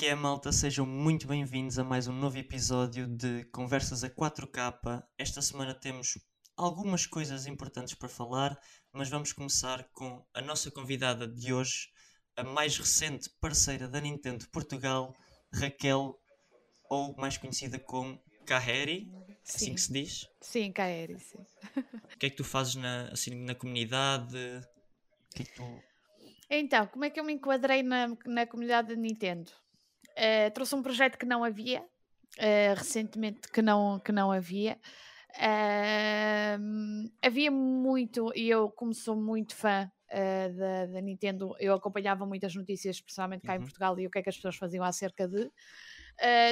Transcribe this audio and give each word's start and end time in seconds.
que 0.00 0.06
é, 0.06 0.14
malta? 0.14 0.50
Sejam 0.50 0.86
muito 0.86 1.28
bem-vindos 1.28 1.78
a 1.78 1.84
mais 1.84 2.08
um 2.08 2.12
novo 2.14 2.38
episódio 2.38 3.06
de 3.06 3.44
Conversas 3.52 4.02
a 4.02 4.08
4K. 4.08 5.04
Esta 5.18 5.42
semana 5.42 5.74
temos 5.74 6.18
algumas 6.56 7.04
coisas 7.04 7.46
importantes 7.46 7.92
para 7.92 8.08
falar, 8.08 8.58
mas 8.94 9.10
vamos 9.10 9.34
começar 9.34 9.86
com 9.92 10.24
a 10.32 10.40
nossa 10.40 10.70
convidada 10.70 11.28
de 11.28 11.52
hoje, 11.52 11.88
a 12.34 12.42
mais 12.42 12.78
recente 12.78 13.28
parceira 13.42 13.86
da 13.86 14.00
Nintendo 14.00 14.48
Portugal, 14.48 15.14
Raquel, 15.52 16.18
ou 16.88 17.14
mais 17.18 17.36
conhecida 17.36 17.78
como 17.78 18.18
Kaheri, 18.46 19.06
é 19.28 19.36
assim 19.46 19.66
Sim. 19.66 19.74
que 19.74 19.80
se 19.82 19.92
diz. 19.92 20.26
Sim, 20.40 20.72
Kaeri, 20.72 21.20
sim. 21.20 21.44
O 22.14 22.18
que 22.18 22.24
é 22.24 22.30
que 22.30 22.36
tu 22.36 22.44
fazes 22.44 22.76
na, 22.76 23.10
assim, 23.12 23.34
na 23.34 23.54
comunidade? 23.54 24.34
O 24.34 25.36
que 25.36 25.42
é 25.42 25.44
que 25.44 25.52
tu... 25.52 25.82
Então, 26.48 26.86
como 26.86 27.04
é 27.04 27.10
que 27.10 27.20
eu 27.20 27.24
me 27.24 27.34
enquadrei 27.34 27.82
na, 27.82 28.16
na 28.24 28.46
comunidade 28.46 28.88
da 28.88 28.96
Nintendo? 28.96 29.52
Eh, 30.16 30.50
trouxe 30.50 30.74
um 30.74 30.82
projeto 30.82 31.16
que 31.18 31.26
não 31.26 31.44
havia, 31.44 31.84
eh, 32.38 32.74
recentemente 32.74 33.48
que 33.52 33.62
não, 33.62 33.98
que 34.00 34.12
não 34.12 34.30
havia. 34.32 34.78
Ahm, 35.38 37.10
havia 37.22 37.50
muito, 37.50 38.32
e 38.34 38.48
eu, 38.50 38.70
como 38.70 38.92
sou 38.94 39.16
muito 39.16 39.54
fã 39.56 39.90
eh, 40.10 40.48
da, 40.50 40.86
da 40.86 41.00
Nintendo, 41.00 41.54
eu 41.60 41.74
acompanhava 41.74 42.26
muitas 42.26 42.54
notícias, 42.54 42.96
especialmente 42.96 43.44
cá 43.44 43.54
em 43.56 43.60
Uhum. 43.60 43.62
Portugal, 43.62 43.98
e 44.00 44.06
o 44.06 44.10
que 44.10 44.18
é 44.18 44.22
que 44.22 44.28
as 44.28 44.36
pessoas 44.36 44.56
faziam 44.56 44.84
acerca 44.84 45.28
de. 45.28 45.50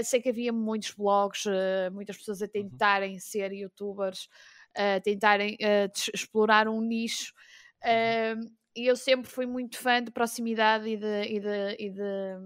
Sei 0.05 0.21
que 0.23 0.31
havia 0.31 0.53
muitos 0.53 0.93
blogs, 0.95 1.45
muitas 1.93 2.17
pessoas 2.17 2.43
a 2.43 2.49
tentarem 2.49 3.19
ser 3.19 3.53
youtubers, 3.53 4.29
a 4.77 5.01
tentarem 5.01 5.57
explorar 6.15 6.69
um 6.69 6.81
nicho. 6.81 7.33
Ahm, 7.85 8.41
e 8.79 8.87
eu 8.87 8.95
sempre 8.95 9.29
fui 9.29 9.45
muito 9.45 9.77
fã 9.77 10.01
de 10.01 10.13
proximidade 10.13 10.89
e 10.89 10.97
de, 10.97 11.23
e 11.23 11.41
de, 11.41 11.77
e 11.81 11.91
de, 11.91 12.37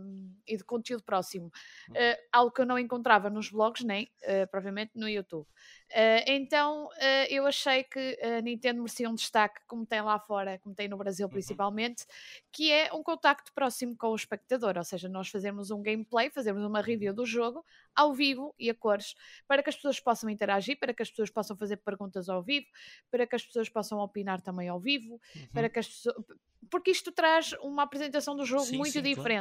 e 0.48 0.56
de 0.56 0.64
conteúdo 0.64 1.04
próximo. 1.04 1.50
Eh, 1.94 2.18
algo 2.32 2.50
que 2.50 2.62
eu 2.62 2.66
não 2.66 2.78
encontrava 2.78 3.28
nos 3.28 3.50
blogs, 3.50 3.84
nem 3.84 4.10
eh, 4.22 4.46
provavelmente 4.46 4.92
no 4.94 5.06
YouTube. 5.06 5.46
Eh, 5.94 6.24
então 6.36 6.88
eh, 6.98 7.26
eu 7.32 7.46
achei 7.46 7.84
que 7.84 8.18
a 8.22 8.40
Nintendo 8.40 8.80
merecia 8.82 9.08
um 9.10 9.14
destaque, 9.14 9.60
como 9.66 9.84
tem 9.84 10.00
lá 10.00 10.18
fora, 10.18 10.58
como 10.58 10.74
tem 10.74 10.88
no 10.88 10.96
Brasil 10.96 11.28
Uhum. 11.30 11.30
principalmente, 11.30 12.06
que 12.50 12.72
é 12.72 12.92
um 12.94 13.02
contacto 13.02 13.52
próximo 13.54 13.96
com 13.96 14.08
o 14.08 14.16
espectador, 14.16 14.78
ou 14.78 14.84
seja, 14.84 15.08
nós 15.08 15.28
fazemos 15.28 15.70
um 15.70 15.82
gameplay, 15.82 16.30
fazemos 16.30 16.64
uma 16.64 16.80
review 16.80 17.12
do 17.12 17.26
jogo 17.26 17.64
ao 17.94 18.14
vivo 18.14 18.54
e 18.58 18.70
a 18.70 18.74
cores, 18.74 19.14
para 19.46 19.62
que 19.62 19.68
as 19.68 19.76
pessoas 19.76 20.00
possam 20.00 20.30
interagir, 20.30 20.78
para 20.78 20.94
que 20.94 21.02
as 21.02 21.10
pessoas 21.10 21.30
possam 21.30 21.56
fazer 21.56 21.76
perguntas 21.78 22.28
ao 22.28 22.42
vivo, 22.42 22.66
para 23.10 23.26
que 23.26 23.36
as 23.36 23.44
pessoas 23.44 23.68
possam 23.68 23.98
opinar 23.98 24.40
também 24.40 24.68
ao 24.68 24.80
vivo, 24.80 25.20
para 25.52 25.68
que 25.68 25.78
as 25.78 25.88
pessoas. 25.88 26.16
Porque 26.70 26.90
isto 26.90 27.12
traz 27.12 27.52
uma 27.60 27.82
apresentação 27.82 28.36
do 28.36 28.44
jogo 28.46 28.72
Sim, 28.72 28.74
muito 28.74 28.92
sim, 28.92 29.06
claro. 29.08 29.36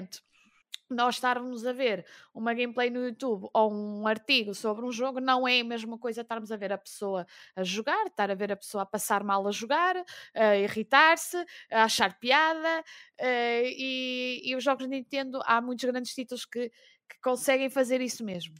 Nós 0.94 1.16
estarmos 1.16 1.66
a 1.66 1.73
ver 1.73 2.06
uma 2.34 2.53
gameplay 2.53 2.89
no 2.89 3.06
YouTube 3.06 3.50
ou 3.53 3.72
um 3.72 4.08
artigo 4.08 4.53
sobre 4.53 4.86
um 4.86 4.92
jogo 4.92 5.20
não 5.20 5.48
é 5.48 5.61
a 5.61 5.64
mesma 5.64 5.98
coisa 5.98 6.22
estarmos 6.22 6.52
a 6.52 6.58
ver 6.58 6.73
a 6.73 6.78
pessoa 6.78 7.25
a 7.56 7.64
jogar, 7.64 8.08
estar 8.08 8.30
a 8.30 8.36
ver 8.36 8.52
a 8.52 8.58
pessoa 8.58 8.83
a 8.83 8.86
passar 8.86 9.23
mal 9.23 9.48
a 9.48 9.52
jogar, 9.52 9.95
a 10.33 10.56
irritar-se, 10.58 11.38
a 11.72 11.83
achar 11.83 12.20
piada. 12.20 12.83
eh, 13.17 13.64
e, 13.75 14.42
e 14.45 14.56
os 14.56 14.64
jogos 14.64 14.86
de 14.86 14.89
Nintendo, 14.89 15.39
há 15.45 15.61
muitos 15.61 15.86
grandes 15.86 16.14
títulos 16.14 16.45
que, 16.45 16.70
que 16.70 17.20
conseguem 17.22 17.70
fazer 17.70 18.02
isso 18.02 18.23
mesmo. 18.23 18.55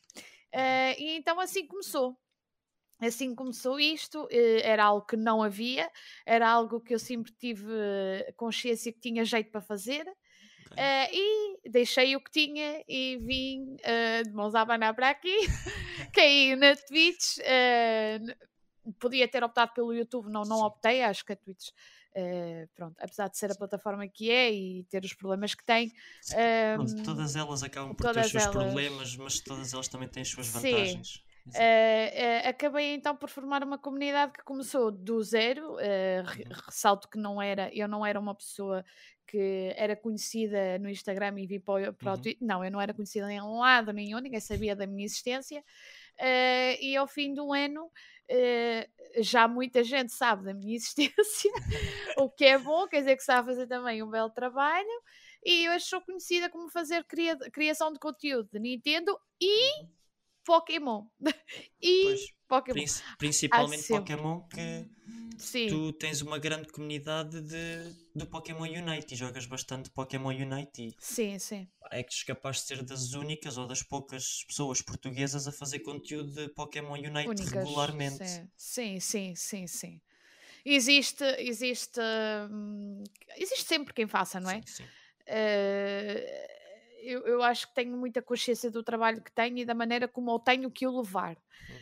Eh, 0.52 0.96
e 1.02 1.18
então 1.18 1.40
assim 1.40 1.68
começou. 1.68 2.18
Assim 3.00 3.34
começou 3.34 3.80
isto, 3.80 4.28
eh, 4.32 4.62
era 4.64 4.84
algo 4.86 5.06
que 5.06 5.18
não 5.18 5.42
havia, 5.42 5.90
era 6.26 6.48
algo 6.48 6.80
que 6.80 6.94
eu 6.94 7.00
sempre 7.00 7.32
tive 7.34 7.66
consciência 8.38 8.94
que 8.94 9.00
tinha 9.00 9.26
jeito 9.26 9.50
para 9.52 9.60
fazer, 9.62 10.06
Eh, 10.78 11.10
e 11.14 11.70
deixei 11.70 12.16
o 12.16 12.22
que 12.24 12.32
tinha 12.32 12.84
e 12.88 13.18
vim 13.18 13.76
eh, 13.84 14.24
de 14.24 14.32
mãos 14.32 14.56
a 14.56 14.62
abanar 14.62 14.94
para 14.96 15.10
aqui, 15.10 15.36
caí 16.16 16.56
na 16.56 16.76
Twitch, 16.76 17.38
n- 17.40 18.36
podia 19.00 19.28
ter 19.28 19.44
optado 19.44 19.74
pelo 19.74 19.94
YouTube, 19.94 20.30
não, 20.32 20.44
não 20.44 20.58
Sim. 20.58 20.64
optei, 20.64 21.04
acho 21.04 21.26
que 21.26 21.34
a 21.34 21.36
Twitch, 21.36 21.70
pronto, 22.76 22.96
apesar 23.00 23.28
de 23.30 23.38
ser 23.38 23.52
a 23.52 23.56
plataforma 23.56 24.08
que 24.08 24.30
é 24.32 24.52
e 24.52 24.84
ter 24.86 25.04
os 25.04 25.14
problemas 25.14 25.54
que 25.54 25.64
tem, 25.66 25.92
eh, 26.34 26.76
Pronto, 26.76 27.04
todas 27.04 27.36
elas 27.36 27.64
acabam 27.64 27.94
por 27.96 28.12
ter 28.14 28.20
os 28.22 28.32
seus 28.32 28.44
elas- 28.44 28.56
problemas, 28.56 29.16
mas 29.18 29.40
todas 29.40 29.74
elas 29.74 29.88
também 29.88 30.08
têm 30.08 30.22
as 30.22 30.30
suas 30.30 30.48
Sim. 30.48 30.72
vantagens. 30.72 31.24
Eh, 31.56 32.42
eh, 32.44 32.48
acabei 32.48 32.94
então 32.94 33.16
por 33.16 33.30
formar 33.30 33.64
uma 33.64 33.78
comunidade 33.78 34.34
que 34.34 34.44
começou 34.44 34.92
do 34.92 35.22
zero. 35.24 35.76
re- 35.76 36.44
Uhum. 36.44 36.56
ressalto 36.66 37.10
que 37.10 37.18
não 37.18 37.42
era, 37.42 37.70
eu 37.74 37.88
não 37.88 38.06
era 38.06 38.20
uma 38.20 38.36
pessoa 38.36 38.84
que 39.28 39.74
era 39.78 39.96
conhecida 39.96 40.78
no 40.80 40.90
Instagram 40.90 41.40
e 41.40 41.48
vi 41.48 41.60
para, 41.60 41.90
o- 41.90 41.94
para 41.94 42.12
o 42.12 42.16
Uhum. 42.16 42.22
Twitter. 42.22 42.46
Não, 42.48 42.64
eu 42.66 42.70
não 42.72 42.82
era 42.82 42.94
conhecida 42.94 43.32
em 43.32 43.42
lado 43.42 43.94
nenhum, 43.94 44.20
ninguém 44.20 44.40
sabia 44.42 44.76
da 44.76 44.86
minha 44.86 45.06
existência. 45.06 45.64
Eh, 46.18 46.78
e 46.86 46.96
ao 46.98 47.08
fim 47.08 47.34
do 47.34 47.52
ano 47.54 47.90
eh, 48.30 48.88
já 49.18 49.48
muita 49.48 49.84
gente 49.84 50.12
sabe 50.14 50.44
da 50.46 50.54
minha 50.54 50.76
existência, 50.78 51.52
o 52.18 52.30
que 52.30 52.46
é 52.46 52.58
bom, 52.58 52.88
quer 52.88 53.00
dizer 53.00 53.16
que 53.18 53.24
sabe 53.24 53.50
fazer 53.50 53.68
também 53.68 54.04
um 54.04 54.10
belo 54.10 54.30
trabalho. 54.30 54.88
E 55.44 55.68
hoje 55.70 55.86
sou 55.86 56.02
conhecida 56.02 56.50
como 56.50 56.70
fazer 56.70 57.04
cria- 57.06 57.38
criação 57.52 57.92
de 57.92 58.00
conteúdo 58.00 58.48
de 58.54 58.60
Nintendo 58.60 59.18
e 59.42 59.86
Pokémon. 60.46 61.06
e 61.82 62.04
Pois, 62.04 62.20
Pokémon. 62.48 62.76
Princi- 62.76 63.04
principalmente. 63.18 63.88
Pokémon, 63.88 64.42
que 64.50 64.86
Sim, 65.38 65.68
tu 65.70 65.94
tens 65.94 66.22
uma 66.22 66.38
grande 66.38 66.68
comunidade 66.72 67.42
de, 67.42 67.96
do 68.16 68.28
Pokémon 68.28 68.64
Unite 68.64 69.14
e 69.14 69.18
jogas 69.18 69.46
bastante 69.46 69.90
Pokémon 69.90 70.30
Unite 70.30 70.84
e 70.84 70.96
sim, 71.00 71.40
sim. 71.40 71.68
é 71.92 72.04
que 72.04 72.14
és 72.14 72.24
capaz 72.24 72.58
de 72.58 72.64
ser 72.64 72.84
das 72.84 73.14
únicas 73.14 73.58
ou 73.58 73.66
das 73.66 73.82
poucas 73.82 74.44
pessoas 74.48 74.82
portuguesas 74.82 75.48
a 75.48 75.52
fazer 75.52 75.80
conteúdo 75.80 76.32
de 76.32 76.50
Pokémon 76.50 76.94
Unite 76.94 77.28
Únicas. 77.28 77.54
regularmente. 77.54 78.24
Sim, 78.56 79.00
sim, 79.00 79.00
sim, 79.00 79.36
sim. 79.36 79.68
sim. 79.68 80.02
Existe, 80.64 81.24
existe, 81.40 82.00
hum, 82.52 83.04
existe 83.36 83.66
sempre 83.66 83.94
quem 83.94 84.08
faça, 84.08 84.40
não 84.40 84.52
é? 84.52 84.62
Sim, 84.62 84.84
sim. 84.84 84.86
Eh, 85.26 86.61
eu, 87.02 87.26
eu 87.26 87.44
acho 87.44 87.68
que 87.68 87.76
tenho 87.76 87.98
muita 87.98 88.22
consciência 88.22 88.70
do 88.72 88.84
trabalho 88.84 89.22
que 89.22 89.32
tenho 89.32 89.58
e 89.58 89.66
da 89.66 89.74
maneira 89.74 90.08
como 90.08 90.32
eu 90.32 90.40
tenho 90.40 90.72
que 90.72 90.88
o 90.88 90.98
levar. 90.98 91.38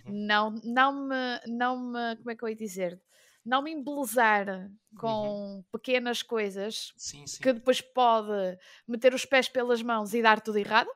Uhum. 0.06 0.26
Não, 0.26 0.52
não 0.64 1.08
me, 1.08 1.40
não 1.48 1.80
me, 1.80 2.16
como 2.18 2.32
é 2.32 2.36
que 2.36 2.44
eu 2.44 2.50
ia 2.50 2.56
dizer? 2.56 3.02
Não 3.46 3.62
me 3.62 3.72
embelezar 3.72 4.70
com 4.98 5.64
pequenas 5.72 6.22
coisas 6.22 6.94
Sim, 6.98 7.26
sim. 7.26 7.42
que 7.42 7.54
depois 7.54 7.82
pode 7.82 8.58
meter 8.88 9.14
os 9.14 9.26
pés 9.26 9.48
pelas 9.48 9.82
mãos 9.82 10.14
e 10.14 10.22
dar 10.22 10.42
tudo 10.42 10.58
errado. 10.58 10.90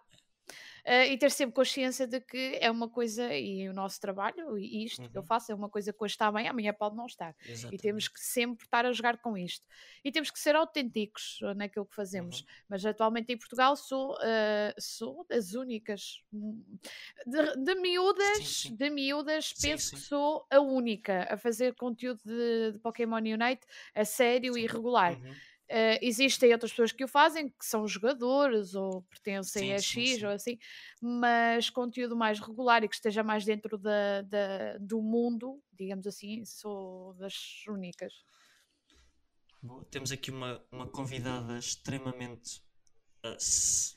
Eh, 0.83 1.13
e 1.13 1.17
ter 1.17 1.31
sempre 1.31 1.53
consciência 1.55 2.05
de 2.07 2.19
que 2.21 2.57
é 2.61 2.69
uma 2.71 2.89
coisa, 2.89 3.33
e 3.35 3.67
o 3.69 3.73
nosso 3.73 3.99
trabalho, 4.01 4.57
e 4.57 4.85
isto 4.85 5.09
que 5.09 5.17
eu 5.17 5.21
Uhum. 5.21 5.27
faço, 5.27 5.51
é 5.51 5.55
uma 5.55 5.69
coisa 5.69 5.93
que 5.93 6.03
hoje 6.03 6.13
está 6.13 6.31
bem, 6.31 6.47
amanhã 6.47 6.73
pode 6.73 6.95
não 6.95 7.05
estar. 7.05 7.35
E 7.45 7.51
Exatamente. 7.51 7.81
temos 7.81 8.07
que 8.07 8.19
sempre 8.19 8.65
estar 8.65 8.85
a 8.85 8.91
jogar 8.93 9.17
com 9.19 9.37
isto. 9.37 9.65
E 10.03 10.11
temos 10.11 10.29
que 10.31 10.39
ser 10.39 10.55
autênticos 10.55 11.39
eh, 11.43 11.53
naquilo 11.53 11.85
que 11.85 11.95
fazemos. 11.95 12.39
Uhum. 12.41 12.45
Mas 12.69 12.85
atualmente 12.85 13.31
em 13.33 13.37
Portugal 13.37 13.75
sou, 13.75 14.17
eh, 14.21 14.73
sou 14.79 15.25
das 15.29 15.53
únicas. 15.53 16.21
hum, 16.33 16.63
De, 17.25 17.55
de 17.63 17.75
miúdas, 17.75 18.37
Sim, 18.37 18.69
sim. 18.69 18.75
de 18.75 18.89
miúdas, 18.89 19.53
Sim, 19.55 19.69
penso 19.69 19.93
que 19.93 19.99
sou 20.01 20.45
a 20.51 20.59
única 20.59 21.27
a 21.33 21.37
fazer 21.37 21.73
conteúdo 21.75 22.19
de, 22.25 22.73
de 22.73 22.79
Pokémon 22.79 23.17
Unite 23.17 23.65
a 23.95 24.03
sério 24.05 24.57
e 24.57 24.67
regular. 24.67 25.13
Uhum. 25.13 25.33
Eh, 25.75 25.97
existem 26.03 26.53
outras 26.53 26.71
pessoas 26.71 26.91
que 26.91 27.03
o 27.03 27.07
fazem, 27.07 27.49
que 27.49 27.65
são 27.65 27.87
jogadores 27.87 28.75
ou 28.75 29.01
pertencem 29.09 29.69
Sim, 29.69 29.73
a 29.73 29.81
X 29.81 30.19
sim. 30.19 30.25
ou 30.25 30.31
assim, 30.31 30.59
mas 31.01 31.71
conteúdo 31.71 32.15
mais 32.15 32.39
regular 32.39 32.83
e 32.83 32.87
que 32.87 32.93
esteja 32.93 33.23
mais 33.23 33.43
dentro 33.43 33.75
da, 33.75 34.21
da- 34.21 34.77
do 34.79 35.01
mundo, 35.01 35.59
digamos 35.71 36.05
assim, 36.05 36.45
sou 36.45 37.15
das 37.15 37.63
únicas. 37.67 38.13
Temos 39.89 40.11
aqui 40.11 40.29
uma, 40.29 40.63
uma 40.71 40.85
convidada 40.85 41.57
extremamente 41.57 42.61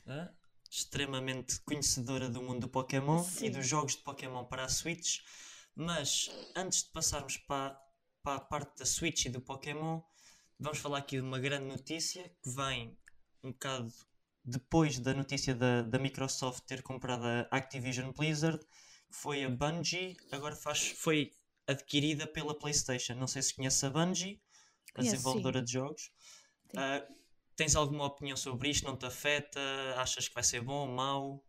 hã? 0.07 0.31
extremamente 0.71 1.61
conhecedora 1.61 2.29
do 2.31 2.43
mundo 2.43 2.61
do 2.61 2.69
Pokémon 2.69 3.23
e 3.43 3.51
dos 3.51 3.67
jogos 3.67 3.97
de 3.97 4.03
Pokémon 4.03 4.45
para 4.45 4.65
a 4.65 4.69
Switch. 4.69 5.21
Mas 5.75 6.31
antes 6.57 6.85
de 6.85 6.91
passarmos 6.91 7.37
para, 7.37 7.79
para 8.23 8.37
a 8.37 8.41
parte 8.41 8.79
da 8.79 8.87
Switch 8.87 9.27
e 9.27 9.29
do 9.29 9.41
Pokémon, 9.41 10.01
vamos 10.59 10.79
falar 10.79 10.99
aqui 10.99 11.17
de 11.17 11.23
uma 11.23 11.39
grande 11.39 11.67
notícia 11.67 12.29
que 12.43 12.51
vem 12.51 12.97
um 13.43 13.53
bocado 13.53 13.93
depois 14.47 14.99
da 15.01 15.13
notícia 15.13 15.55
da, 15.55 15.83
da 15.83 15.99
Microsoft 15.99 16.63
ter 16.67 16.81
comprado 16.83 17.25
a 17.25 17.41
Activision 17.51 18.13
Blizzard, 18.13 18.61
que 18.61 19.17
foi 19.17 19.45
a 19.45 19.51
Bungie, 19.51 20.17
agora 20.31 20.55
faz, 20.55 20.89
foi 20.89 21.33
adquirida 21.67 22.27
pela 22.29 22.57
PlayStation. 22.57 23.15
Não 23.15 23.27
sei 23.27 23.43
se 23.43 23.55
conhece 23.55 23.85
a 23.85 23.91
Bungie, 23.91 24.41
a 24.95 25.03
sim. 25.03 25.11
desenvolvedora 25.11 25.61
de 25.61 25.73
jogos. 25.73 26.13
Ah, 26.77 27.05
tens 27.57 27.75
alguma 27.75 28.05
opinião 28.05 28.37
sobre 28.37 28.71
isto? 28.71 28.87
Não 28.87 28.97
te 28.97 29.07
afeta? 29.07 29.61
Achas 29.97 30.29
que 30.29 30.35
vai 30.35 30.45
ser 30.45 30.61
bom 30.61 30.89
ou 30.89 30.95
mau? 30.95 31.45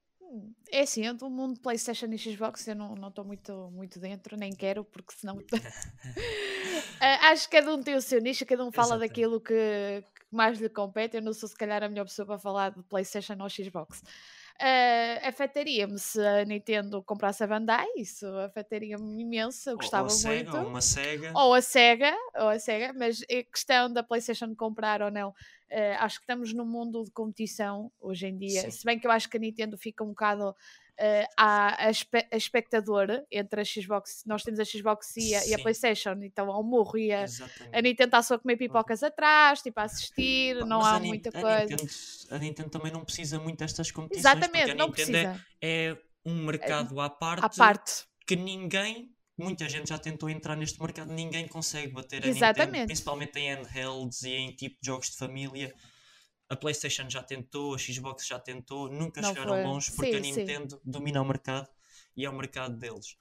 É 0.72 0.82
assim, 0.82 1.06
eu 1.06 1.14
do 1.14 1.30
mundo 1.30 1.60
PlayStation 1.60 2.08
e 2.08 2.18
Xbox 2.18 2.68
eu 2.68 2.76
não 2.76 3.08
estou 3.08 3.24
muito, 3.24 3.72
muito 3.72 4.00
dentro, 4.00 4.36
nem 4.36 4.52
quero, 4.52 4.84
porque 4.84 5.14
senão. 5.14 5.38
Ah, 7.00 7.30
acho 7.30 7.48
que 7.48 7.58
cada 7.58 7.74
um 7.74 7.82
tem 7.82 7.96
o 7.96 8.02
seu 8.02 8.20
nicho, 8.20 8.46
cada 8.46 8.66
um 8.66 8.72
fala 8.72 8.96
Exatamente. 8.96 9.10
daquilo 9.10 9.40
que, 9.40 10.04
que 10.04 10.36
mais 10.36 10.60
lhe 10.60 10.70
compete. 10.70 11.16
Eu 11.16 11.22
não 11.22 11.34
sou, 11.34 11.48
se 11.48 11.56
calhar, 11.56 11.84
a 11.84 11.90
melhor 11.90 12.06
pessoa 12.06 12.26
para 12.26 12.40
falar 12.40 12.72
de 12.72 12.82
PlayStation 12.84 13.36
ou 13.40 13.50
Xbox. 13.50 14.02
Uh, 14.60 15.28
afetaria-me 15.28 16.00
se 16.00 16.20
a 16.20 16.44
Nintendo 16.44 17.04
comprasse 17.04 17.44
a 17.44 17.48
Bandai, 17.48 17.86
isso 17.96 18.26
afetaria-me 18.40 19.22
imenso, 19.22 19.70
eu 19.70 19.78
gostava 19.78 20.08
ou 20.08 20.14
a 20.14 20.28
muito. 20.28 20.52
Sega, 20.52 20.60
ou 20.60 20.68
uma 20.68 20.82
Sega. 20.82 21.32
Ou 21.36 21.54
a 21.54 21.62
Sega, 21.62 22.18
ou 22.34 22.50
a 22.50 22.60
Sega, 22.60 22.94
mas 22.94 23.22
a 23.22 23.44
questão 23.44 23.94
da 23.94 24.02
PlayStation 24.02 24.56
comprar 24.56 25.04
ou 25.04 25.12
não, 25.12 25.30
uh, 25.30 25.98
acho 26.00 26.18
que 26.18 26.24
estamos 26.24 26.54
num 26.54 26.66
mundo 26.66 27.04
de 27.04 27.12
competição 27.12 27.92
hoje 28.02 28.26
em 28.26 28.36
dia, 28.36 28.62
Sim. 28.62 28.72
se 28.72 28.84
bem 28.84 28.98
que 28.98 29.06
eu 29.06 29.12
acho 29.12 29.30
que 29.30 29.38
a 29.38 29.40
Nintendo 29.40 29.78
fica 29.78 30.04
um 30.04 30.10
bocado 30.10 30.56
uh, 31.00 31.28
a, 31.38 31.86
a, 31.86 31.90
espe 31.90 32.28
a 32.32 32.36
espectador 32.38 33.08
entre 33.32 33.62
a 33.62 33.66
Xbox, 33.66 34.24
nós 34.26 34.44
temos 34.44 34.60
a 34.60 34.66
Xbox 34.66 35.16
e 35.18 35.36
a, 35.36 35.46
e 35.48 35.54
a. 35.54 35.60
PlayStation, 35.60 36.16
então 36.22 36.52
ao 36.52 36.64
morro 36.64 36.98
e 36.98 37.12
a, 37.12 37.26
a. 37.74 37.82
Nintendo 37.82 38.08
está 38.08 38.22
só 38.22 38.36
a 38.36 38.40
comer 38.40 38.58
pipocas 38.58 39.04
atrás, 39.04 39.62
tipo 39.62 39.80
a 39.80 39.84
assistir, 39.84 40.56
não 40.66 40.82
há 40.82 41.00
muita 41.00 41.32
coisa. 41.32 41.66
Nintendo, 41.66 41.88
a 42.32 42.38
Nintendo 42.38 42.70
também 42.70 42.92
não 42.92 43.04
precisa 43.04 43.40
muito 43.40 43.60
destas 43.60 43.92
competições. 43.92 44.26
Exatamente, 44.26 44.66
porque 44.66 44.72
a 44.72 44.76
não 44.76 44.88
Nintendo 44.88 45.18
é- 45.18 45.24
precisa. 45.24 45.46
é 45.62 45.98
um 46.26 46.46
mercado 46.46 47.00
à 47.00 47.10
parte, 47.10 47.46
À 47.46 47.50
parte. 47.50 48.06
que 48.26 48.36
ninguém, 48.36 49.12
muita 49.38 49.68
gente 49.70 49.90
já 49.90 49.98
tentou 49.98 50.30
entrar 50.30 50.56
neste 50.56 50.82
mercado, 50.82 51.12
ninguém 51.14 51.48
consegue 51.48 51.94
bater 51.94 52.24
a 52.24 52.28
Exatamente. 52.28 52.68
Nintendo, 52.68 52.86
principalmente 52.88 53.40
em 53.40 53.56
handhelds 53.56 54.24
e 54.24 54.32
em 54.32 54.52
tipo 54.52 54.78
de 54.82 54.88
jogos 54.88 55.10
de 55.10 55.18
família. 55.18 55.74
A 56.50 56.56
PlayStation 56.56 57.10
já 57.10 57.22
tentou, 57.22 57.76
a 57.76 57.78
Xbox 57.78 58.26
já 58.26 58.40
tentou, 58.40 58.90
nunca 58.90 59.20
Não 59.22 59.30
chegaram 59.30 59.54
foi. 59.54 59.64
longe 59.64 59.92
porque 59.92 60.16
a 60.16 60.24
Sim, 60.24 60.34
sim. 60.34 60.40
Nintendo 60.40 60.82
domina 60.84 61.22
o 61.22 61.26
mercado 61.26 61.68
e 62.16 62.26
é 62.26 62.30
o 62.30 62.34
mercado 62.34 62.78
deles. 62.78 63.18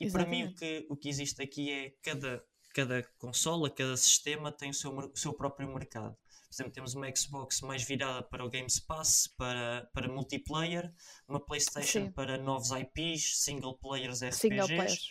E 0.00 0.10
para 0.10 0.26
mim 0.26 0.44
o 0.44 0.54
que, 0.54 0.86
o 0.88 0.96
que 0.96 1.08
existe 1.08 1.42
aqui 1.42 1.70
é 1.70 1.90
cada, 2.02 2.44
cada 2.74 3.02
consola, 3.18 3.70
cada 3.70 3.96
sistema 3.96 4.50
tem 4.50 4.70
o 4.70 4.74
seu, 4.74 4.90
o 4.96 5.16
seu 5.16 5.32
próprio 5.32 5.72
mercado. 5.72 6.16
Por 6.48 6.54
exemplo, 6.54 6.72
temos 6.72 6.94
uma 6.94 7.14
Xbox 7.14 7.60
mais 7.62 7.82
virada 7.82 8.22
para 8.22 8.44
o 8.44 8.50
Games 8.50 8.78
Pass, 8.80 9.26
para, 9.38 9.88
para 9.94 10.08
multiplayer, 10.08 10.92
uma 11.28 11.40
PlayStation 11.40 12.06
Sim. 12.06 12.12
para 12.12 12.36
novos 12.36 12.70
IPs, 12.70 13.38
single 13.42 13.74
players 13.78 14.22
RPGs, 14.22 14.38
Single 14.38 14.66
players. 14.66 15.10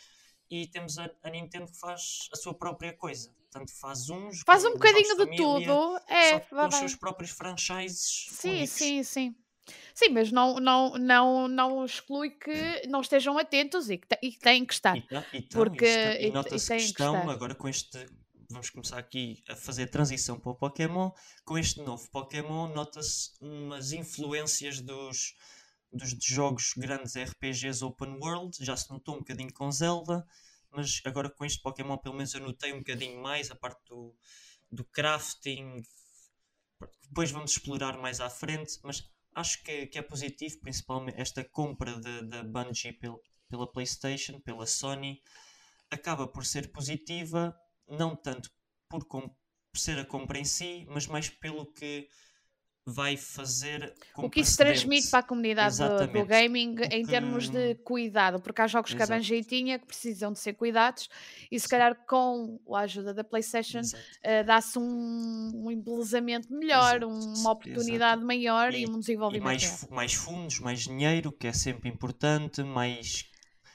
e 0.50 0.68
temos 0.68 0.98
a, 1.00 1.10
a 1.24 1.30
Nintendo 1.30 1.72
que 1.72 1.80
faz 1.80 2.28
a 2.34 2.36
sua 2.36 2.54
própria 2.54 2.94
coisa. 2.94 3.34
Tanto 3.52 3.72
faz 3.80 4.10
uns, 4.10 4.42
Faz 4.46 4.64
um 4.66 4.74
bocadinho 4.74 5.16
de 5.18 5.26
família, 5.26 5.68
tudo. 5.68 6.00
É, 6.08 6.40
que 6.40 6.50
com 6.50 6.56
vai, 6.56 6.68
os 6.70 6.76
seus 6.76 6.96
próprios 6.96 7.32
franchises 7.32 8.28
Sim, 8.32 8.50
únicos. 8.50 8.70
sim, 8.72 9.04
sim. 9.04 9.36
Sim, 9.94 10.10
mas 10.10 10.32
não, 10.32 10.56
não, 10.56 10.98
não, 10.98 11.48
não 11.48 11.86
exclui 11.86 12.32
que 12.32 12.88
não 12.88 13.02
estejam 13.02 13.38
atentos 13.38 13.90
e 13.90 13.98
que, 13.98 14.08
e 14.24 14.32
que 14.32 14.40
têm 14.40 14.66
que 14.66 14.74
estar. 14.74 14.98
E, 14.98 15.02
tá- 15.02 15.26
e, 15.34 15.42
tão, 15.42 15.64
Porque- 15.64 15.86
e 15.86 16.28
e- 16.28 16.32
nota-se 16.32 16.68
que 16.72 16.78
que 16.78 16.84
estão 16.84 17.16
estar. 17.18 17.30
agora 17.32 17.54
com 17.54 17.68
este. 17.68 18.06
Vamos 18.50 18.70
começar 18.70 18.98
aqui 18.98 19.42
a 19.50 19.56
fazer 19.56 19.84
a 19.84 19.88
transição 19.88 20.38
para 20.40 20.52
o 20.52 20.56
Pokémon. 20.56 21.12
Com 21.46 21.58
este 21.58 21.82
novo 21.82 22.10
Pokémon, 22.10 22.68
nota-se 22.74 23.32
umas 23.40 23.92
influências 23.94 24.82
dos, 24.82 25.36
dos 25.94 26.16
jogos 26.22 26.74
grandes 26.76 27.16
RPGs 27.16 27.84
Open 27.84 28.18
World. 28.22 28.58
Já 28.60 28.76
se 28.76 28.90
notou 28.90 29.16
um 29.16 29.20
bocadinho 29.20 29.54
com 29.54 29.72
Zelda, 29.72 30.26
mas 30.72 31.02
agora 31.06 31.30
com 31.30 31.46
este 31.46 31.62
Pokémon, 31.62 31.98
pelo 31.98 32.16
menos 32.16 32.34
eu 32.34 32.42
notei 32.42 32.74
um 32.74 32.80
bocadinho 32.80 33.22
mais 33.22 33.52
a 33.52 33.56
parte 33.56 33.82
do, 33.88 34.16
do 34.72 34.84
crafting. 34.86 35.82
Depois 37.04 37.32
vamos 37.32 37.52
explorar 37.52 37.98
mais 37.98 38.20
à 38.20 38.30
frente, 38.30 38.80
mas 38.84 39.10
acho 39.36 39.64
que, 39.64 39.88
que 39.88 40.00
é 40.00 40.02
positivo, 40.02 40.60
principalmente 40.60 41.20
esta 41.20 41.44
compra 41.44 42.00
da 42.24 42.44
Bungie 42.44 42.94
pel- 42.94 43.22
pela 43.50 43.72
PlayStation, 43.72 44.40
pela 44.40 44.66
Sony, 44.66 45.22
acaba 45.90 46.28
por 46.28 46.46
ser 46.46 46.72
positiva, 46.72 47.56
não 47.88 48.16
tanto 48.16 48.50
por, 48.90 49.06
por 49.06 49.78
ser 49.78 50.00
a 50.00 50.06
compra 50.06 50.40
em 50.40 50.46
si, 50.46 50.86
mas 50.90 51.08
mais 51.08 51.30
pelo 51.30 51.72
que 51.74 52.08
vai 52.86 53.16
fazer 53.16 53.94
com 54.14 54.26
O 54.26 54.30
que 54.30 54.40
isso 54.42 54.58
transmite 54.58 55.08
para 55.10 55.20
a 55.20 55.24
comunidade 55.24 55.78
do, 55.78 56.26
gaming 56.26 56.76
em 56.92 57.06
termos 57.06 57.48
de 57.50 57.76
cuidado, 57.76 58.42
porque 58.42 58.60
há 58.62 58.68
jogos 58.68 58.92
que 58.94 59.02
a 59.02 59.04
Exato. 59.06 59.20
Bungie 59.20 59.44
tinha 59.44 59.78
que 59.78 59.86
precisam 59.86 60.34
de 60.34 60.40
ser 60.40 60.54
cuidados 60.54 61.08
e 61.52 61.60
se 61.60 61.68
calhar 61.70 61.96
com 62.08 62.60
a 62.74 62.80
ajuda 62.80 63.14
da 63.14 63.24
PlayStation 63.24 63.80
Exato. 63.80 64.04
eh, 64.24 64.44
dá-se 64.44 64.80
um, 64.80 65.52
um 65.54 65.72
embelezamento 65.72 66.52
melhor, 66.52 66.98
Exato, 67.04 67.08
uma 67.08 67.52
oportunidade 67.52 68.24
maior 68.26 68.74
e, 68.74 68.82
E- 68.82 68.88
um 68.88 68.96
E 68.96 69.00
desenvolvimento 69.00 69.44
mais, 69.44 69.64
maior. 69.64 69.78
fu- 69.78 69.94
mais 69.94 70.14
fundos, 70.14 70.60
mais 70.60 70.80
dinheiro, 70.80 71.32
que 71.32 71.48
é 71.48 71.54
sempre 71.54 71.88
importante, 71.90 72.64
mais. 72.64 73.30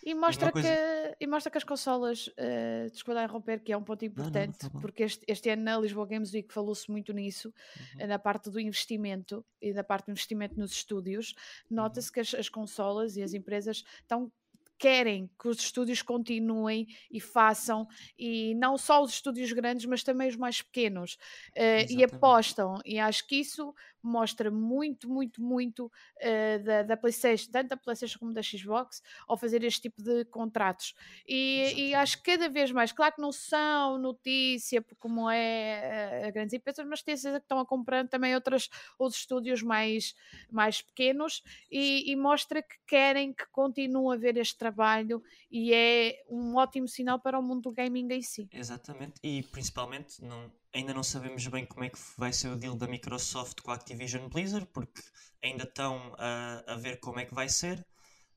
E 0.07 0.15
mostra, 0.15 0.53
coisa- 0.53 0.69
que, 0.69 1.25
e 1.25 1.27
mostra 1.27 1.51
que 1.51 1.59
as 1.59 1.65
consolas, 1.65 2.29
uh, 2.29 2.89
desculpa 2.93 3.21
interromper, 3.21 3.61
que 3.61 3.73
é 3.73 3.77
um 3.77 3.83
ponto 3.83 4.03
não, 4.03 4.09
importante, 4.09 4.57
tá 4.59 4.69
bom. 4.69 4.81
porque 4.81 5.03
este, 5.03 5.25
este 5.27 5.51
ano 5.51 5.65
na 5.65 5.77
Lisboa 5.79 6.07
Games 6.07 6.33
Week 6.33 6.53
falou-se 6.55 6.89
muito 6.89 7.13
nisso, 7.13 7.49
Uhum. 7.49 8.01
eh, 8.03 8.07
na 8.07 8.19
parte 8.19 8.49
do 8.49 8.61
investimento 8.61 9.45
e 9.61 9.73
da 9.73 9.83
parte 9.83 10.07
do 10.07 10.13
investimento 10.13 10.57
nos 10.59 10.71
estúdios. 10.71 11.35
Uhum. 11.69 11.77
Nota-se 11.79 12.13
que 12.13 12.21
as, 12.21 12.33
as 12.35 12.49
consolas 12.49 13.17
e 13.17 13.23
as 13.23 13.35
empresas 13.35 13.83
estão 14.01 14.31
querem 14.79 15.31
que 15.41 15.49
os 15.49 15.59
estúdios 15.59 16.03
continuem 16.03 16.87
e 17.11 17.19
façam, 17.19 17.89
e 18.19 18.55
não 18.57 18.77
só 18.77 19.03
os 19.03 19.11
estúdios 19.11 19.51
grandes, 19.51 19.87
mas 19.87 20.03
também 20.03 20.29
os 20.29 20.37
mais 20.37 20.61
pequenos, 20.61 21.17
eh, 21.55 21.87
e 21.91 22.05
apostam, 22.05 22.79
e 22.85 22.99
acho 22.99 23.27
que 23.27 23.37
isso 23.37 23.75
mostra 24.07 24.51
muito, 24.51 25.09
muito, 25.09 25.43
muito 25.43 25.91
eh, 26.19 26.59
da, 26.59 26.83
da 26.83 26.97
PlayStation, 26.97 27.51
tanto 27.51 27.69
da 27.69 27.77
PlayStation 27.77 28.19
como 28.19 28.33
da 28.33 28.43
Xbox, 28.43 29.03
ao 29.27 29.37
fazer 29.37 29.65
este 29.65 29.83
tipo 29.83 30.03
de 30.03 30.25
contratos. 30.27 30.95
E, 31.27 31.89
e 31.89 31.95
acho 31.95 32.23
que 32.23 32.33
cada 32.33 32.49
vez 32.49 32.71
mais, 32.71 32.93
claro 32.93 33.15
que 33.15 33.21
não 33.21 33.33
são 33.33 33.99
notícia, 33.99 34.85
como 34.99 35.31
é 35.31 36.23
eh, 36.23 36.27
a 36.29 36.31
grandes 36.31 36.55
empresas, 36.55 36.87
mas 36.87 37.03
tenho 37.03 37.19
certeza 37.19 37.41
que 37.41 37.45
estão 37.45 37.59
a 37.59 37.67
comprar 37.67 38.07
também 38.09 38.35
outras, 38.35 38.69
outros 38.99 39.21
estúdios 39.21 39.63
mais, 39.63 40.15
mais 40.51 40.83
pequenos 40.83 41.43
e, 41.71 42.11
e 42.11 42.17
mostra 42.17 42.63
que 42.63 42.77
querem 42.87 43.33
que 43.33 43.47
continue 43.51 44.13
a 44.13 44.15
haver 44.15 44.37
este 44.37 44.57
trabalho 44.57 45.23
e 45.51 45.73
é 45.73 46.25
um 46.29 46.57
ótimo 46.57 46.89
sinal 46.89 47.19
para 47.19 47.39
o 47.39 47.43
mundo 47.43 47.63
do 47.63 47.73
gaming 47.73 48.09
em 48.13 48.23
si. 48.23 48.49
Exatamente, 48.53 49.21
e 49.23 49.43
principalmente 49.45 50.23
não, 50.23 50.51
ainda 50.75 50.93
não 50.95 51.03
sabemos 51.03 51.47
bem 51.47 51.67
como 51.67 51.85
é 51.85 51.91
que 51.91 51.99
vai 52.17 52.33
ser 52.33 52.49
o 52.49 52.57
deal 52.57 52.77
da 52.77 52.87
Microsoft 52.87 53.61
com 53.61 53.71
a 53.71 53.75
Activision 53.75 54.29
Blizzard, 54.29 54.67
porque 54.73 55.03
ainda 55.43 55.65
estão 55.65 56.15
a, 56.19 56.63
a 56.67 56.77
ver 56.77 56.99
como 57.01 57.21
é 57.21 57.25
que 57.25 57.35
vai 57.35 57.49
ser, 57.49 57.85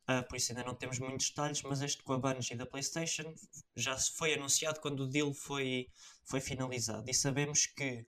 ah, 0.08 0.24
por 0.24 0.38
isso 0.38 0.52
ainda 0.52 0.64
não 0.64 0.76
temos 0.76 1.00
muitos 1.00 1.30
detalhes, 1.30 1.62
mas 1.64 1.82
este 1.82 2.04
com 2.04 2.14
a 2.14 2.18
Bungie 2.18 2.56
da 2.56 2.66
PlayStation 2.66 3.34
já 3.76 3.98
foi 3.98 4.34
anunciado 4.34 4.80
quando 4.80 5.02
o 5.02 5.08
deal 5.08 5.34
foi, 5.34 5.88
foi 6.26 6.42
finalizado, 6.42 7.10
e 7.10 7.14
sabemos 7.14 7.66
que 7.68 8.06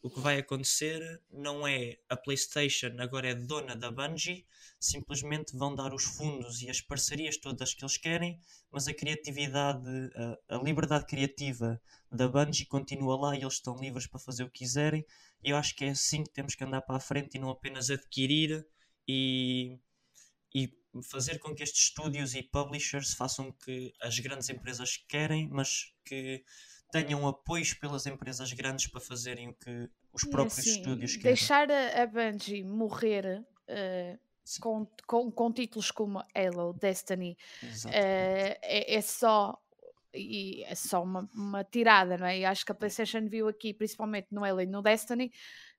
o 0.00 0.10
que 0.10 0.20
vai 0.20 0.38
acontecer 0.38 1.20
não 1.30 1.66
é 1.66 1.98
a 2.08 2.16
PlayStation 2.16 2.94
agora 2.98 3.28
é 3.28 3.34
dona 3.34 3.74
da 3.74 3.90
Bungie, 3.90 4.46
simplesmente 4.78 5.56
vão 5.56 5.74
dar 5.74 5.92
os 5.92 6.04
fundos 6.04 6.62
e 6.62 6.70
as 6.70 6.80
parcerias 6.80 7.36
todas 7.36 7.74
que 7.74 7.82
eles 7.82 7.96
querem, 7.96 8.40
mas 8.70 8.86
a 8.86 8.94
criatividade, 8.94 9.88
a, 10.48 10.56
a 10.56 10.62
liberdade 10.62 11.06
criativa 11.06 11.80
da 12.12 12.28
Bungie 12.28 12.66
continua 12.66 13.18
lá 13.18 13.36
e 13.36 13.40
eles 13.40 13.54
estão 13.54 13.76
livres 13.76 14.06
para 14.06 14.20
fazer 14.20 14.44
o 14.44 14.50
que 14.50 14.60
quiserem. 14.60 15.04
E 15.42 15.50
eu 15.50 15.56
acho 15.56 15.74
que 15.74 15.84
é 15.84 15.90
assim 15.90 16.22
que 16.22 16.30
temos 16.30 16.54
que 16.54 16.64
andar 16.64 16.82
para 16.82 16.96
a 16.96 17.00
frente 17.00 17.36
e 17.36 17.40
não 17.40 17.50
apenas 17.50 17.90
adquirir 17.90 18.66
e, 19.06 19.78
e 20.54 20.72
fazer 21.02 21.38
com 21.38 21.54
que 21.54 21.62
estes 21.62 21.84
estúdios 21.84 22.34
e 22.34 22.42
publishers 22.42 23.14
façam 23.14 23.48
o 23.48 23.52
que 23.52 23.92
as 24.00 24.18
grandes 24.20 24.48
empresas 24.48 24.96
querem, 25.08 25.48
mas 25.48 25.92
que 26.04 26.44
tenham 26.90 27.26
apoios 27.26 27.74
pelas 27.74 28.06
empresas 28.06 28.52
grandes 28.52 28.86
para 28.86 29.00
fazerem 29.00 29.48
o 29.48 29.54
que 29.54 29.90
os 30.12 30.24
próprios 30.24 30.58
assim, 30.58 30.70
estúdios 30.70 31.12
querem. 31.12 31.34
deixar 31.34 31.70
a, 31.70 32.06
Bungie 32.06 32.64
morrer 32.64 33.44
Sim. 34.44 34.60
com, 34.60 34.86
com, 35.06 35.30
com 35.30 35.52
títulos 35.52 35.90
como 35.90 36.24
Halo, 36.34 36.72
Destiny, 36.72 37.36
eh, 37.92 38.58
é, 38.62 38.94
é 38.94 39.00
só 39.00 39.58
e 40.14 40.64
é 40.64 40.74
só 40.74 41.02
uma, 41.02 41.28
uma 41.34 41.64
tirada, 41.64 42.16
não 42.16 42.26
é? 42.26 42.38
E 42.38 42.44
acho 42.44 42.64
que 42.64 42.72
a 42.72 42.74
PlayStation 42.74 43.26
viu 43.28 43.46
aqui, 43.46 43.74
principalmente 43.74 44.28
no 44.30 44.44
Halo 44.44 44.60
e 44.62 44.66
no 44.66 44.82
Destiny, 44.82 45.30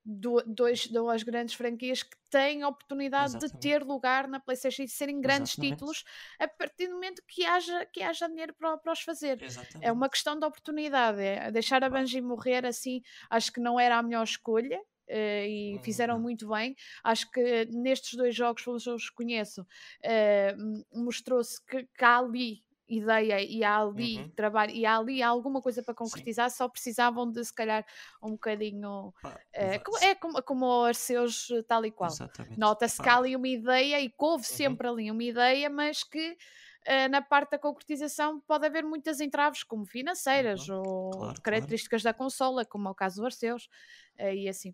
du- 0.09 0.43
dois, 0.47 0.87
duas 0.87 1.23
grandes 1.23 1.53
franquias 1.55 2.01
que 2.03 2.17
têm 2.29 2.63
a 2.63 2.67
oportunidade 2.67 3.33
de 3.33 3.45
Exatamente. 3.45 3.61
ter 3.61 3.83
lugar 3.83 4.27
na 4.27 4.39
PlayStation 4.39 4.83
e 4.83 4.85
de 4.85 4.91
serem 4.91 5.21
grandes 5.21 5.53
Exatamente. 5.53 5.73
títulos 5.77 6.03
a 6.39 6.47
partir 6.47 6.87
do 6.87 6.93
momento 6.95 7.21
que 7.27 7.45
haja, 7.45 7.85
que 7.87 8.01
haja 8.01 8.27
dinheiro 8.27 8.53
para, 8.57 8.77
para 8.77 8.91
os 8.93 9.01
fazer. 9.01 9.41
Exatamente. 9.41 9.85
É 9.87 9.91
uma 9.91 10.09
questão 10.09 10.37
de 10.39 10.45
oportunidade. 10.45 11.21
É 11.21 11.51
deixar 11.51 11.83
a 11.83 11.89
Bungie 11.89 12.21
morrer 12.21 12.65
assim, 12.65 13.01
acho 13.29 13.51
que 13.51 13.59
não 13.59 13.79
era 13.79 13.97
a 13.97 14.03
melhor 14.03 14.23
escolha. 14.23 14.79
eh, 15.11 15.47
e 15.47 15.77
Hum, 15.77 15.83
fizeram 15.83 16.15
não. 16.15 16.21
muito 16.21 16.47
bem. 16.49 16.75
Acho 17.03 17.29
que 17.31 17.65
nestes 17.71 18.15
dois 18.15 18.35
jogos, 18.35 18.63
pelos 18.63 18.83
que 18.83 18.89
eu 18.91 18.95
os 18.95 19.09
conheço, 19.09 19.65
m- 20.55 20.83
mostrou-se 20.93 21.59
que, 21.65 21.83
que 21.97 22.05
há 22.05 22.19
ali 22.19 22.63
ideia 22.89 23.41
e 23.41 23.63
há 23.63 23.77
ali 23.79 24.17
Uhum. 24.17 24.29
trabalho 24.31 24.71
e 24.71 24.85
há 24.85 24.97
ali 24.97 25.21
alguma 25.23 25.61
coisa 25.61 25.83
para 25.83 25.93
concretizar, 25.93 26.49
só 26.49 26.67
precisavam 26.67 27.31
de 27.31 27.43
se 27.45 27.53
calhar 27.53 27.85
um 28.21 28.31
bocadinho. 28.31 29.13
Pá, 29.21 29.39
eh, 29.53 29.77
va- 29.77 29.83
como- 29.83 29.97
é 30.37 30.41
como, 30.41 30.83
Arceus, 30.83 31.49
eh, 31.51 31.61
tal 31.63 31.85
e 31.85 31.91
qual. 31.91 32.11
Nota-se 32.57 33.01
que 33.01 33.07
há 33.07 33.17
ali 33.17 33.35
uma 33.35 33.47
ideia 33.47 33.99
e 34.01 34.09
que 34.09 34.15
houve 34.19 34.43
Uhum. 34.49 34.57
sempre 34.57 34.87
ali 34.87 35.11
uma 35.11 35.23
ideia, 35.23 35.69
mas 35.69 36.03
que 36.03 36.37
eh, 36.85 37.07
na 37.09 37.21
parte 37.21 37.51
da 37.51 37.59
concretização 37.59 38.39
pode 38.39 38.65
haver 38.65 38.83
muitas 38.85 39.19
entraves, 39.19 39.63
como 39.63 39.85
financeiras 39.85 40.67
Uhum. 40.69 40.77
ou 40.81 41.09
Claro, 41.11 41.33
de 41.33 41.41
claro. 41.41 41.41
características 41.41 42.01
da 42.03 42.13
consola, 42.13 42.65
como 42.65 42.87
é 42.87 42.91
o 42.91 42.95
caso 42.95 43.17
do 43.21 43.25
Arceus, 43.25 43.67
eh, 44.17 44.33
e 44.35 44.49
assim. 44.49 44.73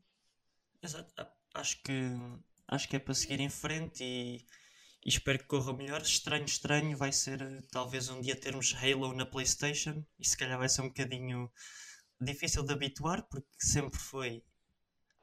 Exato. 0.82 1.14
Acho 1.54 1.82
que 1.84 1.94
acho 2.68 2.88
que 2.90 2.96
é 2.96 3.00
para 3.00 3.14
seguir 3.14 3.40
em 3.40 3.50
frente 3.50 4.04
e, 4.04 4.46
e 5.06 5.10
espero 5.10 5.40
que 5.40 5.46
corra 5.46 5.72
melhor. 5.74 6.02
Estranho, 6.02 6.46
estranho, 6.46 6.98
vai 6.98 7.12
ser 7.12 7.42
eh, 7.42 7.62
talvez 7.72 8.10
um 8.10 8.20
dia 8.22 8.36
termos 8.36 8.74
Halo 8.74 9.14
na 9.14 9.26
PlayStation 9.26 10.04
e 10.20 10.28
se 10.28 10.36
calhar 10.36 10.58
vai 10.58 10.68
ser 10.68 10.82
um 10.82 10.88
bocadinho 10.88 11.52
difícil 12.20 12.64
de 12.64 12.74
habituar 12.74 13.24
porque 13.30 13.48
sempre 13.60 14.00
foi 14.00 14.44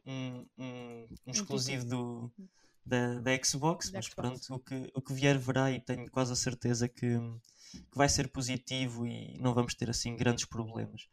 um, 0.07 0.47
um, 0.59 1.09
um 1.27 1.31
exclusivo 1.33 1.85
do, 1.85 2.33
da, 2.85 3.21
da 3.21 3.45
Xbox, 3.45 3.91
Da 3.91 3.99
mas 3.99 4.07
Xbox. 4.07 4.15
pronto, 4.15 4.55
o 4.55 4.61
que, 4.61 4.91
o 4.95 5.03
que 5.03 5.13
vier 5.15 5.39
verá 5.39 5.71
e 5.73 5.81
tenho 5.81 6.11
quase 6.11 6.33
a 6.33 6.37
certeza 6.37 6.89
que, 6.89 7.19
que 7.73 7.97
vai 7.97 8.09
ser 8.09 8.29
positivo 8.31 9.07
e 9.07 9.39
não 9.39 9.55
vamos 9.55 9.75
ter 9.75 9.91
assim 9.91 10.17
grandes 10.17 10.45
problemas. 10.45 11.09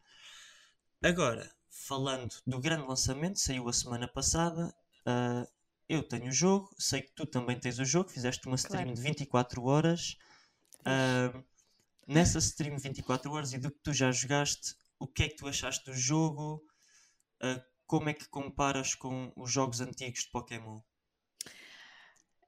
Agora, 1.02 1.50
falando 1.68 2.34
do 2.46 2.60
grande 2.60 2.86
lançamento, 2.86 3.38
saiu 3.40 3.68
a 3.68 3.72
semana 3.72 4.06
passada. 4.08 4.72
ah, 5.06 5.46
eu 5.94 6.02
tenho 6.02 6.28
o 6.28 6.32
jogo, 6.32 6.70
sei 6.78 7.02
que 7.02 7.12
tu 7.14 7.26
também 7.26 7.58
tens 7.60 7.78
o 7.78 7.84
jogo, 7.84 8.10
fizeste 8.10 8.46
uma 8.46 8.56
stream 8.56 8.86
Claro. 8.86 8.94
de 8.94 9.00
24 9.02 9.64
horas. 9.64 10.16
Ah, 10.86 11.42
nessa 12.06 12.38
stream 12.40 12.76
de 12.76 12.82
24 12.82 13.32
horas 13.32 13.52
e 13.54 13.58
do 13.58 13.70
que 13.72 13.80
tu 13.82 13.92
já 13.94 14.12
jogaste, 14.12 14.74
o 14.98 15.06
que 15.08 15.24
é 15.24 15.28
que 15.28 15.36
tu 15.36 15.48
achaste 15.48 15.84
do 15.90 15.94
jogo? 15.96 16.62
Ah, 17.42 17.62
como 17.86 18.08
é 18.10 18.14
que 18.14 18.28
comparas 18.28 18.94
com 18.94 19.32
os 19.36 19.50
jogos 19.52 19.80
antigos 19.80 20.22
de 20.24 20.30
Pokémon? 20.32 20.80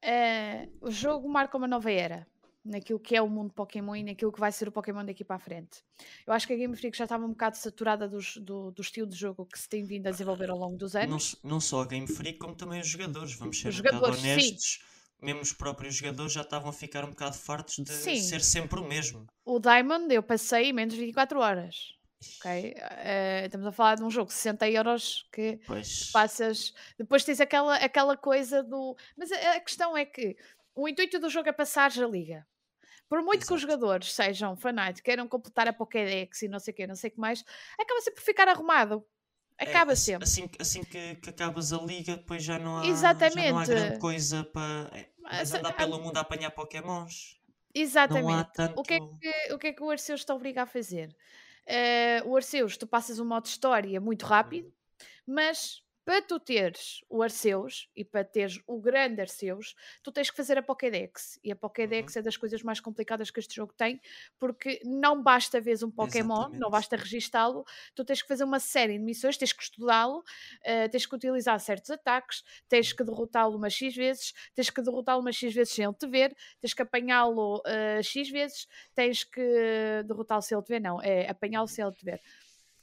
Eh, 0.02 0.68
o 0.80 0.90
jogo 0.90 1.28
marca 1.28 1.56
uma 1.56 1.68
nova 1.68 1.90
era 1.90 2.26
naquilo 2.64 3.00
que 3.00 3.16
é 3.16 3.20
o 3.22 3.28
mundo 3.28 3.52
Pokémon 3.52 3.96
e 3.96 4.02
naquilo 4.04 4.30
que 4.32 4.38
vai 4.40 4.52
ser 4.52 4.68
o 4.68 4.72
Pokémon 4.72 5.04
daqui 5.04 5.24
para 5.24 5.36
a 5.36 5.38
frente. 5.38 5.82
Eu 6.26 6.32
acho 6.32 6.46
que 6.46 6.52
a 6.52 6.56
Game 6.56 6.76
Freak 6.76 6.96
já 6.96 7.04
estava 7.04 7.24
um 7.24 7.30
bocado 7.30 7.56
saturada 7.56 8.08
dos- 8.08 8.36
do, 8.36 8.70
do 8.70 8.82
estilo 8.82 9.06
de 9.06 9.16
jogo 9.16 9.44
que 9.46 9.58
se 9.58 9.68
tem 9.68 9.84
vindo 9.84 10.06
a 10.06 10.10
desenvolver 10.10 10.48
ao 10.50 10.56
longo 10.58 10.76
dos 10.76 10.94
Não, 10.94 11.02
anos. 11.02 11.24
s- 11.34 11.36
não 11.42 11.60
só 11.60 11.82
a 11.82 11.86
Game 11.86 12.06
Freak, 12.06 12.38
como 12.38 12.54
também 12.54 12.80
os 12.80 12.86
jogadores. 12.88 13.34
Vamos 13.34 13.60
ser 13.60 13.68
Os 13.68 13.74
um 13.74 13.82
bocado 13.82 13.96
jogadores, 13.96 14.22
sim. 14.22 14.32
honestos. 14.32 14.84
Mesmo 15.20 15.40
os 15.40 15.52
próprios 15.52 15.94
jogadores 15.94 16.32
já 16.32 16.40
estavam 16.42 16.70
a 16.70 16.72
ficar 16.72 17.04
um 17.04 17.10
bocado 17.10 17.36
fartos 17.36 17.76
de 17.78 17.92
Sim. 17.92 18.20
ser 18.20 18.40
sempre 18.40 18.80
o 18.80 18.84
mesmo. 18.84 19.26
O 19.44 19.60
Diamond 19.60 20.12
eu 20.12 20.20
passei 20.22 20.72
menos 20.72 20.94
de 20.94 21.00
24 21.00 21.38
horas. 21.38 21.94
ok? 22.40 22.74
Eh, 22.76 23.42
estamos 23.46 23.66
a 23.68 23.72
falar 23.72 23.94
de 23.96 24.02
um 24.02 24.10
jogo 24.10 24.28
de 24.28 24.34
60 24.34 24.68
euros 24.68 25.28
que 25.32 25.60
passas. 26.12 26.72
Depois 26.98 27.24
tens 27.24 27.40
aquela, 27.40 27.76
aquela 27.76 28.16
coisa 28.16 28.62
do. 28.62 28.96
Mas 29.16 29.30
a, 29.32 29.52
a 29.56 29.60
questão 29.60 29.96
é 29.96 30.04
que 30.04 30.36
o 30.74 30.88
intuito 30.88 31.18
do 31.18 31.28
jogo 31.30 31.48
é 31.48 31.52
passares 31.52 31.98
a 31.98 32.06
liga. 32.06 32.44
Por 33.12 33.20
muito 33.22 33.46
que 33.46 33.52
os 33.52 33.60
Exato. 33.62 33.72
jogadores 33.72 34.10
sejam 34.14 34.56
fanáticos, 34.56 35.02
queiram 35.02 35.28
completar 35.28 35.68
a 35.68 35.72
Pokédex 35.74 36.40
e 36.40 36.48
não 36.48 36.58
sei 36.58 36.72
o 36.72 36.74
quê, 36.74 36.86
não 36.86 36.94
sei 36.96 37.10
o 37.10 37.12
que 37.12 37.20
mais, 37.20 37.44
acaba 37.78 38.00
sempre 38.00 38.20
por 38.20 38.24
ficar 38.24 38.48
arrumado. 38.48 39.04
É, 39.58 39.64
Acaba 39.64 39.92
ass- 39.92 39.98
sempre. 39.98 40.24
Assim, 40.24 40.48
assim 40.58 40.82
que, 40.82 41.16
que 41.16 41.28
acabas 41.28 41.74
a 41.74 41.76
liga, 41.76 42.16
depois 42.16 42.42
já 42.42 42.58
não 42.58 42.78
há, 42.78 42.80
já 42.80 42.86
não 42.86 42.88
há 42.88 42.90
Exatamente. 42.90 43.66
grande 43.68 43.98
coisa 43.98 44.42
para. 44.44 44.90
É, 44.94 45.10
Essa- 45.42 45.58
andar 45.58 45.74
pelo 45.74 46.00
mundo 46.00 46.16
a 46.16 46.20
apanhar 46.20 46.50
Pokémons. 46.52 47.38
Exatamente. 47.74 48.50
tanto. 48.54 48.80
O 48.80 48.82
que, 48.82 48.94
é 48.94 48.98
que, 48.98 49.52
o 49.52 49.58
que 49.58 49.66
é 49.66 49.72
que 49.74 49.82
o 49.82 49.90
Arceus 49.90 50.24
te 50.24 50.32
obriga 50.32 50.62
a 50.62 50.66
fazer? 50.66 51.14
Eh, 51.66 52.22
o 52.24 52.34
Arceus, 52.34 52.78
tu 52.78 52.86
passas 52.86 53.18
um 53.18 53.26
modo 53.26 53.44
história 53.44 54.00
muito 54.00 54.24
rápido, 54.24 54.72
mas 55.26 55.82
para 56.04 56.20
tu 56.20 56.40
teres 56.40 57.04
o 57.08 57.22
Arceus 57.22 57.88
e 57.94 58.04
para 58.04 58.24
teres 58.24 58.60
o 58.66 58.80
grande 58.80 59.20
Arceus, 59.20 59.74
tu 60.02 60.10
tens 60.10 60.30
que 60.30 60.36
fazer 60.36 60.58
a 60.58 60.62
Pokédex. 60.62 61.38
E 61.44 61.52
a 61.52 61.56
Pokédex 61.56 62.16
é 62.16 62.22
das 62.22 62.36
coisas 62.36 62.62
mais 62.62 62.80
complicadas 62.80 63.30
que 63.30 63.38
este 63.38 63.54
jogo 63.54 63.72
tem, 63.76 64.00
porque 64.38 64.80
não 64.84 65.22
basta 65.22 65.60
veres 65.60 65.82
um 65.82 65.90
Pokémon, 65.90 66.50
não 66.54 66.68
Exatamente. 66.68 66.70
basta 66.70 66.96
registá-lo, 66.96 67.64
tu 67.94 68.04
tens 68.04 68.20
que 68.20 68.28
fazer 68.28 68.44
uma 68.44 68.58
série 68.58 68.94
de 68.94 69.04
missões, 69.04 69.36
tens 69.36 69.52
que 69.52 69.62
estudá-lo, 69.62 70.22
eh, 70.64 70.88
tens 70.88 71.06
que 71.06 71.14
utilizar 71.14 71.58
certos 71.60 71.90
ataques, 71.90 72.42
tens 72.68 72.92
que 72.92 73.04
derrotá-lo 73.04 73.56
umas 73.56 73.72
X 73.72 73.94
vezes, 73.94 74.32
tens 74.54 74.70
que 74.70 74.82
derrotá-lo 74.82 75.20
umas 75.20 75.36
X 75.36 75.54
vezes 75.54 75.72
sem 75.72 75.84
ele 75.84 75.94
te 75.94 76.06
ver, 76.06 76.36
tens 76.60 76.74
que 76.74 76.82
apanhá-lo 76.82 77.62
eh, 77.66 78.02
X 78.02 78.28
vezes, 78.30 78.66
tens 78.94 79.24
que 79.24 80.02
derrotá-lo 80.06 80.42
sem 80.42 80.56
ele 80.56 80.64
te 80.64 80.68
ver, 80.68 80.80
não, 80.80 81.00
é 81.00 81.28
apanhá-lo 81.28 81.68
sem 81.68 81.84
ele 81.84 81.94
te 81.94 82.04
ver. 82.04 82.20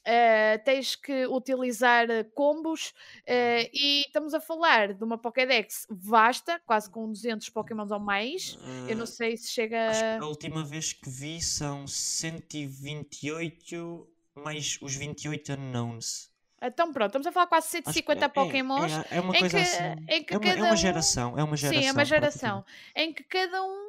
Eh, 0.05 0.57
tens 0.59 0.95
que 0.95 1.27
utilizar 1.27 2.09
eh, 2.09 2.23
combos 2.23 2.93
eh, 3.25 3.69
e 3.73 4.03
estamos 4.07 4.33
a 4.33 4.39
falar 4.39 4.93
de 4.93 5.03
uma 5.03 5.17
Pokédex 5.17 5.85
vasta, 5.89 6.57
quase 6.65 6.89
com 6.89 7.11
200 7.11 7.49
Pokémons 7.49 7.91
ou 7.91 7.99
mais. 7.99 8.57
Eu 8.87 8.95
não 8.95 9.05
sei 9.05 9.35
se 9.35 9.49
chega. 9.49 9.89
Acho 9.89 10.23
a 10.23 10.27
última 10.27 10.63
vez 10.63 10.93
que 10.93 11.09
vi 11.09 11.41
são 11.41 11.85
128 11.85 14.07
mais 14.35 14.77
os 14.81 14.95
28 14.95 15.51
unknowns. 15.53 16.29
Então 16.61 16.91
pronto, 16.91 17.07
estamos 17.09 17.27
a 17.27 17.31
falar 17.31 17.47
quase 17.47 17.67
Acho 17.67 17.77
que 17.77 17.83
150 17.93 18.19
é, 18.19 18.25
é, 18.25 18.29
Pokémons 18.29 18.91
é, 18.91 19.17
é 19.17 19.21
uma 19.21 19.35
em 19.35 19.39
coisa 19.39 19.57
que, 19.57 19.63
assim. 19.63 19.83
É 20.07 20.17
uma, 20.17 20.25
cada 20.41 20.59
é 20.59 20.63
uma 20.63 20.73
um- 20.73 20.77
geração. 20.77 21.39
É 21.39 21.43
uma 21.43 21.57
geração. 21.57 21.81
Sim, 21.81 21.87
é 21.87 21.91
uma 21.91 22.05
geração 22.05 22.65
em 22.95 23.13
que 23.13 23.23
cada 23.23 23.63
um 23.63 23.88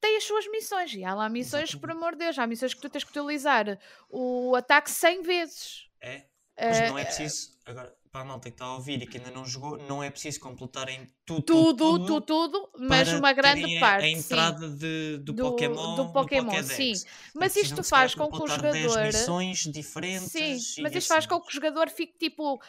tem 0.00 0.16
as 0.16 0.24
suas 0.24 0.46
missões. 0.50 0.92
E 0.94 1.04
há 1.04 1.14
lá 1.14 1.28
missões, 1.28 1.74
por 1.74 1.90
amor 1.90 2.12
de 2.12 2.18
Deus, 2.18 2.38
há 2.38 2.46
missões 2.46 2.72
que 2.74 2.80
tu 2.80 2.88
tens 2.88 3.04
que 3.04 3.10
utilizar 3.10 3.78
o 4.08 4.54
ataque 4.56 4.90
100 4.90 5.22
vezes. 5.22 5.88
É, 6.00 6.24
mas 6.56 6.90
não 6.90 6.98
é 6.98 7.02
Eh, 7.02 7.04
preciso. 7.04 7.58
Agora, 7.66 7.94
para 8.10 8.22
a 8.22 8.24
malta 8.24 8.50
que 8.50 8.54
está 8.54 8.64
a 8.64 8.74
ouvir 8.74 9.00
e 9.02 9.06
que 9.06 9.18
ainda 9.18 9.30
não 9.30 9.44
jogou, 9.44 9.78
não 9.78 10.02
é 10.02 10.10
preciso 10.10 10.40
completarem 10.40 11.06
tudo, 11.24 11.42
tudo, 11.42 11.98
tudo, 12.06 12.20
tudo, 12.20 12.70
mas 12.76 13.08
para 13.08 13.18
uma 13.18 13.32
grande 13.32 13.76
a- 13.76 13.80
parte. 13.80 14.04
A, 14.04 14.08
sim. 14.08 14.12
entrada 14.18 14.68
de, 14.68 15.18
do, 15.18 15.32
Do- 15.32 15.42
Pokémon. 15.44 15.94
do 15.94 16.12
Pokémon, 16.12 16.46
Pokédex. 16.46 16.74
sim. 16.74 16.92
Mas 17.34 17.54
isto 17.54 17.84
faz 17.84 18.14
com 18.16 18.28
que 18.28 18.34
o 18.36 18.38
completar 18.40 18.72
10 18.72 18.84
jogador- 18.90 19.06
missões 19.06 19.58
diferentes. 19.60 20.32
Sim, 20.32 20.56
e 20.78 20.82
mas 20.82 20.94
isto 20.96 21.06
faz 21.06 21.24
assim. 21.24 21.28
com 21.28 21.40
que 21.40 21.48
o 21.48 21.54
jogador 21.54 21.88
fique 21.88 22.18
tipo. 22.18 22.60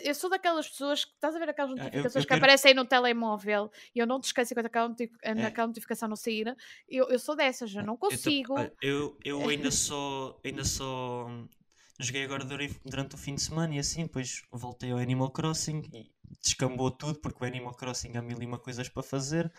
Eu 0.00 0.14
sou 0.14 0.30
daquelas 0.30 0.68
pessoas 0.68 1.04
que 1.04 1.12
estás 1.12 1.34
a 1.34 1.38
ver 1.40 1.48
aquelas 1.48 1.72
Ah, 1.72 1.74
eu- 1.74 1.78
notificações 1.84 2.14
eu 2.14 2.22
que 2.22 2.28
quero- 2.28 2.38
aparecem 2.38 2.74
no 2.74 2.84
telemóvel 2.84 3.70
e 3.94 3.98
eu 3.98 4.06
não 4.06 4.20
te 4.20 4.24
esqueço 4.26 4.52
enquanto 4.52 4.66
aquela. 4.66 4.94
É. 5.22 5.46
aquela 5.46 5.66
notificação 5.66 6.08
não 6.08 6.16
sair. 6.16 6.54
Eu, 6.88 7.08
eu 7.08 7.18
sou 7.18 7.34
dessas, 7.34 7.74
eu 7.74 7.82
não 7.82 7.94
Eu 7.94 7.98
tam- 7.98 8.10
consigo. 8.10 8.54
olha, 8.54 8.72
Eu, 8.80 9.18
eu 9.24 9.48
ainda 9.48 9.70
só. 9.72 10.38
Ainda 10.44 10.64
só. 10.64 11.26
Joguei 12.00 12.24
agora 12.24 12.44
dura- 12.44 12.68
durante 12.84 13.14
o 13.14 13.18
fim 13.18 13.34
de 13.36 13.42
semana 13.42 13.74
e 13.74 13.78
assim, 13.78 14.02
depois 14.02 14.42
voltei 14.50 14.90
ao 14.90 14.98
Animal 14.98 15.30
Crossing 15.30 15.82
e 15.92 16.10
descambou 16.42 16.90
tudo 16.90 17.20
porque 17.20 17.44
o 17.44 17.46
Animal 17.46 17.74
Crossing 17.74 18.16
há 18.16 18.22
mil 18.22 18.40
e 18.42 18.46
uma 18.46 18.58
coisas 18.58 18.88
para 18.88 19.02
fazer. 19.02 19.52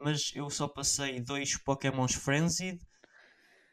Mas 0.00 0.32
eu 0.34 0.48
só 0.50 0.66
passei 0.68 1.20
dois 1.20 1.56
Pokémons 1.58 2.14
Frenzied, 2.14 2.80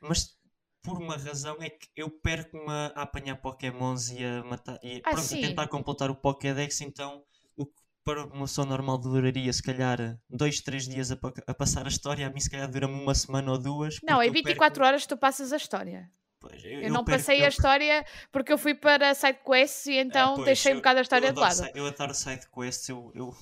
mas 0.02 0.38
por 0.82 0.98
uma 1.02 1.16
razão 1.18 1.56
é 1.62 1.70
que 1.70 1.88
eu 1.96 2.10
perco-me 2.10 2.70
a 2.70 2.88
apanhar 3.04 3.38
Pokémons 3.38 4.10
e 4.10 4.24
a 4.24 4.44
matar 4.44 4.78
e 4.84 5.02
Ah, 5.06 5.12
pronto, 5.12 5.26
a 5.26 5.38
tentar 5.48 5.68
completar 5.68 6.12
o 6.12 6.16
Pokédex, 6.16 6.82
então 6.82 7.24
o 7.56 7.66
que 7.66 7.82
para 8.04 8.26
uma 8.26 8.42
pessoa 8.46 8.68
normal 8.68 8.98
duraria 8.98 9.52
se 9.54 9.64
calhar 9.64 9.98
dois, 10.30 10.60
três 10.60 10.86
dias 10.90 11.10
a, 11.10 11.18
a 11.48 11.54
passar 11.54 11.86
a 11.86 11.90
história, 11.90 12.28
a 12.28 12.30
mim 12.30 12.40
se 12.42 12.50
calhar 12.50 12.70
dura-me 12.70 12.96
uma 13.02 13.16
semana 13.16 13.50
ou 13.52 13.58
duas. 13.58 13.98
Não, 14.04 14.22
em 14.22 14.28
eu 14.28 14.34
24 14.34 14.74
perco- 14.74 14.86
horas 14.86 15.06
tu 15.06 15.16
passas 15.16 15.54
a 15.54 15.58
história. 15.58 16.12
Pois, 16.46 16.62
Eu, 16.66 16.90
não 16.90 17.06
perco- 17.06 17.20
passei 17.22 17.40
eu- 17.42 17.46
a 17.46 17.48
história 17.48 18.06
porque 18.30 18.52
eu 18.52 18.58
fui 18.58 18.76
para 18.76 19.14
side 19.16 19.40
quests 19.46 19.86
e 19.86 19.98
Ah, 19.98 20.02
então 20.02 20.34
pois, 20.36 20.46
deixei 20.46 20.74
um 20.74 20.76
eu- 20.76 20.80
bocado 20.82 21.00
a 21.00 21.02
história 21.02 21.28
eu 21.28 21.34
de 21.34 21.40
lado. 21.40 21.70
Eu 21.74 21.88
adoro 21.88 22.14
side 22.14 22.46
quests, 22.54 22.90
eu, 22.90 23.12
eu, 23.16 23.34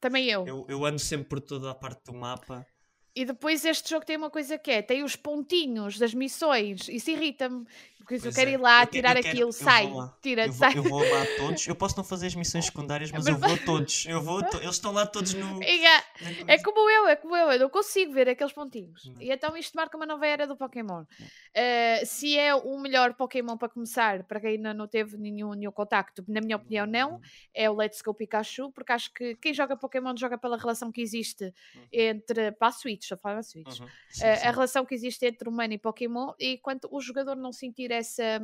Também 0.00 0.26
eu. 0.30 0.46
eu, 0.46 0.66
eu 0.66 0.84
ando 0.86 0.98
sempre 0.98 1.28
por 1.28 1.40
toda 1.40 1.70
a 1.70 1.74
parte 1.74 2.02
do 2.04 2.14
mapa. 2.14 2.66
E 3.14 3.24
depois 3.26 3.62
este 3.64 3.90
jogo 3.90 4.06
tem 4.06 4.16
uma 4.16 4.30
coisa 4.30 4.56
que 4.58 4.70
é, 4.70 4.80
tem 4.82 5.02
os 5.02 5.16
pontinhos 5.16 5.98
das 5.98 6.14
missões, 6.14 6.88
isso 6.88 7.10
irrita-me, 7.10 7.66
porque 8.06 8.20
se 8.20 8.28
eu 8.28 8.32
quero 8.32 8.50
é, 8.50 8.52
ir 8.52 8.56
lá 8.56 8.82
eu 8.82 8.86
tirar 8.86 9.14
quero- 9.16 9.28
aquilo, 9.28 9.52
sai, 9.52 9.88
tira, 10.22 10.42
Eu 10.46 10.52
vou, 10.52 10.58
sai. 10.58 10.78
eu 10.78 10.82
vou 10.84 11.00
lá 11.00 11.22
a 11.22 11.26
todos. 11.38 11.66
Eu 11.66 11.74
posso 11.74 11.96
não 11.96 12.04
fazer 12.04 12.28
as 12.28 12.34
missões 12.36 12.64
secundárias, 12.66 13.10
mas 13.10 13.26
eu 13.26 13.36
vou 13.36 13.52
a 13.52 13.58
todos. 13.58 14.06
Eu 14.06 14.22
vou 14.22 14.38
a 14.38 14.42
to- 14.44 14.58
Eles 14.58 14.76
estão 14.76 14.92
lá 14.92 15.04
todos 15.04 15.34
no. 15.34 15.58
Na 15.58 15.66
É 15.66 16.44
coisa. 16.46 16.62
como 16.62 16.88
eu, 16.90 17.08
é 17.08 17.16
como 17.16 17.36
eu, 17.36 17.50
eu 17.50 17.58
não 17.58 17.68
consigo 17.68 18.12
ver 18.12 18.28
aqueles 18.28 18.52
pontinhos. 18.52 19.04
Não. 19.06 19.20
E 19.20 19.30
então 19.30 19.56
isto 19.56 19.74
marca 19.74 19.96
uma 19.96 20.06
nova 20.06 20.24
era 20.26 20.46
do 20.46 20.56
Pokémon. 20.56 21.04
Eh, 21.52 22.04
se 22.04 22.38
é 22.38 22.54
o 22.54 22.78
melhor 22.78 23.14
Pokémon 23.14 23.56
para 23.56 23.68
começar, 23.68 24.22
para 24.24 24.38
quem 24.40 24.50
ainda 24.50 24.72
não 24.72 24.86
teve 24.86 25.16
nenhum, 25.16 25.52
nenhum 25.54 25.72
contacto, 25.72 26.24
na 26.28 26.40
minha 26.40 26.56
opinião, 26.56 26.86
não, 26.86 27.20
é 27.52 27.68
o 27.68 27.74
Let's 27.74 28.00
Go 28.02 28.14
Pikachu, 28.14 28.70
porque 28.72 28.92
acho 28.92 29.12
que 29.12 29.34
quem 29.36 29.52
joga 29.52 29.76
Pokémon 29.76 30.14
joga 30.16 30.38
pela 30.38 30.56
relação 30.56 30.92
que 30.92 31.00
existe 31.00 31.44
Uhum. 31.74 31.82
entre. 31.92 32.52
Para 32.52 32.68
a 32.68 32.72
Switch, 32.72 33.02
estou 33.02 33.16
a 33.16 33.18
falar 33.18 33.34
da 33.36 33.42
Switch. 33.42 33.80
Uhum. 33.80 33.88
Sim, 34.10 34.24
a 34.26 34.36
sim. 34.36 34.44
relação 34.46 34.84
que 34.86 34.94
existe 34.94 35.26
entre 35.26 35.48
humano 35.48 35.72
e 35.72 35.78
Pokémon, 35.78 36.32
e 36.38 36.58
quando 36.58 36.88
o 36.90 37.00
jogador 37.00 37.34
não 37.36 37.52
sentir 37.52 37.90
essa. 37.96 38.40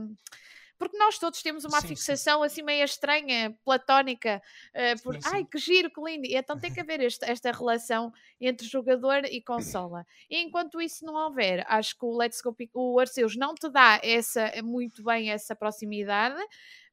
Porque 0.78 0.98
nós 0.98 1.16
todos 1.16 1.40
temos 1.42 1.64
uma 1.64 1.80
Sim, 1.80 1.88
sim. 1.88 1.94
fixação 1.94 2.42
assim 2.42 2.60
meio 2.60 2.84
estranha, 2.84 3.56
platónica, 3.64 4.42
eh, 4.74 4.96
por 4.96 5.14
Sim, 5.14 5.20
ai 5.26 5.40
sim. 5.42 5.46
que 5.46 5.56
giro, 5.58 5.88
que 5.88 6.00
lindo. 6.00 6.26
E 6.26 6.34
então 6.34 6.58
tem 6.58 6.72
que 6.72 6.80
haver 6.80 7.00
esta, 7.00 7.24
esta 7.26 7.52
relação 7.52 8.12
entre 8.40 8.66
jogador 8.66 9.24
e 9.26 9.40
consola. 9.40 10.04
E 10.28 10.38
enquanto 10.38 10.80
isso 10.80 11.04
não 11.04 11.14
houver, 11.14 11.64
acho 11.68 11.96
que 11.96 12.04
o 12.04 12.16
Let's 12.16 12.40
Go 12.40 12.56
o 12.74 12.98
Arceus 12.98 13.36
não 13.36 13.54
te 13.54 13.70
dá 13.70 14.00
essa, 14.02 14.50
muito 14.64 15.04
bem 15.04 15.30
essa 15.30 15.54
proximidade. 15.54 16.42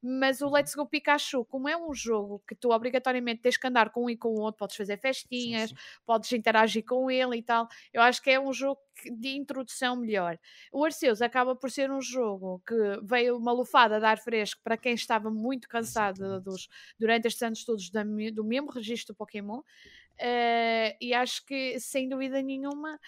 Mas 0.01 0.41
o 0.41 0.48
Uhum. 0.48 0.53
Let's 0.53 0.75
Go 0.75 0.86
Pikachu, 0.86 1.44
como 1.46 1.68
é 1.68 1.75
um 1.75 1.94
jogo 1.94 2.41
que 2.48 2.56
tu 2.56 2.72
obrigatoriamente 2.72 3.41
tens 3.41 3.58
que 3.58 3.68
andar 3.68 3.89
com 3.89 4.06
um 4.06 4.10
e 4.10 4.15
com 4.15 4.29
o 4.29 4.39
outro, 4.39 4.60
podes 4.60 4.75
fazer 4.75 4.96
Sim, 4.96 5.01
festinhas, 5.01 5.70
sim. 5.70 5.75
podes 6.06 6.32
interagir 6.32 6.86
com 6.86 7.12
ele 7.12 7.38
e 7.38 7.44
tal. 7.44 7.68
Eu 7.94 8.01
acho 8.01 8.22
que 8.22 8.29
é 8.29 8.39
um 8.39 8.53
jogo 8.53 8.79
de 9.06 9.36
introdução 9.36 9.96
melhor. 9.96 10.39
O 10.72 10.84
Arceus 10.84 11.22
acaba 11.22 11.56
por 11.56 11.70
ser 11.70 11.91
um 11.91 12.01
jogo 12.01 12.62
que 12.65 12.75
veio 13.03 13.38
uma 13.38 13.51
lufada 13.51 14.00
de 14.00 14.06
ar 14.06 14.18
fresco 14.18 14.62
para 14.63 14.77
quem 14.77 14.94
estava 14.94 15.29
muito 15.29 15.68
cansado 15.68 16.41
dos, 16.41 16.70
durante 16.98 17.27
estes 17.27 17.41
anos 17.41 17.63
todos 17.63 17.89
da 17.89 18.03
do 18.03 18.44
mesmo 18.44 18.72
registro 18.72 19.13
do 19.13 19.18
Pokémon. 19.18 19.60
Uh, 19.60 20.91
e 21.00 21.13
acho 21.13 21.46
que, 21.46 21.79
sem 21.79 22.10
dúvida 22.10 22.41
nenhuma, 22.41 23.00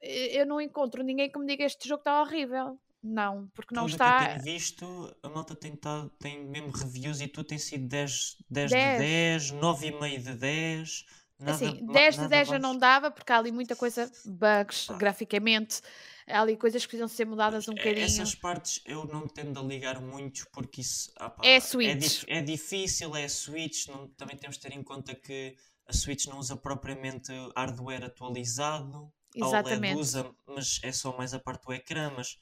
eu 0.00 0.44
não 0.44 0.60
encontro 0.60 1.02
ninguém 1.02 1.30
que 1.30 1.38
me 1.38 1.46
diga 1.46 1.64
este 1.64 1.88
jogo 1.88 2.00
está 2.00 2.20
horrível. 2.20 2.78
Não, 3.02 3.48
porque 3.54 3.74
não 3.74 3.84
Tudo 3.84 3.92
está. 3.94 4.18
que 4.18 4.24
eu 4.24 4.28
tenho 4.28 4.42
visto, 4.56 5.16
a 5.22 5.28
malta 5.28 5.56
tem, 5.56 5.74
tado, 5.74 6.08
tem 6.20 6.44
mesmo 6.44 6.70
reviews 6.70 7.20
e 7.20 7.26
tudo 7.26 7.46
tem 7.48 7.58
sido 7.58 7.88
10, 7.88 8.36
10, 8.48 8.70
10. 8.70 8.92
de 8.92 8.98
10, 8.98 9.50
9,5 9.52 10.22
de 10.22 10.34
10. 10.34 11.04
Nada, 11.38 11.52
assim, 11.52 11.84
10 11.86 12.16
de 12.16 12.28
10 12.28 12.46
já 12.48 12.58
não 12.60 12.78
dava, 12.78 13.10
porque 13.10 13.32
há 13.32 13.38
ali 13.38 13.50
muita 13.50 13.74
coisa, 13.74 14.08
bugs, 14.24 14.88
Ah. 14.88 14.94
graficamente, 14.96 15.80
há 16.28 16.40
ali 16.40 16.56
coisas 16.56 16.82
que 16.82 16.88
precisam 16.90 17.08
ser 17.08 17.24
mudadas 17.24 17.66
um 17.66 17.72
É- 17.72 17.74
bocadinho. 17.74 18.04
Essas 18.04 18.36
partes 18.36 18.80
eu 18.86 19.04
não 19.06 19.26
tendo 19.26 19.58
a 19.58 19.62
ligar 19.64 20.00
muito 20.00 20.46
porque 20.52 20.80
isso 20.82 21.10
ah 21.16 21.28
pá, 21.30 21.42
É 21.44 21.56
é, 21.56 21.60
Switch. 21.60 21.98
dif- 21.98 22.24
é 22.28 22.40
difícil, 22.40 23.16
é 23.16 23.26
Switch, 23.26 23.88
não- 23.88 24.06
também 24.10 24.36
temos 24.36 24.56
de 24.56 24.62
ter 24.62 24.72
em 24.72 24.82
conta 24.84 25.12
que 25.16 25.56
a 25.88 25.92
Switch 25.92 26.26
não 26.26 26.38
usa 26.38 26.56
propriamente 26.56 27.32
hardware 27.56 28.04
atualizado, 28.04 29.12
a 29.40 29.44
OLED 29.46 29.58
Exatamente. 29.68 29.98
usa, 29.98 30.30
mas 30.46 30.78
é 30.84 30.92
só 30.92 31.16
mais 31.16 31.34
a 31.34 31.40
parte 31.40 31.64
do 31.64 31.72
ecrã, 31.72 32.12
mas 32.16 32.38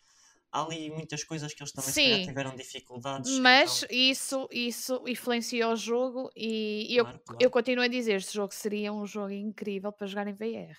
há 0.53 0.63
ali 0.63 0.91
muitas 0.91 1.25
coisas 1.25 1.53
que 1.55 1.63
eles 1.63 1.73
também 1.73 1.93
Sim. 1.93 2.23
tiveram 2.25 2.55
dificuldades. 2.57 3.39
Mas 3.39 3.83
então, 3.83 3.97
isso, 3.97 4.49
isso 4.51 5.03
influenciou 5.07 5.73
o 5.73 5.77
jogo 5.77 6.31
e 6.37 6.97
eu, 6.97 7.05
Claro, 7.05 7.21
claro. 7.25 7.43
eu 7.45 7.51
continuo 7.51 7.85
a 7.85 7.89
dizer, 7.89 8.17
este 8.17 8.35
jogo 8.35 8.53
seria 8.55 8.93
um 8.93 9.07
jogo 9.07 9.31
incrível 9.31 9.93
para 9.93 10.07
jogar 10.07 10.27
em 10.27 10.33
VR. 10.33 10.77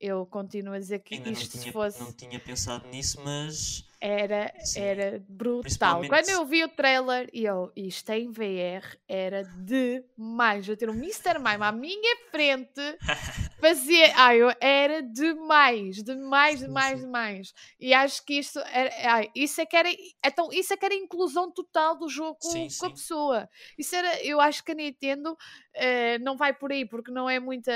Eu 0.00 0.26
continuo 0.26 0.74
a 0.74 0.78
dizer 0.78 0.98
que 0.98 1.14
ainda 1.14 1.26
não 1.26 1.32
isto 1.32 1.52
se 1.52 1.60
tinha, 1.60 1.72
fosse 1.72 2.00
não 2.00 2.12
tinha 2.12 2.38
pensado 2.38 2.86
nisso, 2.88 3.18
mas 3.24 3.86
era, 4.00 4.52
Sim. 4.60 4.80
era 4.80 5.24
brutal. 5.26 5.62
Principalmente 5.62 6.10
Quando 6.10 6.28
eu 6.28 6.44
vi 6.44 6.64
o 6.64 6.68
trailer 6.68 7.30
e 7.32 7.44
eu, 7.44 7.72
isto 7.74 8.10
em 8.10 8.30
VR 8.30 8.98
era 9.08 9.44
demais. 9.44 10.68
Eu 10.68 10.76
ter 10.76 10.90
um 10.90 10.94
Mr. 10.94 11.38
Mime 11.38 11.62
à 11.64 11.72
minha 11.72 12.16
frente 12.30 12.80
fazia. 13.68 14.12
Ai, 14.16 14.42
eu, 14.42 14.52
era 14.60 15.02
demais, 15.02 16.02
demais, 16.02 16.60
demais, 16.60 17.00
demais. 17.00 17.54
E 17.80 17.94
acho 17.94 18.24
que 18.24 18.34
isto 18.38 18.58
era. 18.60 18.90
Ai, 19.12 19.30
isso 19.34 19.60
é 19.60 19.66
que 19.66 19.76
era. 19.76 19.88
Então, 20.24 20.50
isso 20.52 20.72
é 20.72 20.76
que 20.76 20.84
era 20.84 20.94
a 20.94 20.98
inclusão 20.98 21.50
total 21.50 21.96
do 21.96 22.08
jogo 22.08 22.38
com, 22.40 22.50
Sim, 22.50 22.68
com 22.78 22.86
a 22.86 22.88
sim. 22.88 22.94
pessoa. 22.94 23.48
Isso 23.78 23.96
era. 23.96 24.22
Eu 24.24 24.40
acho 24.40 24.62
que 24.64 24.72
a 24.72 24.74
Nintendo 24.74 25.36
eh, 25.74 26.18
não 26.18 26.36
vai 26.36 26.52
por 26.52 26.70
aí 26.72 26.86
porque 26.86 27.10
não 27.10 27.28
é 27.28 27.40
muita. 27.40 27.72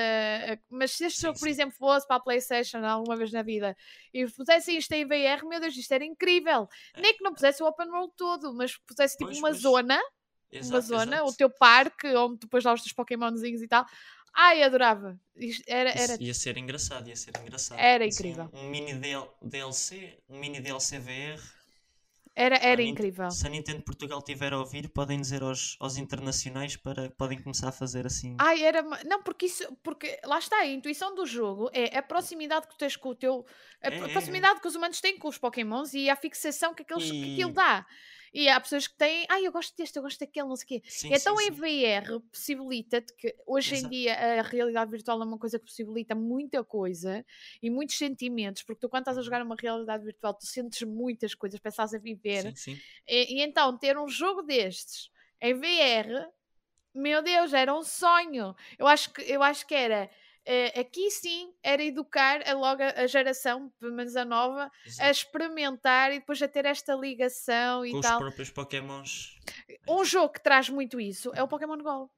Mas 0.69 0.93
se 0.93 1.05
este 1.07 1.21
Sim, 1.21 1.27
jogo, 1.29 1.39
por 1.39 1.49
exemplo, 1.49 1.75
fosse 1.77 2.07
para 2.07 2.17
a 2.17 2.21
PlayStation 2.21 2.79
alguma 2.85 3.17
vez 3.17 3.33
na 3.33 3.43
vida 3.43 3.77
e 4.13 4.27
pusessem 4.31 4.77
isto 4.77 4.93
em 4.93 5.05
VR, 5.07 5.45
meu 5.47 5.61
Deus, 5.61 5.77
isto 5.77 5.93
era 5.93 6.05
incrível. 6.05 6.69
É. 6.95 7.01
Nem 7.01 7.17
que 7.17 7.25
não 7.25 7.33
pusesse 7.33 7.63
o 7.63 7.67
open 7.67 7.89
world 7.91 8.13
todo, 8.17 8.53
mas 8.55 8.77
pusesse 8.77 9.17
tipo 9.17 9.31
Pois, 9.31 9.39
uma 9.39 9.49
pois. 9.49 9.61
zona, 9.61 10.01
uma 10.63 10.81
Exato, 10.81 10.87
zona, 10.87 11.17
o 11.25 11.25
exato. 11.27 11.37
teu 11.37 11.51
parque, 11.51 12.07
onde 12.17 12.39
depois 12.41 12.65
lá 12.65 12.73
os 12.73 12.83
teus 12.83 12.93
Pokémonzinhos 12.93 13.63
e 13.63 13.69
tal. 13.69 13.85
Ai, 14.35 14.63
adorava. 14.63 15.19
Isto 15.37 15.65
era, 15.67 15.91
era, 15.91 16.13
Isso 16.15 16.23
ia 16.23 16.35
ser 16.35 16.57
engraçado, 16.57 17.09
ia 17.09 17.17
ser 17.17 17.33
engraçado. 17.41 17.79
Era 17.79 18.05
Assim, 18.05 18.15
incrível. 18.29 18.51
Um, 18.53 18.69
mini 18.71 18.95
DL 18.95 19.27
DLC, 19.43 20.19
um 20.29 20.39
mini 20.39 20.61
DLC 20.61 20.99
VR. 20.99 21.41
era, 22.35 22.57
era 22.57 22.81
incrível. 22.83 23.31
Se 23.33 23.45
a 23.47 23.51
Nintendo 23.51 23.83
Portugal 23.83 24.23
tiver 24.23 24.53
a 24.53 24.59
ouvir, 24.61 24.89
podem 24.91 25.21
dizer 25.21 25.43
aos, 25.43 25.77
aos 25.81 25.97
internacionais 25.97 26.77
para 26.77 27.11
podem 27.11 27.43
começar 27.43 27.69
a 27.69 27.73
fazer 27.73 28.07
assim. 28.07 28.37
Ai, 28.39 28.63
era. 28.63 28.81
Não, 29.05 29.23
porque 29.23 29.47
isso. 29.47 29.65
Porque 29.83 30.21
lá 30.25 30.39
está, 30.39 30.57
a 30.59 30.67
intuição 30.67 31.15
do 31.17 31.27
jogo 31.27 31.69
é 31.73 31.99
a 31.99 32.03
proximidade 32.03 32.69
que 32.69 32.75
tu 32.75 32.79
tens 32.79 32.95
com 32.97 33.09
o 33.09 33.15
teu. 33.15 33.45
A 33.83 33.89
É, 33.89 33.95
é, 33.95 33.99
é. 34.05 34.09
proximidade 34.09 34.61
que 34.61 34.69
os 34.69 34.75
humanos 34.77 35.01
têm 35.01 35.19
com 35.19 35.27
os 35.29 35.37
Pokémons 35.39 35.95
e 35.95 36.09
a 36.09 36.15
fixação 36.17 36.75
que, 36.75 36.83
aqueles, 36.83 37.11
que 37.11 37.33
aquilo 37.33 37.51
E- 37.51 37.55
dá. 37.55 37.85
E 38.33 38.49
há 38.49 38.61
pessoas 38.61 38.87
que 38.87 38.97
têm. 38.97 39.27
Ai, 39.31 39.47
eu 39.47 39.53
gosto 39.53 39.77
deste, 39.77 39.97
eu 39.97 40.03
gosto 40.03 40.19
daquele, 40.21 40.49
não 40.49 40.57
sei 40.57 40.65
o 40.65 40.69
quê. 40.69 40.83
Sim, 40.87 41.09
Então 41.11 41.35
sim, 41.35 41.39
em 41.41 41.51
sim. 41.51 41.53
VR 41.53 42.21
possibilita-te 42.31 43.15
que 43.17 43.35
hoje 43.47 43.77
em 43.77 43.81
Exato. 43.81 43.89
dia 43.89 44.15
a 44.41 44.43
realidade 44.43 44.91
virtual 44.91 45.21
é 45.23 45.25
uma 45.25 45.39
coisa 45.39 45.59
que 45.59 45.65
possibilita 45.67 46.15
muita 46.15 46.65
coisa 46.65 47.25
e 47.63 47.71
muitos 47.71 47.97
sentimentos, 47.97 48.63
porque 48.63 48.81
tu 48.81 48.89
quando 48.89 49.03
estás 49.03 49.19
a 49.19 49.21
Uhum. 49.21 49.25
jogar 49.25 49.43
uma 49.43 49.57
realidade 49.57 50.05
virtual 50.05 50.35
tu 50.35 50.47
sentes 50.47 50.83
muitas 50.83 51.35
coisas, 51.35 51.59
pensas 51.61 51.95
a 51.95 51.99
viver 51.99 52.43
Sim, 52.43 52.55
sim. 52.57 52.83
e, 53.07 53.39
e 53.39 53.43
então 53.43 53.77
ter 53.79 53.99
um 53.99 54.09
jogo 54.09 54.43
destes 54.43 55.11
em 55.41 55.55
VR, 55.55 56.27
meu 56.95 57.23
Deus, 57.23 57.53
era 57.53 57.75
um 57.75 57.83
sonho. 57.83 58.55
Eu 58.79 58.87
acho 58.87 59.13
que, 59.13 59.23
eu 59.23 59.43
acho 59.43 59.67
que 59.67 59.75
era. 59.75 60.11
Eh, 60.49 60.81
aqui 60.81 61.11
sim 61.11 61.53
era 61.63 61.83
educar 61.83 62.43
a, 62.49 62.55
logo 62.55 62.83
a 62.83 63.03
a 63.03 63.07
geração, 63.07 63.71
pelo 63.79 63.95
menos 63.95 64.17
a 64.17 64.25
nova, 64.25 64.65
a 64.65 64.89
Exato. 64.89 65.11
experimentar 65.11 66.13
e 66.13 66.21
depois 66.21 66.41
a 66.43 66.49
ter 66.49 66.65
esta 66.65 66.95
ligação 66.95 67.85
e 67.85 67.93
Com 67.93 67.99
os 67.99 68.07
tal. 68.07 68.19
próprios 68.19 68.51
Pokémons. 68.51 69.37
Um 69.89 70.05
jogo 70.05 70.33
que 70.35 70.43
traz 70.43 70.69
muito 70.69 71.01
isso 71.01 71.31
é 71.35 71.43
o 71.43 71.49
Pokémon 71.49 71.79
GO. 71.79 72.11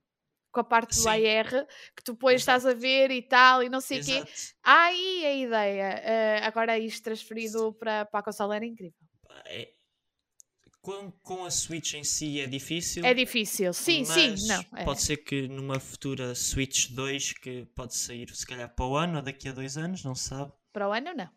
Com 0.52 0.60
a 0.60 0.64
parte 0.64 0.96
do 0.96 1.02
Sim. 1.02 1.08
AR, 1.08 1.66
que 1.96 2.02
tu 2.02 2.12
depois 2.14 2.40
estás 2.40 2.66
a 2.66 2.74
ver 2.74 3.10
e 3.12 3.22
tal, 3.22 3.62
e 3.62 3.68
não 3.68 3.80
sei 3.80 4.00
o 4.00 4.04
quê. 4.04 4.24
Há 4.64 4.82
aí 4.86 5.24
a 5.26 5.32
ideia. 5.34 5.88
eh, 6.02 6.40
agora 6.44 6.76
isto 6.76 7.04
transferido 7.04 7.72
para, 7.74 8.04
para 8.06 8.18
a 8.20 8.22
consola 8.24 8.56
era 8.56 8.64
incrível. 8.66 8.98
É- 9.46 9.72
Com, 10.82 11.10
com 11.22 11.44
a 11.44 11.50
Switch 11.50 11.92
em 11.94 12.02
si 12.04 12.40
é 12.40 12.46
difícil. 12.46 13.04
É 13.04 13.12
difícil. 13.12 13.72
Sim, 13.74 14.02
sim, 14.04 14.34
não. 14.48 14.64
é. 14.78 14.84
Pode 14.84 15.02
ser 15.02 15.18
que 15.18 15.46
numa 15.46 15.78
futura 15.78 16.34
Switch 16.34 16.88
2, 16.90 17.34
que 17.34 17.66
pode 17.74 17.94
sair 17.94 18.34
se 18.34 18.46
calhar 18.46 18.74
para 18.74 18.86
o 18.86 18.96
ano 18.96 19.16
ou 19.18 19.22
daqui 19.22 19.48
a 19.48 19.52
dois 19.52 19.76
anos, 19.76 20.02
não 20.02 20.14
se 20.14 20.28
sabe. 20.30 20.50
Para 20.72 20.88
o 20.88 20.92
ano, 20.92 21.12
não. 21.14 21.28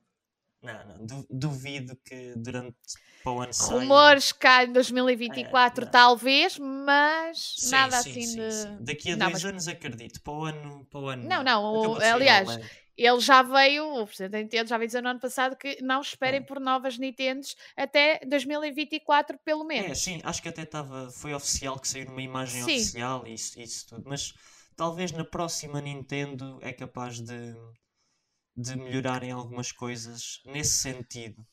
Não, 0.61 0.87
não, 0.87 1.05
du- 1.05 1.27
duvido 1.29 1.93
que 2.05 2.33
durante 2.37 2.77
para 3.21 3.31
o 3.33 3.41
ano 3.41 3.51
saia. 3.53 3.79
Rumores 3.81 4.31
cá 4.31 4.63
em 4.63 4.71
2024, 4.71 5.81
É, 5.81 5.85
não. 5.85 5.91
talvez, 5.91 6.57
mas 6.57 7.55
Sim, 7.57 7.71
nada 7.71 8.01
sim, 8.01 8.09
assim 8.11 8.21
sim, 8.21 8.37
de. 8.39 8.51
sim. 8.53 8.77
Daqui 8.79 9.11
a 9.11 9.17
Não, 9.17 9.25
dois 9.29 9.43
mas- 9.43 9.51
anos 9.51 9.67
acredito, 9.67 10.21
para 10.21 10.33
o 10.33 10.45
ano, 10.45 10.85
para 10.89 10.99
o 11.01 11.07
ano 11.09 11.27
Não, 11.27 11.43
não, 11.43 11.63
o- 11.63 11.79
Acabou 11.79 11.95
de 11.95 12.01
sair 12.01 12.11
o 12.11 12.15
aliás. 12.15 12.49
Ele 12.95 13.19
já 13.19 13.41
veio, 13.41 13.85
o 14.01 14.05
Presidente 14.05 14.31
da 14.31 14.37
Nintendo 14.39 14.69
já 14.69 14.77
veio 14.77 14.87
dizer 14.87 15.01
no 15.01 15.09
ano 15.09 15.19
passado 15.19 15.55
que 15.55 15.81
não 15.81 15.99
esperem 16.01 16.39
É. 16.39 16.43
por 16.43 16.59
novas 16.59 16.97
Nintendos 16.97 17.55
até 17.75 18.19
2024, 18.25 19.37
pelo 19.43 19.63
É, 19.63 19.65
menos. 19.81 19.97
sim, 19.99 20.21
acho 20.23 20.41
que 20.41 20.49
até 20.49 20.61
estava, 20.61 21.09
foi 21.09 21.33
oficial 21.33 21.79
que 21.79 21.87
saiu 21.87 22.07
uma 22.09 22.21
imagem 22.21 22.61
Sim. 22.63 22.75
oficial 22.75 23.25
e 23.27 23.33
isso, 23.33 23.59
isso 23.59 23.87
tudo, 23.87 24.03
mas 24.07 24.33
talvez 24.75 25.11
na 25.11 25.25
próxima 25.25 25.81
Nintendo 25.81 26.59
é 26.61 26.71
capaz 26.71 27.19
de, 27.19 27.55
de 28.55 28.75
melhorarem 28.77 29.31
algumas 29.31 29.71
coisas 29.71 30.39
nesse 30.45 30.73
sentido. 30.75 31.43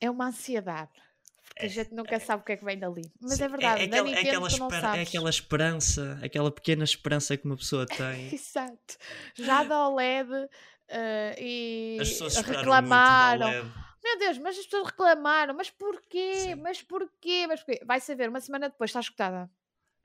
É 0.00 0.10
uma 0.10 0.26
ansiedade. 0.26 0.90
Porque 1.44 1.64
a 1.64 1.68
gente 1.68 1.94
nunca 1.94 2.20
sabe 2.20 2.42
o 2.42 2.44
que 2.44 2.52
é 2.52 2.56
que 2.56 2.64
vem 2.64 2.78
dali. 2.78 3.02
Mas 3.20 3.34
Sim, 3.38 3.44
é 3.44 3.48
verdade, 3.48 3.86
da 3.86 3.96
aquela, 3.98 4.08
Nintendo 4.08 4.28
aquela, 4.28 4.40
não 4.58 4.68
esper- 4.68 4.84
é 4.96 5.02
aquela 5.02 5.30
esperança, 5.30 6.18
aquela 6.22 6.50
pequena 6.52 6.84
esperança 6.84 7.36
que 7.36 7.46
uma 7.46 7.56
pessoa 7.56 7.86
tem. 8.12 8.34
Exato. 8.34 8.96
Já 9.34 9.64
da 9.64 9.88
OLED 9.88 10.28
eh, 10.88 11.34
e 11.38 11.98
As 12.00 12.08
pessoas 12.10 12.36
reclamaram. 12.36 13.46
OLED. 13.48 13.72
Meu 14.02 14.18
Deus, 14.18 14.38
mas 14.38 14.58
as 14.58 14.64
pessoas 14.64 14.86
reclamaram. 14.86 15.54
Mas 15.54 15.70
porquê? 15.70 16.34
Sim. 16.34 16.54
Mas 16.56 16.82
porquê? 16.82 17.46
Mas 17.46 17.62
porquê? 17.62 17.82
Vai 17.84 18.00
saber, 18.00 18.28
uma 18.28 18.40
semana 18.40 18.68
depois 18.68 18.90
está 18.90 19.00
escutada. 19.00 19.50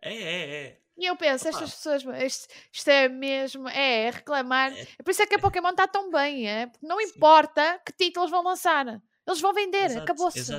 É, 0.02 0.14
é, 0.14 0.66
é. 0.68 0.80
E 0.98 1.06
eu 1.06 1.16
penso, 1.16 1.48
Opa. 1.48 1.58
estas 1.58 1.74
pessoas, 1.76 2.04
isto, 2.24 2.54
isto 2.72 2.88
é 2.90 3.08
mesmo, 3.10 3.68
é, 3.70 4.06
é 4.06 4.10
reclamar. 4.12 4.72
É. 4.74 4.82
É 5.00 5.04
por 5.04 5.10
isso 5.12 5.22
é 5.24 5.26
que 5.26 5.36
a 5.36 5.40
Pokémon 5.40 5.70
está 5.70 5.88
tão 5.88 6.12
bem, 6.12 6.48
é? 6.48 6.68
Porque 6.68 6.86
não 6.86 7.00
importa 7.02 7.80
que 7.86 7.92
títulos 7.94 8.30
vão 8.30 8.44
lançar. 8.44 8.86
Eles 9.26 9.42
vão 9.42 9.54
vender, 9.54 9.98
acabou-se. 9.98 10.52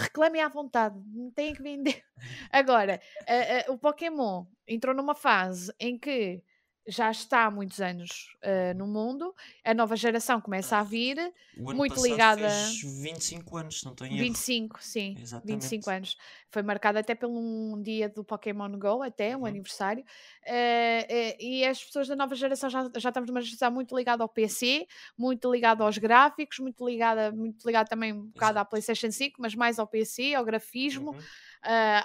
Reclamem 0.00 0.40
à 0.42 0.48
vontade, 0.48 0.94
não 1.12 1.28
têm 1.32 1.52
que 1.54 1.62
vender. 1.62 2.00
Agora, 2.52 3.00
a- 3.26 3.70
a- 3.70 3.72
o 3.72 3.78
Pokémon 3.78 4.44
entrou 4.66 4.94
numa 4.94 5.14
fase 5.14 5.74
em 5.80 5.98
que 5.98 6.40
já 6.88 7.10
está 7.10 7.44
há 7.44 7.50
muitos 7.50 7.80
anos 7.80 8.34
ah, 8.42 8.72
no 8.74 8.86
mundo, 8.86 9.34
a 9.64 9.74
nova 9.74 9.94
geração 9.94 10.40
começa 10.40 10.76
a 10.78 10.82
vir, 10.82 11.16
Muito 11.56 12.02
ligada- 12.02 12.48
fez 12.48 12.80
25 12.82 13.56
anos, 13.56 13.84
não 13.84 13.92
estou 13.92 14.06
em 14.06 14.14
erro. 14.14 14.22
25, 14.24 14.82
sim, 14.82 15.14
Exatamente. 15.20 15.60
25 15.62 15.90
anos. 15.90 16.16
Foi 16.50 16.62
marcado 16.62 16.98
até 16.98 17.14
pelo 17.14 17.38
um 17.38 17.82
dia 17.82 18.08
do 18.08 18.24
Pokémon 18.24 18.70
Go, 18.78 19.02
até 19.02 19.36
um 19.36 19.40
Uhum. 19.40 19.46
aniversário. 19.46 20.02
Eh, 20.44 21.36
e 21.38 21.64
as 21.64 21.84
pessoas 21.84 22.08
da 22.08 22.16
nova 22.16 22.34
geração 22.34 22.70
já, 22.70 22.88
já 22.96 23.10
estamos 23.10 23.28
numa 23.28 23.40
geração 23.42 23.70
muito 23.70 23.94
ligada 23.96 24.22
ao 24.22 24.28
PC, 24.28 24.86
muito 25.16 25.50
ligada 25.52 25.84
aos 25.84 25.98
gráficos, 25.98 26.58
muito 26.58 26.86
ligada, 26.88 27.30
muito 27.32 27.66
ligada 27.66 27.88
também 27.88 28.12
um 28.12 28.26
bocado 28.28 28.58
à. 28.58 28.64
PlayStation 28.64 29.10
5, 29.10 29.40
mas 29.42 29.54
mais 29.54 29.78
ao 29.78 29.86
PC, 29.86 30.34
ao 30.34 30.44
grafismo, 30.44 31.10
Uhum. 31.12 31.20
ah, 31.62 32.04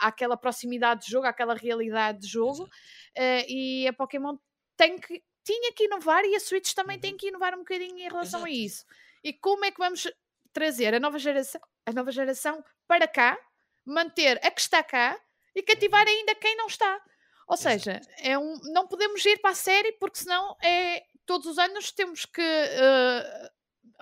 à, 0.00 0.08
àquela 0.08 0.36
proximidade 0.36 1.06
de 1.06 1.10
jogo, 1.10 1.26
àquela 1.26 1.54
realidade 1.54 2.18
de 2.20 2.26
jogo. 2.28 2.68
Eh, 3.14 3.46
e 3.50 3.88
a 3.88 3.92
Pokémon 3.92 4.36
tem 4.76 4.98
que, 4.98 5.22
tinha 5.42 5.72
que 5.72 5.84
inovar 5.84 6.24
e 6.26 6.34
a 6.36 6.40
Switch 6.40 6.74
também 6.74 6.96
Uhum. 6.96 7.00
tem 7.00 7.16
que 7.16 7.28
inovar 7.28 7.54
um 7.54 7.58
bocadinho 7.58 7.96
em 7.98 8.08
relação 8.08 8.44
a 8.44 8.50
Exato. 8.50 8.64
isso. 8.66 8.84
E 9.24 9.32
como 9.32 9.64
é 9.64 9.70
que 9.70 9.78
vamos 9.78 10.06
trazer 10.52 10.94
a 10.94 11.00
nova 11.00 11.18
geração, 11.18 11.60
a 11.86 11.92
nova 11.92 12.10
geração 12.12 12.62
para 12.86 13.08
cá, 13.08 13.38
manter 13.88 14.38
a 14.44 14.50
que 14.50 14.60
está 14.60 14.82
cá 14.82 15.18
e 15.54 15.62
cativar 15.62 16.06
ainda 16.06 16.34
quem 16.34 16.56
não 16.56 16.66
está? 16.66 17.00
Ou 17.46 17.54
Uhum. 17.54 17.56
Seja, 17.56 18.00
é 18.18 18.38
um, 18.38 18.58
não 18.72 18.86
podemos 18.86 19.24
ir 19.24 19.38
para 19.40 19.50
a 19.50 19.54
série 19.54 19.92
porque 19.92 20.18
senão 20.18 20.56
é 20.62 21.02
todos 21.24 21.46
os 21.46 21.58
anos 21.58 21.90
temos 21.92 22.24
que 22.26 22.40
eh, 22.42 23.50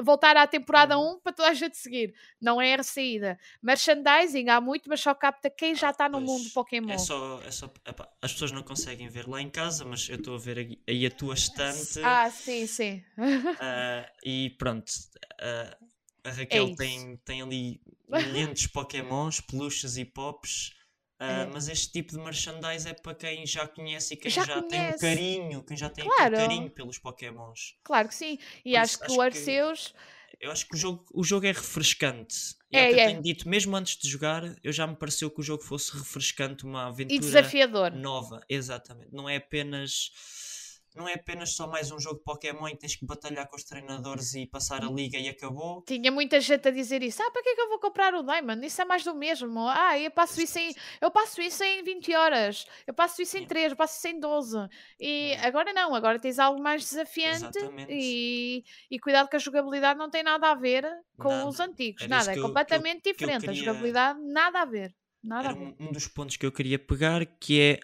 voltar 0.00 0.36
à 0.36 0.46
temporada 0.46 0.98
Uhum. 0.98 1.14
1 1.14 1.20
para 1.20 1.32
toda 1.32 1.48
a 1.48 1.54
gente 1.54 1.76
seguir. 1.76 2.12
Não 2.40 2.60
é 2.60 2.74
a 2.74 2.82
saída. 2.82 3.38
Merchandising 3.62 4.48
há 4.48 4.60
muito, 4.60 4.88
mas 4.88 5.00
só 5.00 5.14
capta 5.14 5.48
quem 5.48 5.74
já 5.74 5.90
está 5.90 6.08
no 6.08 6.20
mundo 6.20 6.42
Pois, 6.42 6.52
Pokémon. 6.52 6.90
É 6.92 6.98
só, 6.98 7.40
é 7.42 7.50
só, 7.50 7.66
epá, 7.86 8.08
as 8.20 8.32
pessoas 8.32 8.52
não 8.52 8.62
conseguem 8.62 9.08
ver 9.08 9.28
lá 9.28 9.40
em 9.40 9.48
casa, 9.48 9.84
mas 9.84 10.08
eu 10.08 10.16
estou 10.16 10.34
a 10.34 10.38
ver 10.38 10.78
aí- 10.86 11.06
a 11.06 11.10
tua 11.10 11.34
estante 11.34 12.00
Ah, 12.04 12.30
sim, 12.30 12.66
sim. 12.66 13.04
ah, 13.60 14.10
e 14.24 14.50
pronto. 14.58 14.92
ah, 15.40 15.76
a 16.26 16.30
É 16.30 16.32
Raquel 16.32 16.66
isso. 16.66 16.76
tem, 16.76 17.16
tem 17.24 17.42
ali 17.42 17.80
milhares 18.08 18.60
de 18.60 18.68
Pokémons, 18.68 19.40
peluches 19.40 19.96
e 19.96 20.04
pops. 20.04 20.72
ah, 21.18 21.42
É. 21.42 21.46
Mas 21.46 21.68
este 21.68 21.92
tipo 21.92 22.12
de 22.12 22.18
merchandise 22.18 22.88
é 22.88 22.92
para 22.94 23.14
quem 23.14 23.46
já 23.46 23.66
conhece 23.66 24.14
e 24.14 24.16
quem 24.16 24.30
Já 24.30 24.44
já, 24.44 24.62
tem 24.62 24.80
um 24.90 24.98
carinho, 24.98 25.62
quem 25.64 25.76
já 25.76 25.88
tem 25.88 26.04
Claro. 26.04 26.36
carinho 26.36 26.70
pelos 26.70 26.98
Pokémons. 26.98 27.74
Claro 27.84 28.08
que 28.08 28.14
sim. 28.14 28.38
E 28.64 28.72
Por 28.72 28.78
acho 28.78 28.98
que 28.98 29.04
acho 29.04 29.14
o 29.14 29.16
que- 29.16 29.22
Arceus. 29.22 29.94
Eu 30.38 30.50
acho 30.52 30.68
que 30.68 30.74
o 30.74 30.78
jogo, 30.78 31.02
o 31.14 31.24
jogo 31.24 31.46
é 31.46 31.52
refrescante. 31.52 32.36
E 32.70 32.76
É, 32.76 32.80
é, 32.90 32.92
que 32.94 33.00
é. 33.00 33.04
eu 33.04 33.08
tenho 33.08 33.22
dito, 33.22 33.48
mesmo 33.48 33.74
antes 33.74 33.96
de 33.96 34.06
jogar, 34.06 34.42
eu 34.62 34.70
já 34.70 34.86
me 34.86 34.94
pareceu 34.94 35.30
que 35.30 35.40
o 35.40 35.42
jogo 35.42 35.62
fosse 35.62 35.96
refrescante, 35.96 36.64
uma 36.64 36.82
E 36.82 36.88
aventura 36.88 37.20
desafiador. 37.20 37.92
nova, 37.92 38.40
exatamente. 38.46 39.14
Não 39.14 39.26
é 39.26 39.36
apenas 39.36 40.10
não 40.96 41.08
é 41.08 41.14
apenas 41.14 41.54
só 41.54 41.66
mais 41.66 41.90
um 41.92 41.98
jogo 42.00 42.16
de 42.18 42.24
Pokémon 42.24 42.66
e 42.68 42.76
tens 42.76 42.96
que 42.96 43.04
batalhar 43.06 43.46
com 43.48 43.56
os 43.56 43.64
treinadores 43.64 44.34
e 44.34 44.46
passar 44.46 44.82
a 44.84 44.90
liga 44.90 45.18
e 45.18 45.28
acabou. 45.28 45.82
Tinha 45.86 46.10
muita 46.10 46.40
gente 46.40 46.66
a 46.66 46.70
dizer 46.70 47.02
isso. 47.02 47.22
Ah, 47.22 47.30
para 47.30 47.42
que 47.42 47.48
é 47.50 47.54
que 47.54 47.60
eu 47.60 47.68
vou 47.68 47.78
comprar 47.78 48.14
o 48.14 48.22
Diamond? 48.22 48.64
Isso 48.66 48.80
é 48.80 48.84
mais 48.84 49.04
do 49.04 49.14
mesmo. 49.14 49.68
Ah, 49.68 49.98
eu 49.98 50.10
passo 50.10 50.40
isso 50.40 50.58
em, 50.58 50.74
eu 51.00 51.10
passo 51.10 51.40
isso 51.40 51.62
em 51.62 51.82
20 51.84 52.14
horas. 52.14 52.66
Eu 52.86 52.94
passo 52.94 53.20
isso 53.22 53.36
em 53.36 53.40
Yeah. 53.40 53.48
3, 53.54 53.70
eu 53.72 53.76
passo 53.76 53.96
isso 53.98 54.08
em 54.08 54.18
12. 54.18 54.56
E 54.98 55.06
Yeah. 55.26 55.46
agora 55.48 55.72
não, 55.72 55.94
agora 55.94 56.18
tens 56.18 56.38
algo 56.38 56.60
mais 56.62 56.82
desafiante 56.82 57.58
e, 57.88 58.64
e 58.90 58.98
cuidado 58.98 59.28
que 59.28 59.36
a 59.36 59.38
jogabilidade 59.38 59.98
não 59.98 60.08
tem 60.10 60.22
nada 60.22 60.50
a 60.50 60.54
ver 60.54 60.84
com 61.18 61.28
Nada. 61.28 61.48
os 61.48 61.60
antigos. 61.60 62.02
Era 62.02 62.08
nada, 62.16 62.30
é 62.30 62.34
que 62.34 62.38
eu- 62.40 62.42
que 62.42 62.48
completamente 62.48 63.02
que 63.02 63.08
eu 63.10 63.12
diferente. 63.14 63.40
queria- 63.42 63.52
A 63.60 63.64
jogabilidade, 63.64 64.20
nada 64.22 64.60
a 64.60 64.64
ver. 64.64 64.94
Nada 65.22 65.48
a 65.48 65.50
Era 65.52 65.58
ver. 65.58 65.74
um, 65.80 65.88
um 65.88 65.92
dos 65.92 66.06
pontos 66.08 66.36
que 66.36 66.46
eu 66.46 66.52
queria 66.52 66.78
pegar, 66.78 67.24
que 67.26 67.60
é 67.60 67.80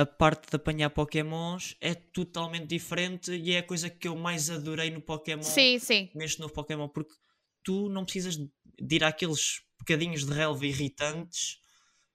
a 0.00 0.06
parte 0.06 0.48
de 0.50 0.56
apanhar 0.56 0.90
Pokémons 0.90 1.76
é 1.80 1.94
totalmente 1.94 2.66
diferente 2.66 3.32
e 3.32 3.52
é 3.52 3.58
a 3.58 3.62
coisa 3.62 3.88
que 3.90 4.08
eu 4.08 4.16
mais 4.16 4.48
adorei 4.50 4.90
no 4.90 5.00
Pokémon. 5.00 5.42
Sim, 5.42 5.78
sim. 5.78 6.10
neste 6.14 6.40
novo 6.40 6.52
Pokémon, 6.52 6.88
porque 6.88 7.12
tu 7.62 7.88
não 7.88 8.04
precisas 8.04 8.36
de 8.36 8.50
ir 8.96 9.04
àqueles 9.04 9.60
bocadinhos 9.78 10.24
de 10.24 10.32
relva 10.32 10.64
irritantes, 10.66 11.58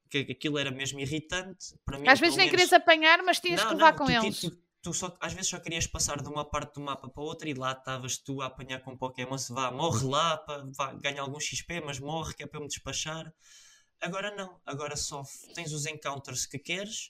que 0.09 0.19
aquilo 0.19 0.57
era 0.57 0.71
mesmo 0.71 0.99
irritante. 0.99 1.77
Para 1.85 1.99
mim, 1.99 2.07
Às 2.07 2.19
vezes 2.19 2.37
nem 2.37 2.47
menos- 2.47 2.51
querias 2.69 2.73
apanhar, 2.73 3.21
mas 3.23 3.39
tinhas 3.39 3.61
Não, 3.61 3.67
que 3.69 3.73
levar 3.75 3.91
não, 3.91 3.97
com 3.97 4.05
tu, 4.05 4.11
eles. 4.11 4.39
tu- 4.39 4.57
tu 4.81 4.93
só, 4.93 5.15
às 5.19 5.33
vezes 5.33 5.49
só 5.49 5.59
querias 5.59 5.85
passar 5.87 6.21
de 6.21 6.29
uma 6.29 6.45
parte 6.49 6.75
do 6.75 6.81
mapa 6.81 7.09
para 7.09 7.23
outra 7.23 7.49
e 7.49 7.53
lá 7.53 7.71
estavas 7.73 8.17
tu 8.17 8.41
a 8.41 8.45
apanhar 8.45 8.79
com 8.81 8.95
Pokémon. 8.97 9.37
Se 9.37 9.51
vá, 9.53 9.71
morre 9.71 10.05
lá, 10.07 10.37
pá, 10.37 10.63
vá, 10.77 10.93
ganha 10.93 11.21
algum 11.21 11.39
XP, 11.39 11.81
mas 11.81 11.99
morre, 11.99 12.33
que 12.33 12.43
é 12.43 12.47
para 12.47 12.57
eu 12.59 12.61
me 12.61 12.67
despachar. 12.67 13.31
Agora 13.99 14.35
não, 14.35 14.59
agora 14.65 14.95
só 14.95 15.23
tens 15.53 15.71
os 15.73 15.85
encounters 15.85 16.45
que 16.45 16.59
queres, 16.59 17.09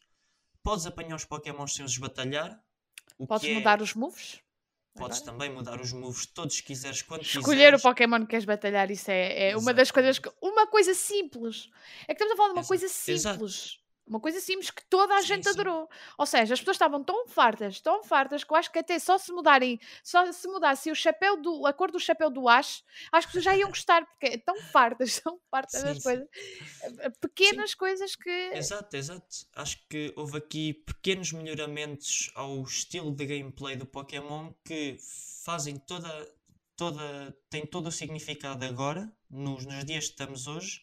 podes 0.65 0.85
apanhar 0.85 1.15
os 1.15 1.23
Pokémons 1.25 1.73
sem 1.75 1.85
os 1.85 1.97
batalhar. 1.97 2.59
O 3.17 3.25
Podes 3.27 3.47
é- 3.49 3.53
mudar 3.53 3.81
os 3.81 3.93
moves. 3.93 4.39
Podes 4.97 5.17
agora. 5.21 5.31
também 5.33 5.49
mudar 5.53 5.79
os 5.79 5.91
moves 5.93 6.25
todos 6.25 6.59
que 6.61 6.67
quiseres, 6.67 7.01
quando 7.01 7.21
Escolher 7.21 7.43
o 7.43 7.51
quiseres. 7.51 7.81
Pokémon 7.81 8.21
que 8.21 8.27
queres 8.27 8.45
batalhar, 8.45 8.89
isso 8.89 9.11
é, 9.11 9.49
é 9.51 9.57
uma 9.57 9.73
das 9.73 9.91
coisas 9.91 10.17
que. 10.19 10.31
Uma 10.41 10.67
coisa 10.67 10.93
simples. 10.93 11.69
É 12.07 12.13
que 12.15 12.23
estamos 12.23 12.33
a 12.33 12.37
falar 12.37 12.49
de 12.49 12.53
uma 12.55 12.61
Exa- 12.61 12.67
coisa 12.67 12.85
exato. 13.11 13.45
Uma 14.07 14.19
coisa 14.19 14.39
simples 14.39 14.69
que 14.69 14.83
toda 14.87 15.15
a 15.15 15.21
Sim, 15.21 15.23
gente 15.23 15.43
sim. 15.43 15.49
adorou. 15.49 15.89
Ou 16.17 16.25
seja, 16.25 16.53
as 16.53 16.59
pessoas 16.59 16.75
estavam 16.75 17.03
tão 17.03 17.27
fartas, 17.27 17.79
tão 17.81 18.03
fartas, 18.03 18.43
que 18.43 18.51
eu 18.53 18.57
acho 18.57 18.71
que 18.71 18.79
até 18.79 18.99
só 18.99 19.17
se 19.17 19.31
mudarem, 19.31 19.79
só 20.03 20.31
se 20.31 20.47
mudasse 20.47 20.91
o 20.91 20.95
chapéu 20.95 21.41
do, 21.41 21.65
a 21.65 21.73
cor 21.73 21.91
do 21.91 21.99
chapéu 21.99 22.29
do 22.29 22.47
Ash, 22.47 22.83
acho 23.11 23.27
que 23.27 23.37
as 23.37 23.43
já 23.43 23.55
iam 23.55 23.69
gostar, 23.69 24.05
porque 24.05 24.27
é 24.35 24.37
tão 24.37 24.61
fartas, 24.61 25.19
tão 25.21 25.39
fartas 25.49 25.81
Sim, 25.81 25.99
sim. 25.99 26.01
coisas. 26.01 26.27
eh, 26.99 27.09
Pequenas 27.21 27.73
coisas 27.73 28.15
que. 28.15 28.29
Exato, 28.51 28.95
exato. 28.95 29.47
Acho 29.55 29.77
que 29.89 30.13
houve 30.15 30.37
aqui 30.37 30.73
pequenos 30.73 31.31
melhoramentos 31.31 32.31
ao 32.35 32.61
estilo 32.63 33.11
de 33.13 33.25
gameplay 33.25 33.75
do 33.75 33.85
Pokémon 33.85 34.53
que 34.63 34.97
fazem 35.43 35.77
toda, 35.77 36.09
toda, 36.75 37.35
têm 37.49 37.65
todo 37.65 37.87
o 37.87 37.91
significado 37.91 38.63
agora, 38.65 39.11
nos, 39.29 39.65
nos 39.65 39.83
dias 39.85 40.05
que 40.05 40.11
estamos 40.11 40.47
hoje, 40.47 40.81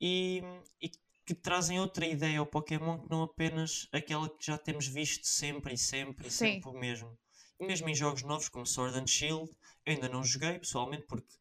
e, 0.00 0.42
e 0.80 0.90
que 1.24 1.34
trazem 1.34 1.78
outra 1.80 2.04
ideia 2.06 2.38
ao 2.40 2.46
Pokémon 2.46 2.98
que 2.98 3.10
não 3.10 3.22
apenas 3.22 3.88
aquela 3.92 4.28
que 4.28 4.44
já 4.46 4.58
temos 4.58 4.86
visto 4.86 5.24
sempre 5.26 5.74
e 5.74 5.78
sempre 5.78 6.28
e 6.28 6.30
Sim. 6.30 6.54
sempre 6.54 6.70
o 6.70 6.72
mesmo. 6.72 7.16
E 7.60 7.64
mesmo 7.66 7.88
em 7.88 7.94
jogos 7.94 8.22
novos 8.22 8.48
como 8.48 8.66
Sword 8.66 8.98
and 8.98 9.06
Shield, 9.06 9.48
eu 9.86 9.94
ainda 9.94 10.08
não 10.08 10.24
joguei 10.24 10.58
pessoalmente 10.58 11.04
porque 11.06 11.32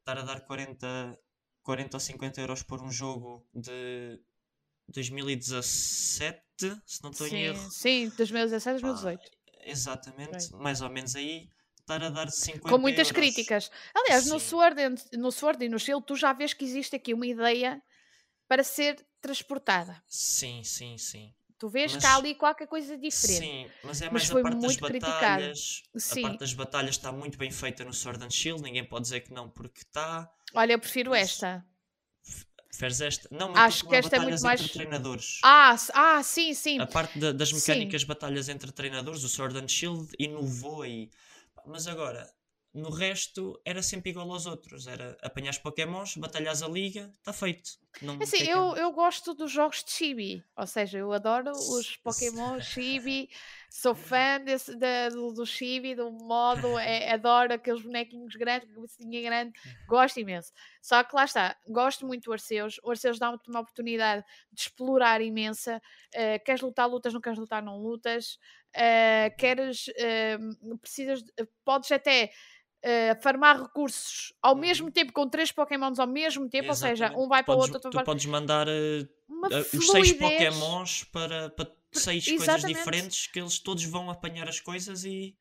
estar 0.00 0.18
a 0.18 0.22
dar 0.22 0.40
40, 0.40 1.18
40 1.62 1.96
ou 1.96 2.00
50 2.00 2.40
euros 2.40 2.62
por 2.64 2.82
um 2.82 2.90
jogo 2.90 3.46
de 3.54 4.18
2017, 4.88 6.42
se 6.86 7.02
não 7.02 7.10
estou 7.10 7.26
em 7.28 7.42
erro. 7.44 7.70
sim, 7.70 8.10
2017, 8.16 8.80
Pá, 8.80 8.88
2018. 8.88 9.30
Exatamente, 9.64 10.52
mais 10.54 10.80
ou 10.80 10.88
menos 10.90 11.14
aí, 11.14 11.48
estar 11.78 12.02
a 12.02 12.08
dar 12.08 12.30
50 12.30 12.68
Com 12.68 12.78
muitas 12.78 13.08
euros. 13.08 13.12
críticas. 13.12 13.70
Aliás, 13.94 14.26
no. 14.26 14.40
Sword, 14.40 14.80
and- 14.80 14.96
no 15.18 15.30
Sword 15.30 15.64
e 15.64 15.68
no 15.68 15.78
Shield, 15.78 16.04
tu 16.06 16.16
já 16.16 16.32
vês 16.32 16.52
que 16.54 16.64
existe 16.64 16.96
aqui 16.96 17.12
uma 17.12 17.26
ideia 17.26 17.80
para 18.48 18.64
ser 18.64 19.04
transportada. 19.20 20.02
Sim, 20.06 20.62
sim, 20.64 20.96
sim. 20.98 21.32
Tu 21.58 21.68
vês 21.68 21.90
que 21.90 21.96
Mas- 21.96 22.04
há 22.04 22.16
ali 22.16 22.34
qualquer 22.36 22.68
coisa 22.68 22.96
diferente. 22.96 23.40
Sim, 23.40 23.70
mas 23.82 24.00
é 24.00 24.04
Mas 24.04 24.12
mais 24.12 24.28
foi 24.28 24.40
a 24.40 24.44
parte 24.44 24.54
das 24.60 24.64
muito 24.76 24.86
criticado. 24.86 25.14
batalhas. 25.14 25.82
Sim. 25.96 26.20
A 26.24 26.28
parte 26.28 26.38
das 26.40 26.52
batalhas 26.54 26.90
está 26.90 27.10
muito 27.10 27.36
bem 27.36 27.50
feita 27.50 27.84
no 27.84 27.92
Sword 27.92 28.24
and 28.24 28.30
Shield, 28.30 28.62
ninguém 28.62 28.84
pode 28.84 29.02
dizer 29.02 29.20
que 29.22 29.32
não 29.32 29.48
porque 29.50 29.80
está. 29.80 30.30
Olha, 30.54 30.74
eu 30.74 30.78
prefiro 30.78 31.10
Mas- 31.10 31.30
esta. 31.30 31.66
Preferes 32.68 33.00
esta? 33.00 33.28
Não, 33.32 33.56
Acho 33.56 33.78
porque 33.78 33.90
que 33.90 33.96
esta 33.96 34.16
é 34.16 34.18
muito 34.20 34.24
batalhas 34.30 34.42
mais- 34.42 34.60
entre 34.60 34.72
treinadores. 34.74 35.40
Ah, 35.42 35.74
ah 35.94 36.22
sim, 36.22 36.54
sim. 36.54 36.78
A 36.78 36.86
parte 36.86 37.18
da- 37.18 37.32
das 37.32 37.48
Sim. 37.48 37.56
mecânicas 37.56 38.02
de 38.02 38.06
batalhas 38.06 38.48
entre 38.48 38.70
treinadores, 38.70 39.24
o 39.24 39.28
Sword 39.28 39.58
and 39.58 39.66
Shield 39.66 40.08
inovou 40.18 40.82
aí. 40.82 41.10
Mas 41.66 41.88
agora, 41.88 42.30
no 42.72 42.90
resto, 42.90 43.60
era 43.64 43.82
sempre 43.82 44.10
igual 44.10 44.30
aos 44.30 44.46
outros. 44.46 44.86
Era 44.86 45.16
apanhar 45.22 45.50
os 45.50 45.58
Pokémons, 45.58 46.16
batalhas 46.18 46.62
a 46.62 46.68
liga, 46.68 47.10
está 47.18 47.32
feito. 47.32 47.70
Não 48.02 48.16
Assim, 48.20 48.38
eu, 48.42 48.76
eu 48.76 48.92
gosto 48.92 49.34
dos 49.34 49.50
jogos 49.50 49.82
de 49.82 49.90
Chibi, 49.90 50.44
ou 50.56 50.66
seja, 50.66 50.98
eu 50.98 51.12
adoro 51.12 51.50
os 51.50 51.96
Pokémon 51.96 52.60
Chibi, 52.60 53.28
sou 53.70 53.94
fã 54.36 54.40
desse, 54.40 54.76
da- 54.76 55.08
do, 55.08 55.32
do 55.32 55.44
Chibi, 55.44 55.94
do 55.94 56.10
modo, 56.12 56.78
é- 56.78 57.10
adoro 57.14 57.52
aqueles 57.54 57.82
bonequinhos 57.82 58.36
grandes, 58.36 58.72
cabecinha 58.72 59.22
grande, 59.22 59.52
gosto 59.88 60.20
imenso. 60.20 60.52
Só 60.80 61.02
que 61.02 61.14
lá 61.16 61.24
está, 61.24 61.56
gosto 61.68 62.06
muito 62.06 62.24
do 62.24 62.32
Arceus, 62.32 62.78
o 62.84 62.90
Arceus 62.90 63.18
dá-me 63.18 63.38
uma 63.48 63.60
oportunidade 63.60 64.24
de 64.52 64.60
explorar 64.60 65.20
imensa, 65.20 65.82
eh, 66.12 66.38
queres 66.38 66.60
lutar, 66.60 66.88
lutas, 66.88 67.12
não 67.12 67.20
queres 67.20 67.38
lutar, 67.38 67.62
não 67.62 67.78
lutas, 67.78 68.38
eh, 68.74 69.30
queres, 69.38 69.86
eh, 69.96 70.38
precisas, 70.80 71.22
de- 71.22 71.32
podes 71.64 71.90
até... 71.90 72.30
eh, 72.82 73.14
farmar 73.22 73.60
recursos 73.62 74.32
ao 74.42 74.54
Uhum. 74.54 74.60
mesmo 74.60 74.90
tempo 74.90 75.12
com 75.12 75.28
três 75.28 75.52
Pokémons 75.52 75.98
ao 75.98 76.06
mesmo 76.06 76.48
tempo, 76.48 76.70
ou 76.70 76.74
seja, 76.76 77.06
Exatamente. 77.06 77.24
um 77.24 77.28
vai 77.28 77.42
Tu 77.42 77.46
para 77.46 77.54
o 77.54 77.58
outro, 77.58 77.74
outro 77.74 77.90
Tu 77.90 77.94
vai 77.94 78.04
podes 78.04 78.26
mandar 78.26 78.66
eh, 78.68 79.06
os 79.74 79.90
seis. 79.90 80.12
Pokémons 80.12 81.04
para, 81.04 81.50
para 81.50 81.70
seis 81.92 82.32
coisas 82.32 82.64
exatamente. 82.64 82.76
diferentes 82.76 83.26
que 83.26 83.40
eles 83.40 83.58
todos 83.58 83.84
vão 83.84 84.10
apanhar 84.10 84.48
as 84.48 84.60
coisas 84.60 85.04
e. 85.04 85.36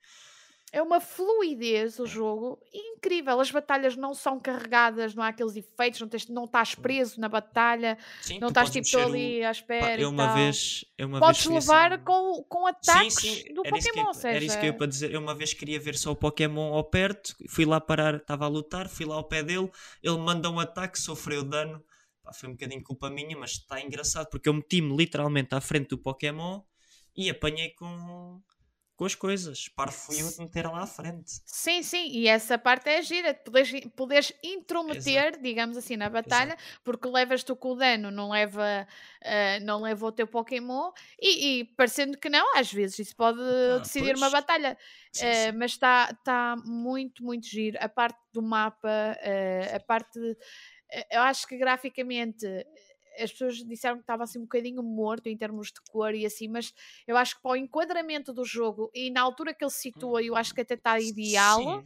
É 0.72 0.82
uma 0.82 1.00
fluidez 1.00 1.98
o 1.98 2.06
jogo 2.06 2.60
incrível. 2.74 3.40
As 3.40 3.50
batalhas 3.50 3.96
não 3.96 4.14
são 4.14 4.40
carregadas, 4.40 5.16
não 5.16 5.24
há 5.24 5.30
aqueles 5.30 5.56
efeitos, 5.56 6.02
não, 6.02 6.08
tens, 6.10 6.28
não 6.28 6.44
estás 6.44 6.76
preso 6.76 7.20
na 7.22 7.30
batalha, 7.30 7.98
Sim, 8.22 8.40
não 8.40 8.50
estás 8.50 8.70
tipo 8.70 8.90
tô 8.92 9.00
o- 9.00 9.04
ali 9.06 9.44
à 9.44 9.52
Pá, 9.52 9.52
espera 9.52 10.02
eu 10.02 10.10
e 10.10 10.12
uma 10.12 10.28
vez. 10.28 10.86
Eu 10.98 11.08
uma 11.08 11.20
Podes 11.20 11.46
vez 11.46 11.46
levar 11.46 11.94
assim- 11.94 12.04
com, 12.04 12.44
com 12.44 12.68
Sim, 12.82 13.10
ataques 13.10 13.44
sim, 13.44 13.54
do 13.54 13.64
era 13.64 13.78
isso, 13.78 13.92
que 13.92 14.00
Pokémon, 14.00 14.12
eu, 14.14 14.30
era 14.30 14.46
isso 14.46 14.60
que 14.60 14.66
eu 14.66 14.68
ia 14.72 14.78
para 14.78 14.88
dizer. 14.88 15.12
Eu 15.14 15.20
uma 15.20 15.36
vez 15.36 15.54
queria 15.54 15.80
ver 15.80 15.96
só 15.98 16.12
o 16.12 16.16
Pokémon 16.16 16.74
ao 16.74 16.84
perto, 16.84 17.36
fui 17.50 17.66
lá 17.66 17.80
parar, 17.82 18.16
estava 18.16 18.46
a 18.46 18.48
lutar, 18.48 18.88
fui 18.90 19.06
lá 19.06 19.16
ao 19.16 19.24
pé 19.24 19.44
dele, 19.44 19.70
ele 20.04 20.18
manda 20.18 20.50
um 20.50 20.60
ataque, 20.60 21.00
sofreu 21.00 21.44
dano. 21.44 21.84
Pá, 22.24 22.34
foi 22.34 22.50
um 22.50 22.54
bocadinho 22.54 22.84
culpa 22.84 23.10
minha, 23.10 23.38
mas 23.38 23.52
está 23.52 23.82
engraçado 23.82 24.30
porque 24.30 24.50
eu 24.50 24.54
meti-me 24.54 24.96
literalmente 24.96 25.56
à 25.56 25.62
frente 25.62 25.90
do 25.90 25.98
Pokémon 25.98 26.62
e 27.16 27.30
apanhei 27.30 27.72
com, 27.72 28.42
com 28.98 29.06
as 29.06 29.14
coisas. 29.14 29.70
Par 29.70 29.92
fui 29.92 30.20
eu 30.20 30.30
de 30.30 30.40
meter 30.40 30.66
lá 30.66 30.82
à 30.82 30.88
frente. 30.88 31.40
Sim, 31.46 31.84
sim, 31.84 32.10
e 32.10 32.28
essa 32.28 32.58
parte 32.58 32.90
é 32.90 33.02
gira, 33.02 33.32
de 33.32 33.40
poderes, 33.42 33.72
poderes 33.96 34.34
intrometer, 34.44 35.40
digamos 35.40 35.78
assim, 35.78 35.96
na 35.96 36.10
batalha, 36.10 36.58
porque 36.84 37.08
levas-te 37.08 37.54
com 37.56 37.74
o 37.74 37.76
dano, 37.76 38.10
não 38.10 38.32
leva, 38.32 38.88
ah, 39.24 39.60
não 39.62 39.82
leva 39.82 40.08
o 40.08 40.12
teu 40.12 40.26
Pokémon, 40.26 40.92
e, 41.22 41.60
e 41.60 41.64
parecendo 41.64 42.18
que 42.18 42.28
não, 42.28 42.58
às 42.58 42.74
vezes 42.74 42.98
isso 43.00 43.16
pode 43.16 43.40
decidir 43.84 44.16
uma 44.16 44.32
pois. 44.32 44.32
batalha. 44.32 44.78
Sim, 45.14 45.34
sim. 45.34 45.52
mas 45.54 45.72
está 45.72 46.14
tá 46.24 46.56
muito, 46.66 47.24
muito 47.24 47.46
giro. 47.46 47.78
A 47.80 47.88
parte 47.88 48.20
do 48.34 48.42
mapa, 48.42 48.90
eh, 49.22 49.74
a 49.76 49.80
parte. 49.80 50.20
eh, 50.92 51.08
eu 51.12 51.22
acho 51.22 51.48
que 51.48 51.58
graficamente 51.58 52.46
as 53.18 53.32
pessoas 53.32 53.58
disseram 53.64 53.98
que 53.98 54.04
estava 54.04 54.24
assim 54.24 54.40
um 54.40 54.44
bocadinho 54.44 54.82
morto 54.84 55.28
em 55.28 55.38
termos 55.38 55.68
de 55.68 55.82
cor 55.92 56.14
e 56.14 56.26
assim, 56.26 56.48
mas 56.48 56.74
eu 57.08 57.18
acho 57.18 57.36
que 57.36 57.42
para 57.42 57.52
o 57.52 57.56
enquadramento 57.56 58.34
do 58.34 58.44
jogo 58.46 58.90
e 58.94 59.10
na 59.10 59.22
altura 59.22 59.54
que 59.54 59.64
ele 59.64 59.72
se 59.72 59.82
situa, 59.82 60.22
eu 60.24 60.36
acho 60.36 60.54
que 60.54 60.62
até 60.62 60.74
está 60.76 61.00
ideal. 61.00 61.60
Sim. 61.60 61.84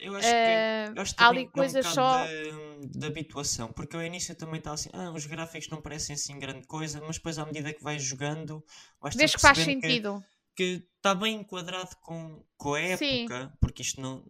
Eu 0.00 0.14
acho 0.14 0.28
que, 0.28 0.94
eu 0.94 1.02
acho 1.02 1.16
que 1.16 1.24
há 1.24 1.28
ali 1.28 1.42
é 1.42 1.46
um 1.46 1.50
coisas 1.50 1.86
só. 1.86 2.24
de, 2.24 2.98
de 2.98 3.06
habituação, 3.06 3.72
porque 3.72 3.96
ao 3.96 4.02
início 4.02 4.34
também 4.36 4.58
estava 4.58 4.74
assim, 4.74 4.90
ah, 4.92 5.10
os 5.10 5.26
gráficos 5.26 5.68
não 5.70 5.82
parecem 5.82 6.14
assim 6.14 6.38
grande 6.38 6.66
coisa, 6.68 7.00
mas 7.00 7.16
depois 7.16 7.36
à 7.38 7.44
medida 7.44 7.72
que 7.72 7.82
vais 7.82 8.00
jogando, 8.02 8.64
vais 9.00 9.16
Vês 9.16 9.34
que 9.34 9.40
faz 9.40 9.58
percebendo 9.58 9.80
que 9.80 9.86
sentido. 9.88 10.24
que 10.54 10.88
está 10.96 11.14
bem 11.14 11.36
enquadrado 11.40 11.96
com, 12.02 12.44
com 12.56 12.74
a 12.74 12.80
Sim. 12.80 13.22
época, 13.24 13.52
porque 13.60 13.82
isto 13.82 14.00
não, 14.00 14.24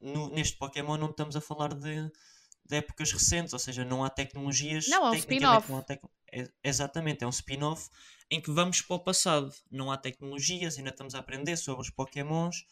no- 0.00 0.28
neste 0.30 0.56
Pokémon 0.56 0.96
não 0.96 1.10
estamos 1.10 1.34
a 1.34 1.40
falar 1.40 1.74
de, 1.74 2.10
de 2.68 2.76
épocas 2.76 3.10
recentes, 3.12 3.52
ou 3.52 3.58
seja, 3.58 3.84
não 3.84 4.04
há 4.04 4.10
tecnologias. 4.10 4.88
Não, 4.88 5.06
é 5.06 5.10
um 5.10 5.14
spin-off. 5.14 5.72
tec- 5.86 6.02
é- 6.32 6.48
exatamente, 6.62 7.24
é 7.24 7.26
um 7.26 7.30
spin-off 7.30 7.88
em 8.30 8.40
que 8.40 8.50
vamos 8.50 8.82
para 8.82 8.96
o 8.96 9.00
passado. 9.00 9.52
Não 9.70 9.90
há 9.90 9.96
tecnologias, 9.96 10.76
ainda 10.76 10.90
estamos 10.90 11.14
a 11.14 11.18
aprender 11.18 11.56
sobre 11.56 11.80
os 11.82 11.90
Pokémons. 11.90 12.66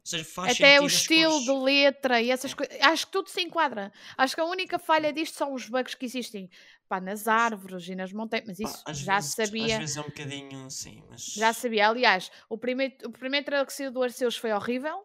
Ou 0.00 0.10
seja, 0.10 0.24
faz 0.24 0.54
Até 0.54 0.80
o 0.80 0.86
estilo 0.86 1.30
cores. 1.32 1.44
de 1.44 1.52
letra 1.52 2.20
e 2.22 2.30
essas 2.30 2.54
coisas. 2.54 2.74
Acho 2.80 3.06
que 3.06 3.12
tudo 3.12 3.28
se 3.28 3.42
enquadra. 3.42 3.92
Acho 4.16 4.34
que 4.34 4.40
a 4.40 4.44
única 4.44 4.78
falha 4.78 5.12
disto 5.12 5.36
são 5.36 5.52
os 5.52 5.68
bugs 5.68 5.94
que 5.94 6.06
existem 6.06 6.48
pá, 6.88 6.98
nas 6.98 7.28
árvores 7.28 7.86
e 7.88 7.94
nas 7.94 8.10
montanhas. 8.12 8.46
Mas 8.46 8.58
Pá, 8.58 8.68
isso 8.70 8.82
às 8.86 8.98
já 8.98 9.14
vezes, 9.16 9.34
sabia. 9.34 9.74
Às 9.74 9.80
vezes 9.80 9.96
é 9.98 10.00
um 10.00 10.04
bocadinho, 10.04 10.70
sim, 10.70 11.04
mas. 11.10 11.24
Já 11.34 11.52
sabia. 11.52 11.88
Aliás, 11.88 12.30
o 12.48 12.56
primeiro, 12.56 12.94
o 13.06 13.10
primeiro 13.10 13.44
trailer 13.44 13.66
que 13.66 13.72
saiu 13.72 13.90
do 13.92 14.02
Arceus 14.02 14.36
foi 14.36 14.50
horrível. 14.52 15.04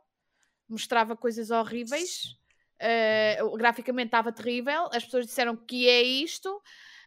Mostrava 0.69 1.17
coisas 1.17 1.51
horríveis. 1.51 2.37
O- 3.43 3.57
graficamente 3.57 4.07
estava 4.07 4.31
terrível. 4.31 4.89
As 4.93 5.03
pessoas 5.05 5.25
disseram 5.25 5.55
que 5.55 5.87
é 5.87 6.01
isto. 6.01 6.61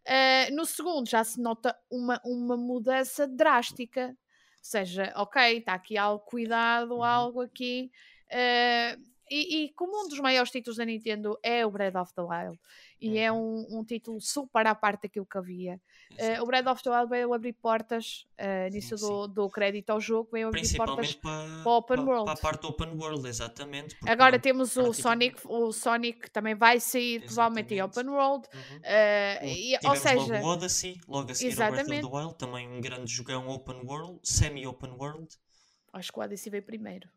Eh, 0.05 0.51
no 0.53 0.65
segundo 0.65 1.09
já 1.09 1.23
se 1.25 1.41
nota 1.41 1.77
uma, 1.91 2.21
uma 2.25 2.57
mudança 2.57 3.27
drástica. 3.27 4.09
Ou 4.09 4.15
seja, 4.63 5.13
ok, 5.17 5.59
está 5.59 5.75
aqui 5.75 5.97
algo 5.99 6.25
cuidado, 6.25 6.95
Uhum. 6.97 7.05
algo 7.05 7.41
aqui. 7.41 7.91
eh, 8.31 8.97
e, 9.31 9.65
e 9.65 9.73
como 9.75 10.05
um 10.05 10.09
dos 10.09 10.21
maiores 10.21 10.51
títulos 10.53 10.77
da 10.77 10.85
Nintendo 10.85 11.37
é 11.43 11.67
o 11.67 11.71
Breath 11.71 11.97
of 11.97 12.15
the 12.15 12.23
Wild, 12.23 12.59
e 13.01 13.19
é 13.19 13.31
Uhum. 13.31 13.67
um, 13.71 13.79
um 13.81 13.85
título 13.85 14.21
super 14.21 14.67
à 14.67 14.75
parte 14.75 15.03
daquilo 15.03 15.27
que 15.27 15.37
havia, 15.37 15.81
Exato. 16.19 16.43
o 16.43 16.47
Breath 16.47 16.67
of 16.67 16.83
the 16.83 16.91
Wild 16.91 17.11
veio 17.11 17.35
abrir 17.35 17.53
portas, 17.53 18.27
uh, 18.41 18.73
nisso 18.73 18.97
Sim, 18.97 19.29
do, 19.33 19.49
crédito 19.51 19.91
ao 19.91 20.01
jogo, 20.01 20.31
veio 20.33 20.49
abrir 20.49 20.77
portas. 20.77 21.15
Para, 21.15 21.47
para 21.63 21.71
o 21.71 21.77
open 21.77 21.97
para- 21.97 22.07
world. 22.07 22.25
para 22.25 22.35
a 22.35 22.37
parte 22.43 22.63
do 22.63 22.69
open 22.69 22.89
world, 22.97 23.29
exatamente. 23.29 23.97
Agora 24.07 24.39
temos 24.39 24.77
o 24.77 24.93
Sonic, 24.93 25.41
o 25.45 25.73
Sonic 25.73 26.31
também 26.31 26.55
vai 26.55 26.81
sair 26.81 27.21
provavelmente 27.25 27.75
em 27.75 27.79
Exatamente. 27.79 28.09
open 28.11 28.15
world, 28.15 28.49
Uhum. 28.55 28.79
O- 28.79 29.45
e- 29.47 29.79
ou 29.89 29.97
seja, 29.97 30.35
logo 30.35 30.47
o 30.47 30.51
Odyssey, 30.53 31.01
logo 31.07 31.31
a 31.31 31.35
seguir 31.35 31.51
ao 31.53 31.57
Breath 31.57 31.71
of 31.73 31.81
Exatamente. 31.81 32.09
the 32.11 32.17
Wild, 32.17 32.35
também 32.37 32.69
um 32.69 32.81
grande 32.81 33.13
jogão 33.13 33.49
open 33.49 33.83
world, 33.85 34.21
semi-open 34.23 34.93
world. 34.93 35.29
acho 35.93 36.13
que 36.13 36.19
o 36.19 36.23
Odyssey 36.23 36.51
veio 36.51 36.63
primeiro. 36.63 37.09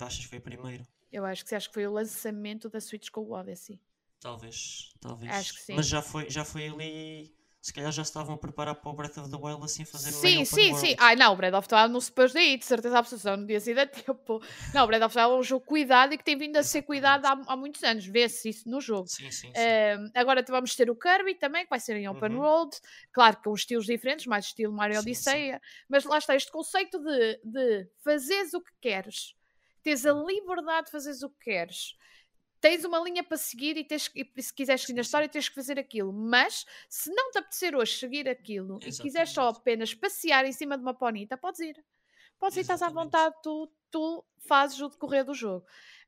Achas 0.00 0.18
que 0.24 0.28
foi 0.28 0.40
primeiro? 0.40 0.84
Eu 1.12 1.24
acho 1.24 1.44
que 1.44 1.54
acho 1.54 1.68
que 1.68 1.74
foi 1.74 1.86
o 1.86 1.92
lançamento 1.92 2.68
da 2.68 2.80
Switch 2.80 3.08
com 3.10 3.20
o 3.20 3.32
Odyssey. 3.32 3.78
Talvez, 4.24 4.90
talvez. 5.02 5.30
Acho 5.34 5.52
que 5.52 5.60
sim. 5.60 5.74
Mas 5.74 5.86
já 5.86 6.00
foi, 6.00 6.30
já 6.30 6.46
foi 6.46 6.66
ali. 6.66 7.30
Se 7.60 7.74
calhar 7.74 7.92
já 7.92 8.02
se 8.02 8.08
estavam 8.08 8.34
a 8.36 8.38
preparar 8.38 8.74
para 8.74 8.90
o 8.90 8.94
Breath 8.94 9.18
of 9.18 9.30
the 9.30 9.36
Wild 9.36 9.62
assim 9.62 9.84
fazer 9.84 10.12
Sim, 10.12 10.46
sim, 10.46 10.70
world. 10.72 10.80
sim. 10.86 10.96
Ai 10.98 11.14
não, 11.14 11.34
o 11.34 11.36
Breath 11.36 11.52
of 11.54 11.68
the 11.68 11.76
Wild 11.76 11.92
não 11.92 12.00
se 12.00 12.10
pôs 12.10 12.32
daí, 12.32 12.56
de 12.56 12.64
certeza 12.64 12.98
absoluta, 12.98 13.36
não 13.36 13.46
tinha 13.46 13.60
sido 13.60 13.80
a 13.80 13.86
tempo. 13.86 14.42
Não, 14.72 14.84
o 14.84 14.86
Breath 14.86 15.02
of 15.02 15.14
the 15.14 15.20
Wild 15.26 15.36
é 15.36 15.38
um 15.40 15.42
jogo 15.42 15.66
cuidado 15.66 16.14
e 16.14 16.18
que 16.18 16.24
tem 16.24 16.38
vindo 16.38 16.56
a 16.56 16.62
ser 16.62 16.80
cuidado 16.82 17.26
há, 17.26 17.38
há 17.46 17.54
muitos 17.54 17.82
anos. 17.82 18.06
Vê-se 18.06 18.48
isso 18.48 18.66
no 18.66 18.80
jogo. 18.80 19.08
Sim, 19.08 19.30
sim, 19.30 19.52
sim. 19.54 19.60
Um, 19.60 20.10
agora 20.14 20.42
vamos 20.48 20.74
ter 20.74 20.88
o 20.90 20.96
Kirby 20.96 21.34
também, 21.34 21.64
que 21.64 21.70
vai 21.70 21.80
ser 21.80 21.94
em 21.96 22.08
open 22.08 22.32
Uhum. 22.32 22.40
world, 22.40 22.74
claro, 23.12 23.36
com 23.44 23.52
estilos 23.52 23.84
diferentes, 23.84 24.24
mais 24.24 24.46
estilo 24.46 24.72
Mario 24.72 24.96
Sim, 24.96 25.02
sim. 25.02 25.10
Odisseia, 25.10 25.62
mas 25.86 26.04
lá 26.04 26.16
está 26.16 26.34
este 26.34 26.50
conceito 26.50 26.98
de, 26.98 27.40
de 27.44 27.88
fazeres 28.02 28.54
o 28.54 28.62
que 28.62 28.72
queres, 28.80 29.34
teres 29.82 30.06
a 30.06 30.14
liberdade 30.14 30.86
de 30.86 30.92
fazeres 30.92 31.22
o 31.22 31.28
que 31.28 31.44
queres. 31.44 31.94
Tens 32.64 32.82
uma 32.82 32.98
linha 32.98 33.22
para 33.22 33.36
seguir 33.36 33.76
e, 33.76 33.84
tens, 33.84 34.10
e 34.14 34.42
se 34.42 34.50
quiseres 34.50 34.80
seguir 34.80 34.94
na 34.94 35.02
história 35.02 35.28
tens 35.28 35.50
que 35.50 35.54
fazer 35.54 35.78
aquilo, 35.78 36.10
mas 36.14 36.64
se 36.88 37.10
não 37.14 37.30
te 37.30 37.36
apetecer 37.36 37.76
hoje 37.76 37.98
seguir 37.98 38.26
aquilo 38.26 38.80
e 38.86 38.90
quiseres 38.96 39.28
só 39.34 39.42
Exatamente. 39.42 39.60
apenas 39.60 39.92
passear 39.92 40.46
em 40.46 40.52
cima 40.52 40.78
de 40.78 40.82
uma 40.82 40.94
ponita, 40.94 41.36
podes 41.36 41.60
ir. 41.60 41.84
Podes 42.38 42.56
ir, 42.56 42.60
estás 42.60 42.80
à 42.80 42.86
Exatamente. 42.86 43.04
vontade, 43.04 43.34
tu, 43.42 43.70
tu 43.90 44.24
fazes 44.38 44.80
o 44.80 44.88
decorrer 44.88 45.26
do 45.26 45.34
jogo. 45.34 45.66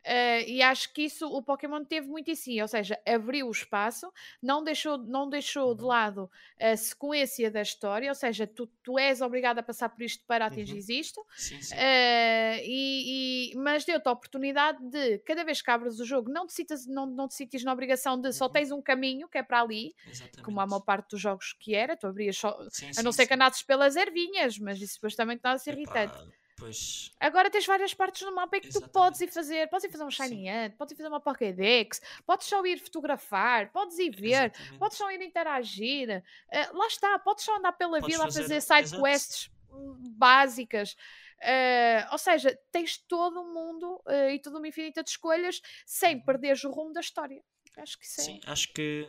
Eh, 0.08 0.48
e 0.48 0.62
acho 0.62 0.92
que 0.94 1.02
isso 1.02 1.26
o 1.26 1.42
Pokémon 1.42 1.84
teve 1.84 2.06
muito 2.08 2.30
em 2.30 2.34
si, 2.36 2.60
ou 2.62 2.68
seja, 2.68 2.96
abriu 3.06 3.48
o 3.48 3.50
espaço, 3.50 4.12
não 4.40 4.62
deixou, 4.62 4.96
não 4.98 5.28
deixou 5.28 5.74
de 5.74 5.82
Uhum. 5.82 5.84
lado 5.84 6.30
a 6.60 6.76
sequência 6.76 7.50
da 7.50 7.60
história, 7.60 8.08
ou 8.08 8.14
seja, 8.14 8.46
tu, 8.46 8.68
tu 8.84 8.98
és 8.98 9.20
obrigado 9.20 9.58
a 9.58 9.62
passar 9.64 9.88
por 9.88 10.02
isto 10.02 10.24
para 10.26 10.46
Uhum. 10.48 10.76
atingir 10.76 10.84
isto, 10.90 11.24
Sim, 11.36 11.62
sim. 11.62 11.86
eh, 11.88 12.60
e, 12.64 13.52
e- 13.52 13.56
mas 13.56 13.84
deu-te 13.84 14.08
a 14.08 14.12
oportunidade 14.12 14.78
de, 14.88 15.18
cada 15.20 15.44
vez 15.44 15.60
que 15.60 15.70
abres 15.70 15.98
o 15.98 16.04
jogo, 16.04 16.30
não 16.30 16.46
te, 16.46 16.52
citas, 16.54 16.86
não, 16.86 17.06
não 17.06 17.26
te 17.28 17.34
na 17.64 17.72
obrigação 17.72 18.20
de 18.20 18.32
só 18.32 18.48
Uhum. 18.48 18.48
tens 18.48 18.70
um 18.70 18.80
caminho 18.82 19.28
que 19.28 19.38
é 19.38 19.42
para 19.42 19.60
ali, 19.60 19.94
Exatamente. 20.06 20.42
como 20.42 20.60
a 20.60 20.66
maior 20.66 20.80
parte 20.82 21.10
dos 21.10 21.20
jogos 21.20 21.52
que 21.58 21.74
era, 21.74 21.96
tu 21.96 22.06
abrias 22.06 22.36
só, 22.36 22.56
Sim, 22.68 22.92
a 22.94 23.02
não 23.02 23.12
ser 23.12 23.26
que 23.26 23.34
andasses 23.34 23.62
pelas 23.62 23.96
ervinhas, 23.96 24.58
mas 24.58 24.80
isso 24.80 24.94
depois 24.94 25.14
também 25.16 25.36
está 25.36 25.52
a 25.52 25.58
ser 25.58 25.74
irritante. 25.74 26.16
Pois. 26.56 27.12
Agora 27.20 27.50
tens 27.50 27.66
várias 27.66 27.92
partes 27.92 28.22
no 28.22 28.34
mapa 28.34 28.56
em 28.56 28.60
que 28.62 28.70
tu 28.70 28.80
podes 28.88 29.20
ir 29.20 29.24
Exatamente. 29.24 29.34
fazer. 29.34 29.68
Podes 29.68 29.84
ir 29.84 29.90
fazer 29.90 30.04
um 30.04 30.10
Sim. 30.10 30.22
Shiny 30.24 30.50
Hunt, 30.50 30.76
podes 30.76 30.92
ir 30.92 30.96
fazer 30.96 31.08
uma 31.08 31.20
Pokédex, 31.20 32.00
podes 32.26 32.46
só 32.46 32.64
ir 32.64 32.78
fotografar, 32.78 33.70
podes 33.72 33.98
ir 33.98 34.10
ver, 34.10 34.46
Exatamente. 34.50 34.78
podes 34.78 34.96
só 34.96 35.10
ir 35.10 35.20
interagir. 35.20 36.10
eh, 36.50 36.70
lá 36.72 36.86
está, 36.86 37.18
podes 37.18 37.44
só 37.44 37.56
andar 37.58 37.72
pela 37.72 38.00
Podes 38.00 38.14
vila 38.16 38.24
fazer- 38.24 38.40
a 38.40 38.42
fazer 38.44 38.60
side 38.62 38.80
exato. 38.84 39.02
quests 39.02 39.50
hum, 39.70 39.96
básicas. 40.16 40.96
Eh, 41.42 42.06
ou 42.10 42.16
seja, 42.18 42.58
tens 42.72 42.96
todo 42.96 43.40
um 43.42 43.52
mundo 43.52 44.02
eh, 44.08 44.34
e 44.34 44.38
toda 44.40 44.56
uma 44.56 44.66
infinita 44.68 45.04
de 45.04 45.10
escolhas 45.10 45.60
sem 45.84 46.16
Uhum. 46.16 46.22
perderes 46.24 46.64
o 46.64 46.70
rumo 46.70 46.92
da 46.94 47.00
história. 47.00 47.44
Acho 47.76 47.98
que 47.98 48.06
isso 48.06 48.20
é. 48.22 48.24
Sim, 48.24 48.40
acho 48.46 48.72
que. 48.72 49.06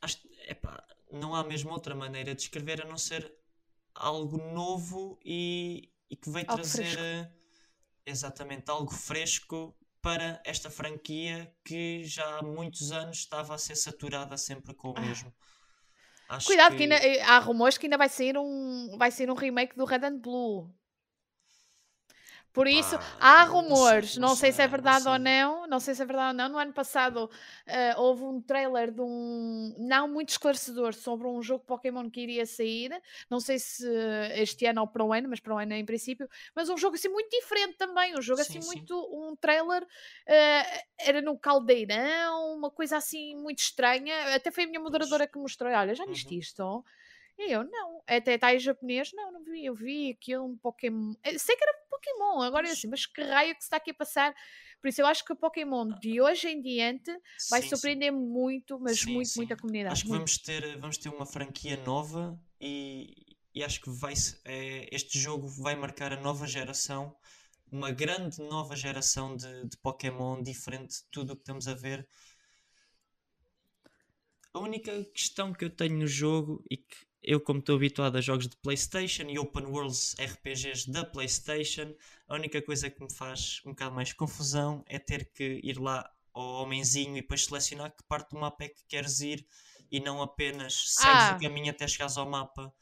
Acho, 0.00 0.18
epá, 0.46 0.86
não 1.10 1.34
há 1.34 1.42
mesmo 1.42 1.72
outra 1.72 1.96
maneira 1.96 2.32
de 2.36 2.42
escrever 2.42 2.80
a 2.82 2.84
não 2.88 2.96
ser 2.96 3.34
algo 3.92 4.38
novo 4.52 5.18
e, 5.24 5.90
e 6.10 6.16
que 6.16 6.28
Algo 6.28 6.62
trazer 6.62 6.84
fresco. 6.84 7.00
eh, 7.02 7.30
exatamente 8.06 8.70
algo 8.70 8.92
fresco 8.92 9.76
para 10.00 10.40
esta 10.44 10.70
franquia 10.70 11.52
que 11.64 12.04
já 12.04 12.38
há 12.38 12.42
muitos 12.42 12.92
anos 12.92 13.18
estava 13.18 13.54
a 13.54 13.58
ser 13.58 13.76
saturada 13.76 14.36
sempre 14.36 14.74
com 14.74 14.90
o 14.90 14.94
Ah. 14.96 15.00
mesmo. 15.00 15.32
Acho 16.28 16.46
Cuidado, 16.46 16.76
que 16.76 16.82
ainda, 16.82 16.94
eh, 16.96 17.22
há 17.22 17.38
rumores 17.38 17.78
que 17.78 17.86
ainda 17.86 17.96
vai 17.96 18.08
sair 18.08 18.36
um, 18.36 18.96
vai 18.98 19.10
sair 19.10 19.30
um 19.30 19.34
remake 19.34 19.74
do 19.76 19.84
Red 19.86 20.04
and 20.04 20.18
Blue. 20.18 20.70
Por 22.52 22.66
isso, 22.66 22.98
Pá, 22.98 23.20
há 23.20 23.44
não 23.66 23.74
sei, 23.74 24.02
rumores, 24.02 24.16
não, 24.16 24.28
não 24.28 24.34
sei, 24.34 24.52
se 24.52 24.62
é 24.62 24.66
não 24.76 24.92
verdade 24.92 25.08
ou 25.08 25.18
sei. 25.18 25.18
não, 25.18 25.66
não 25.66 25.78
sei 25.80 25.94
se 25.94 26.02
é 26.02 26.04
verdade 26.06 26.28
ou 26.30 26.34
não. 26.34 26.48
No 26.48 26.58
ano 26.58 26.72
passado 26.72 27.30
eh, 27.66 27.94
houve 27.96 28.24
um 28.24 28.40
trailer 28.40 28.90
de 28.90 29.00
um 29.00 29.74
não 29.78 30.08
muito 30.08 30.30
esclarecedor 30.30 30.94
sobre 30.94 31.28
um 31.28 31.40
jogo 31.42 31.64
Pokémon 31.64 32.10
que 32.10 32.20
iria 32.20 32.46
sair. 32.46 32.90
Não 33.30 33.40
sei 33.40 33.58
se 33.58 33.86
este 34.34 34.66
ano 34.66 34.80
ou 34.82 34.88
para 34.88 35.04
o 35.04 35.12
ano, 35.12 35.28
mas 35.28 35.40
para 35.40 35.54
o 35.54 35.58
ano 35.58 35.72
em 35.74 35.84
princípio. 35.84 36.28
Mas 36.54 36.68
um 36.68 36.76
jogo 36.76 36.96
assim 36.96 37.08
muito 37.08 37.30
diferente 37.30 37.76
também, 37.76 38.16
um 38.16 38.22
jogo 38.22 38.40
assim 38.42 38.58
Sim, 38.58 38.62
sim. 38.62 38.88
muito, 38.88 38.94
um 39.12 39.36
trailer 39.36 39.86
eh, 40.26 40.84
era 40.98 41.20
no 41.22 41.38
caldeirão, 41.38 42.54
uma 42.56 42.70
coisa 42.70 42.96
assim 42.96 43.36
muito 43.36 43.60
estranha. 43.60 44.34
Até 44.34 44.50
foi 44.50 44.64
a 44.64 44.66
minha 44.66 44.80
moderadora 44.80 45.26
que 45.26 45.38
mostrou, 45.38 45.72
olha, 45.72 45.94
já 45.94 46.04
viste 46.06 46.36
Uhum. 46.36 46.38
isto? 46.38 46.84
E 47.38 47.52
eu, 47.52 47.64
não. 47.64 48.02
Até 48.06 48.34
está 48.34 48.54
em 48.54 48.58
japonês, 48.58 49.12
não, 49.12 49.30
não 49.32 49.44
vi. 49.44 49.64
Eu 49.66 49.74
vi 49.74 50.10
aquilo, 50.10 50.44
um 50.46 50.56
Pokémon. 50.58 51.14
Eu 51.24 51.38
sei 51.38 51.56
que 51.56 51.62
era 51.64 51.72
Pokémon, 51.90 52.42
agora 52.42 52.66
Pois. 52.66 52.78
assim, 52.78 52.88
mas 52.88 53.06
que 53.06 53.22
raio 53.22 53.50
é 53.50 53.54
que 53.54 53.60
se 53.60 53.66
está 53.66 53.76
aqui 53.76 53.90
a 53.92 53.94
passar? 53.94 54.34
Por 54.80 54.88
isso 54.88 55.00
eu 55.00 55.06
acho 55.06 55.24
que 55.24 55.32
o 55.32 55.36
Pokémon 55.36 55.88
de 56.00 56.20
hoje 56.20 56.48
em 56.48 56.60
diante 56.60 57.10
vai 57.50 57.62
Sim, 57.62 57.68
sim. 57.68 57.68
surpreender 57.68 58.12
muito, 58.12 58.78
mas 58.80 59.00
Sim, 59.00 59.12
muito, 59.14 59.28
sim. 59.30 59.40
muito 59.40 59.52
a 59.54 59.56
comunidade. 59.56 59.92
Acho 59.92 60.04
que 60.04 60.08
muito. 60.08 60.20
vamos 60.20 60.38
ter, 60.38 60.76
vamos 60.78 60.98
ter 60.98 61.08
uma 61.08 61.26
franquia 61.26 61.76
nova 61.84 62.38
e, 62.60 63.36
e 63.54 63.62
acho 63.64 63.80
que 63.80 63.90
vai, 63.90 64.14
é, 64.44 64.88
este 64.94 65.18
jogo 65.18 65.48
vai 65.48 65.74
marcar 65.76 66.12
a 66.12 66.20
nova 66.20 66.46
geração, 66.46 67.16
uma 67.70 67.90
grande 67.90 68.40
nova 68.42 68.74
geração 68.76 69.36
de, 69.36 69.68
de 69.68 69.76
Pokémon, 69.78 70.42
diferente 70.42 70.94
de 71.02 71.04
tudo 71.10 71.32
o 71.32 71.36
que 71.36 71.42
estamos 71.42 71.68
a 71.68 71.74
ver. 71.74 72.06
A 74.54 74.58
única 74.60 75.04
questão 75.06 75.52
que 75.52 75.64
eu 75.64 75.70
tenho 75.70 75.98
no 75.98 76.06
jogo 76.06 76.64
e 76.70 76.76
que 76.76 77.07
eu, 77.22 77.40
como 77.40 77.58
estou 77.60 77.76
habituado 77.76 78.16
a 78.16 78.20
jogos 78.20 78.46
de 78.48 78.56
PlayStation 78.56 79.24
e 79.28 79.38
Open 79.38 79.66
Worlds 79.66 80.14
RPGs 80.18 80.90
da 80.90 81.04
PlayStation, 81.04 81.94
a 82.28 82.34
única 82.34 82.62
coisa 82.62 82.88
que 82.90 83.02
me 83.02 83.12
faz 83.12 83.60
um 83.66 83.70
bocado 83.70 83.94
mais 83.94 84.12
confusão 84.12 84.82
é 84.86 84.98
ter 84.98 85.30
que 85.32 85.60
ir 85.62 85.78
lá 85.78 86.08
ao 86.32 86.62
homenzinho 86.62 87.16
e 87.16 87.20
depois 87.20 87.44
selecionar 87.44 87.90
que 87.90 88.02
parte 88.04 88.30
do 88.30 88.38
mapa 88.38 88.64
é 88.64 88.68
que 88.68 88.84
queres 88.86 89.20
ir 89.20 89.46
e 89.90 89.98
não 90.00 90.22
apenas 90.22 90.94
segues 90.94 91.24
Ah. 91.24 91.36
o 91.36 91.42
caminho 91.42 91.70
até 91.70 91.86
chegares 91.88 92.16
ao 92.16 92.28
mapa. 92.28 92.72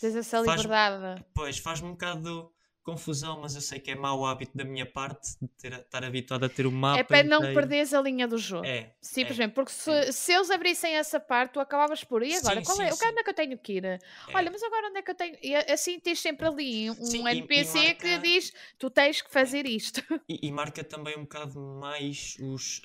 Tens 0.00 0.14
essa 0.16 0.44
faz- 0.44 0.60
liberdade. 0.62 1.24
Pois 1.32 1.58
faz-me 1.58 1.88
um 1.88 1.92
bocado 1.92 2.52
confusão, 2.86 3.40
mas 3.40 3.54
eu 3.56 3.60
sei 3.60 3.80
que 3.80 3.90
é 3.90 3.94
mau 3.96 4.24
hábito 4.24 4.56
da 4.56 4.64
minha 4.64 4.86
parte 4.86 5.36
de 5.42 5.48
ter, 5.58 5.72
estar 5.72 6.04
habituado 6.04 6.44
a 6.44 6.48
ter 6.48 6.66
o 6.66 6.70
mapa. 6.72 7.00
É 7.00 7.02
para 7.02 7.22
não 7.24 7.38
inteiro. 7.38 7.54
perderes 7.60 7.92
a 7.92 8.00
linha 8.00 8.26
do 8.28 8.38
jogo. 8.38 8.64
É, 8.64 8.94
Simplesmente, 9.02 9.52
porque 9.54 9.72
se, 9.72 10.12
se 10.12 10.32
eles 10.32 10.50
abrissem 10.50 10.94
essa 10.94 11.18
parte, 11.18 11.52
tu 11.54 11.60
acabavas 11.60 12.04
por. 12.04 12.22
E 12.22 12.32
agora? 12.34 12.60
Sim, 12.60 12.64
Qual 12.64 12.76
sim, 12.76 12.82
é? 12.84 12.86
O 12.86 12.90
que 12.96 13.04
sim. 13.04 13.10
onde 13.10 13.18
é 13.20 13.24
que 13.24 13.30
eu 13.30 13.34
tenho 13.34 13.58
que 13.58 13.72
ir? 13.74 14.00
Olha, 14.32 14.50
mas 14.50 14.62
agora 14.62 14.88
onde 14.88 14.98
é 14.98 15.02
que 15.02 15.10
eu 15.10 15.14
tenho. 15.14 15.36
E 15.42 15.54
assim 15.56 15.98
tens 15.98 16.20
sempre 16.20 16.46
ali 16.46 16.88
um 16.90 16.94
Sim, 17.04 17.18
e- 17.18 17.28
e 17.28 17.38
NPC 17.38 17.94
que 17.96 18.06
marca- 18.06 18.22
diz: 18.22 18.52
tu 18.78 18.88
tens 18.88 19.20
que 19.20 19.30
fazer 19.30 19.66
isto. 19.66 20.00
E, 20.28 20.46
e 20.48 20.52
marca 20.52 20.82
também 20.84 21.16
um 21.16 21.22
bocado 21.22 21.58
mais 21.60 22.36
os, 22.40 22.82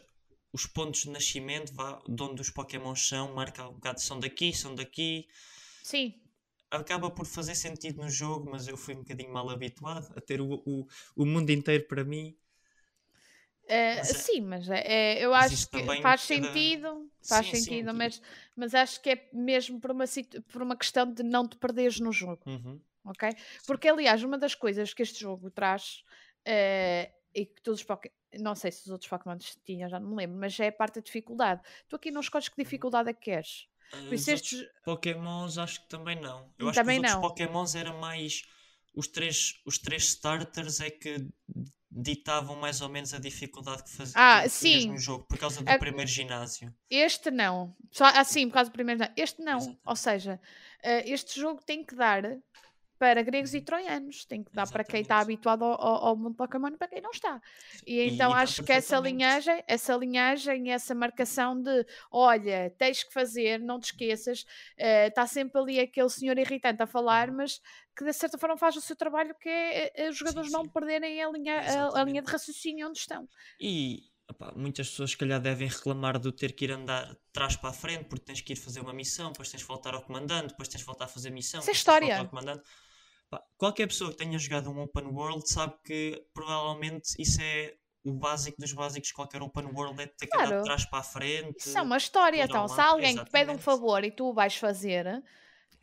os 0.54 0.66
pontos 0.66 1.02
de 1.04 1.10
nascimento, 1.10 1.74
vá, 1.74 2.00
de 2.08 2.22
onde 2.24 2.42
os 2.42 2.50
Pokémons 2.50 3.08
são, 3.08 3.34
marca 3.34 3.68
um 3.68 3.74
bocado, 3.74 4.02
são 4.02 4.20
daqui, 4.20 4.52
são 4.54 4.74
daqui. 4.76 5.28
Sim. 5.84 6.14
Acaba 6.72 7.12
por 7.12 7.26
fazer 7.28 7.54
sentido 7.56 8.02
no 8.02 8.10
jogo, 8.10 8.50
mas 8.50 8.68
eu 8.68 8.76
fui 8.78 8.96
um 8.96 9.00
bocadinho 9.04 9.32
mal 9.32 9.48
habituado 9.50 10.12
a 10.18 10.22
ter 10.22 10.42
o, 10.42 10.56
o, 10.66 10.88
o 11.16 11.26
mundo 11.26 11.52
inteiro 11.52 11.86
para 11.88 12.04
mim. 12.04 12.36
Eh, 13.68 13.98
Mas 13.98 14.14
é- 14.16 14.26
sim, 14.26 14.42
mas 14.42 14.70
é, 14.70 14.82
é- 15.20 15.26
eu 15.26 15.34
acho 15.34 15.70
que 15.70 15.70
também 15.72 16.02
faz 16.02 16.22
sentido, 16.22 17.10
faz 17.28 17.48
Sim, 17.48 17.56
sim, 17.56 17.86
sentido, 17.86 17.94
que- 17.94 17.94
mas, 17.94 18.22
mas 18.56 18.74
acho 18.76 19.02
que 19.02 19.12
é 19.12 19.30
mesmo 19.34 19.80
por 19.80 19.92
uma, 19.92 20.06
por 20.52 20.62
uma 20.62 20.76
questão 20.76 21.12
de 21.12 21.24
não 21.24 21.48
te 21.48 21.56
perderes 21.58 22.00
no 22.00 22.12
jogo. 22.12 22.44
Uhum. 22.46 22.82
ok? 23.06 23.30
Porque, 23.66 23.90
aliás, 23.90 24.24
uma 24.24 24.38
das 24.38 24.56
coisas 24.56 24.94
que 24.94 25.04
este 25.04 25.20
jogo 25.22 25.52
traz 25.52 26.04
eh, 26.46 27.12
e 27.36 27.46
que 27.48 27.62
todos 27.64 27.82
os 27.82 27.86
Pokémon. 27.86 28.14
Não 28.40 28.56
sei 28.56 28.72
se 28.72 28.82
os 28.86 28.90
outros 28.92 29.10
Pokémon 29.10 29.38
tinham, 29.66 29.90
já 29.90 30.00
não 30.00 30.10
me 30.12 30.16
lembro, 30.18 30.38
mas 30.40 30.60
é 30.60 30.68
a 30.70 30.72
parte 30.74 30.96
da 30.96 31.02
dificuldade. 31.02 31.62
Tu 31.90 31.96
aqui 31.98 32.12
não 32.12 32.22
escolhes 32.22 32.50
que 32.50 32.62
dificuldade 32.64 33.10
é 33.10 33.14
que 33.14 33.22
queres. 33.22 33.68
Por 33.92 34.14
isso 34.14 34.32
estes. 34.32 34.64
Pokémons 34.86 35.58
acho 35.58 35.82
que 35.82 35.90
também 35.90 36.20
não. 36.20 36.52
Eu 36.58 36.70
acho 36.70 36.80
Também 36.80 37.00
que 37.02 37.06
os 37.08 37.12
não. 37.14 37.22
outros 37.22 37.40
Pokémons 37.46 37.76
era 37.76 37.94
mais 37.94 38.42
os 38.96 39.08
três, 39.08 39.54
os 39.66 39.78
três 39.78 40.04
starters 40.06 40.80
é 40.80 40.90
que 40.90 41.28
ditavam 41.90 42.56
mais 42.56 42.80
ou 42.82 42.88
menos 42.90 43.14
a 43.14 43.20
dificuldade 43.20 43.84
que 43.84 43.90
faziam 43.92 44.22
Ah, 44.22 44.48
sim. 44.48 44.88
no 44.92 44.98
jogo 44.98 45.26
por 45.26 45.38
causa 45.38 45.62
do 45.62 45.70
A- 45.70 45.78
primeiro 45.78 46.10
ginásio. 46.10 46.74
Este 46.90 47.30
não. 47.32 47.76
Só 47.92 48.06
assim, 48.06 48.48
por 48.48 48.54
causa 48.56 48.70
do 48.70 48.74
primeiro. 48.74 49.02
não. 49.02 49.10
Este 49.18 49.42
não. 49.42 49.58
Exatamente. 49.58 49.82
Ou 49.86 49.96
seja, 49.96 50.42
eh, 50.84 51.10
este 51.10 51.40
jogo 51.40 51.62
tem 51.66 51.84
que 51.86 51.94
dar 51.96 52.24
para 53.02 53.24
gregos 53.24 53.56
e 53.56 53.62
troianos. 53.62 54.26
Tem 54.26 54.44
que 54.44 54.52
dar 54.54 54.70
para 54.70 54.84
quem 54.84 55.02
está 55.02 55.16
Exatamente. 55.16 55.34
habituado 55.34 55.64
ao, 55.66 55.82
ao- 55.82 56.06
ao 56.10 56.16
mundo 56.16 56.36
Pokémon 56.36 56.68
e 56.68 56.78
para 56.78 56.88
quem 56.88 57.02
não 57.02 57.10
está. 57.10 57.42
E 57.88 58.00
então 58.02 58.30
e 58.30 58.34
acho 58.36 58.62
que 58.64 58.72
essa 58.72 59.00
linhagem, 59.00 59.64
essa 59.68 59.96
linhagem, 59.96 60.72
essa 60.72 60.94
marcação 60.94 61.60
de 61.60 61.84
olha, 62.12 62.70
tens 62.78 63.04
que 63.04 63.12
fazer, 63.12 63.60
não 63.60 63.80
te 63.80 63.86
esqueças, 63.86 64.46
eh, 64.78 65.08
está 65.08 65.26
sempre 65.26 65.60
ali 65.60 65.80
aquele 65.80 66.10
senhor 66.10 66.38
irritante 66.38 66.84
a 66.84 66.86
falar, 66.86 67.30
Uhum. 67.30 67.38
mas 67.38 67.60
que 67.98 68.06
de 68.06 68.14
certa 68.14 68.38
forma 68.38 68.56
faz 68.56 68.76
o 68.76 68.82
seu 68.82 68.96
trabalho, 68.96 69.34
que 69.42 69.50
é 69.50 69.92
eh, 69.96 70.10
os 70.10 70.18
jogadores 70.18 70.52
não 70.52 70.62
sim. 70.64 70.70
perderem 70.70 71.24
a 71.24 71.30
linha, 71.32 71.56
a- 71.56 71.58
a, 71.58 71.64
linha 71.64 71.70
Exatamente. 71.72 72.26
de 72.28 72.32
raciocínio 72.32 72.88
onde 72.88 73.00
estão. 73.00 73.28
E 73.60 74.04
opá, 74.30 74.54
muitas 74.56 74.90
pessoas, 74.92 75.10
se 75.12 75.18
calhar, 75.18 75.42
devem 75.42 75.68
reclamar 75.68 76.20
do 76.20 76.32
ter 76.32 76.54
que 76.54 76.66
ir 76.66 76.72
andar 76.72 77.08
de 77.08 77.18
trás 77.34 77.56
para 77.56 77.72
a 77.72 77.74
frente 77.74 78.06
porque 78.06 78.26
tens 78.26 78.42
que 78.42 78.54
ir 78.54 78.56
fazer 78.56 78.80
uma 78.80 78.94
missão, 78.94 79.32
depois 79.32 79.50
tens 79.50 79.62
de 79.62 79.66
voltar 79.68 79.94
ao 79.96 80.04
comandante, 80.04 80.50
depois 80.50 80.68
tens 80.70 80.80
de 80.82 80.86
voltar 80.86 81.06
a 81.06 81.08
fazer 81.08 81.32
missão. 81.32 81.60
Isso 81.62 81.70
é 81.70 81.74
história. 81.74 82.30
Qualquer 83.58 83.88
pessoa 83.88 84.12
que 84.12 84.18
tenha 84.18 84.38
jogado 84.40 84.70
um 84.70 84.82
open 84.82 85.06
world 85.08 85.48
sabe 85.50 85.74
que 85.84 86.24
provavelmente 86.34 87.14
isso 87.20 87.40
é 87.42 87.76
o 88.04 88.14
básico 88.14 88.60
dos 88.60 88.74
básicos 88.74 89.10
de 89.10 89.14
qualquer 89.14 89.42
open 89.44 89.66
world 89.74 90.02
é 90.02 90.08
ter 90.08 90.26
que 90.28 90.36
andar 90.36 90.48
Claro. 90.48 90.62
de 90.64 90.68
trás 90.68 90.86
para 90.86 91.00
a 91.00 91.04
frente. 91.04 91.60
Isso 91.60 91.78
é 91.78 91.82
uma 91.82 91.98
história, 91.98 92.44
então. 92.44 92.68
Se 92.68 92.76
lado, 92.78 92.90
alguém 92.94 93.16
te 93.16 93.26
pede 93.30 93.52
um 93.52 93.54
exatamente. 93.56 93.64
favor 93.64 94.04
e 94.04 94.10
tu 94.12 94.30
o 94.30 94.34
vais 94.34 94.56
fazer, 94.56 95.24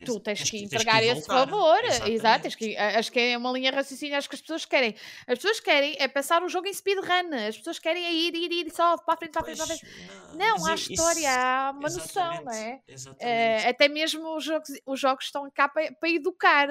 tu 0.03 0.15
Ex- 0.15 0.21
tens 0.23 0.43
que 0.43 0.51
tens 0.59 0.63
entregar 0.73 1.01
ir 1.01 1.07
esse 1.15 1.27
voltar. 1.27 1.47
favor. 1.47 1.79
Exato, 1.85 2.09
Exatamente. 2.09 2.41
tens 2.41 2.55
que, 2.55 2.75
acho 2.77 3.11
que 3.13 3.19
é 3.21 3.37
uma 3.37 3.51
linha 3.53 3.71
raciocínio, 3.71 4.17
acho 4.17 4.27
que 4.27 4.35
as 4.35 4.41
pessoas 4.41 4.65
querem. 4.65 4.93
As 5.27 5.37
pessoas 5.39 5.61
querem 5.61 5.95
é 5.97 6.09
passar 6.09 6.43
o 6.43 6.49
jogo 6.49 6.67
em 6.67 6.73
speedrun. 6.73 7.07
As 7.47 7.57
pessoas 7.57 7.79
querem 7.79 8.05
é 8.05 8.11
ir, 8.13 8.35
ir, 8.35 8.51
ir 8.51 8.69
só 8.71 8.97
para 8.97 9.13
a 9.13 9.17
frente, 9.17 9.31
para 9.31 9.41
a 9.41 9.45
frente, 9.45 9.57
para 9.57 9.63
a 9.63 9.77
frente. 9.77 10.35
Não, 10.35 10.55
mas 10.57 10.65
há 10.65 10.71
eu- 10.71 10.75
história, 10.75 11.19
isso- 11.19 11.27
há 11.39 11.71
uma 11.73 11.81
noção, 11.89 12.25
não 12.25 12.51
exatamente, 12.51 12.57
é? 12.85 12.93
Exatamente. 12.93 13.23
Eh, 13.25 13.69
até 13.69 13.87
mesmo 13.87 14.35
os 14.35 14.43
jogos, 14.43 14.69
os 14.85 14.99
jogos 14.99 15.23
estão 15.23 15.49
cá 15.51 15.69
para, 15.69 15.89
para 15.93 16.09
educar, 16.09 16.67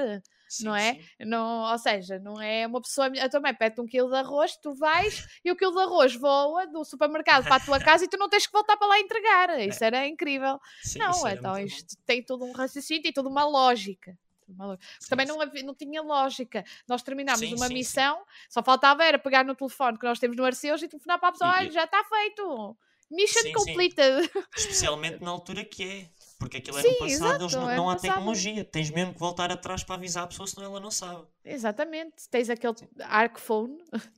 Sim, 0.49 0.65
não 0.65 0.75
é? 0.75 0.95
sim. 0.95 1.05
Não, 1.27 1.71
ou 1.71 1.79
seja, 1.79 2.19
não 2.19 2.41
é 2.41 2.67
uma 2.67 2.81
pessoa. 2.81 3.11
Tua 3.31 3.41
mãe 3.41 3.55
pede 3.55 3.81
um 3.81 3.87
quilo 3.87 4.09
de 4.11 4.17
arroz, 4.17 4.57
tu 4.57 4.75
vais 4.75 5.27
e 5.45 5.51
o 5.53 5.57
quilo 5.57 5.73
de 5.73 5.81
arroz 5.83 6.15
voa 6.15 6.67
do 6.67 6.85
supermercado 6.85 7.45
para 7.45 7.57
a 7.57 7.61
tua 7.61 7.79
casa 7.81 8.05
e 8.05 8.09
tu 8.09 8.17
não 8.17 8.29
tens 8.29 8.47
que 8.47 8.53
voltar 8.53 8.77
para 8.77 8.87
lá 8.87 8.99
entregar. 8.99 9.51
Isso 9.61 9.85
era 9.85 10.07
incrível. 10.07 10.59
Sim, 10.83 10.99
Não, 11.01 11.27
era 11.27 11.37
então 11.39 11.53
muito 11.53 11.71
bom. 11.71 11.77
isto 11.77 11.97
tem 12.07 12.23
todo 12.23 12.45
um 12.45 12.53
raciocínio, 12.53 13.03
tem 13.03 13.13
toda 13.13 13.29
uma 13.29 13.45
lógica. 13.45 14.17
Sim, 14.47 15.09
Também 15.11 15.27
não, 15.27 15.41
havia- 15.43 15.63
não 15.63 15.75
tinha 15.75 16.01
lógica. 16.01 16.65
Nós 16.89 17.03
terminámos 17.03 17.41
Sim, 17.41 17.55
uma 17.57 17.67
sim, 17.69 17.75
missão, 17.75 18.19
só 18.49 18.63
faltava 18.63 19.05
era 19.05 19.19
pegar 19.19 19.45
no 19.45 19.55
telefone 19.55 19.99
que 19.99 20.07
nós 20.07 20.19
temos 20.19 20.37
no 20.39 20.45
Arceus 20.45 20.83
e 20.83 20.89
telefonar 20.89 21.19
para 21.21 21.29
a 21.29 21.33
pessoa: 21.33 21.51
E- 21.51 21.61
olha, 21.65 21.71
já 21.71 21.85
está 21.85 22.03
feito. 22.05 22.77
Mission 23.11 23.53
completed. 23.53 24.31
Especialmente 24.57 25.23
na 25.23 25.31
altura 25.31 25.65
que 25.65 25.83
é. 25.85 26.11
Porque 26.39 26.59
aquilo 26.59 26.81
Sim, 26.81 26.87
era 26.87 26.91
no 26.93 26.99
passado, 26.99 27.13
exato, 27.13 27.43
eles 27.43 27.53
não, 27.55 27.69
era 27.69 27.77
não 27.77 27.91
há 27.91 27.95
passado. 27.95 28.11
tecnologia. 28.15 28.65
Tens 28.65 28.91
mesmo 28.91 29.13
que 29.13 29.19
voltar 29.19 29.51
atrás 29.51 29.83
para 29.83 29.97
avisar 29.97 30.25
a 30.25 30.27
pessoa, 30.29 30.47
senão 30.47 30.67
ela 30.67 30.81
não 30.81 30.91
sabe. 30.91 31.27
Exatamente. 31.45 32.29
Tens 32.31 32.49
aquele 32.49 32.75
Arc 33.03 33.39
Phone, 33.41 33.77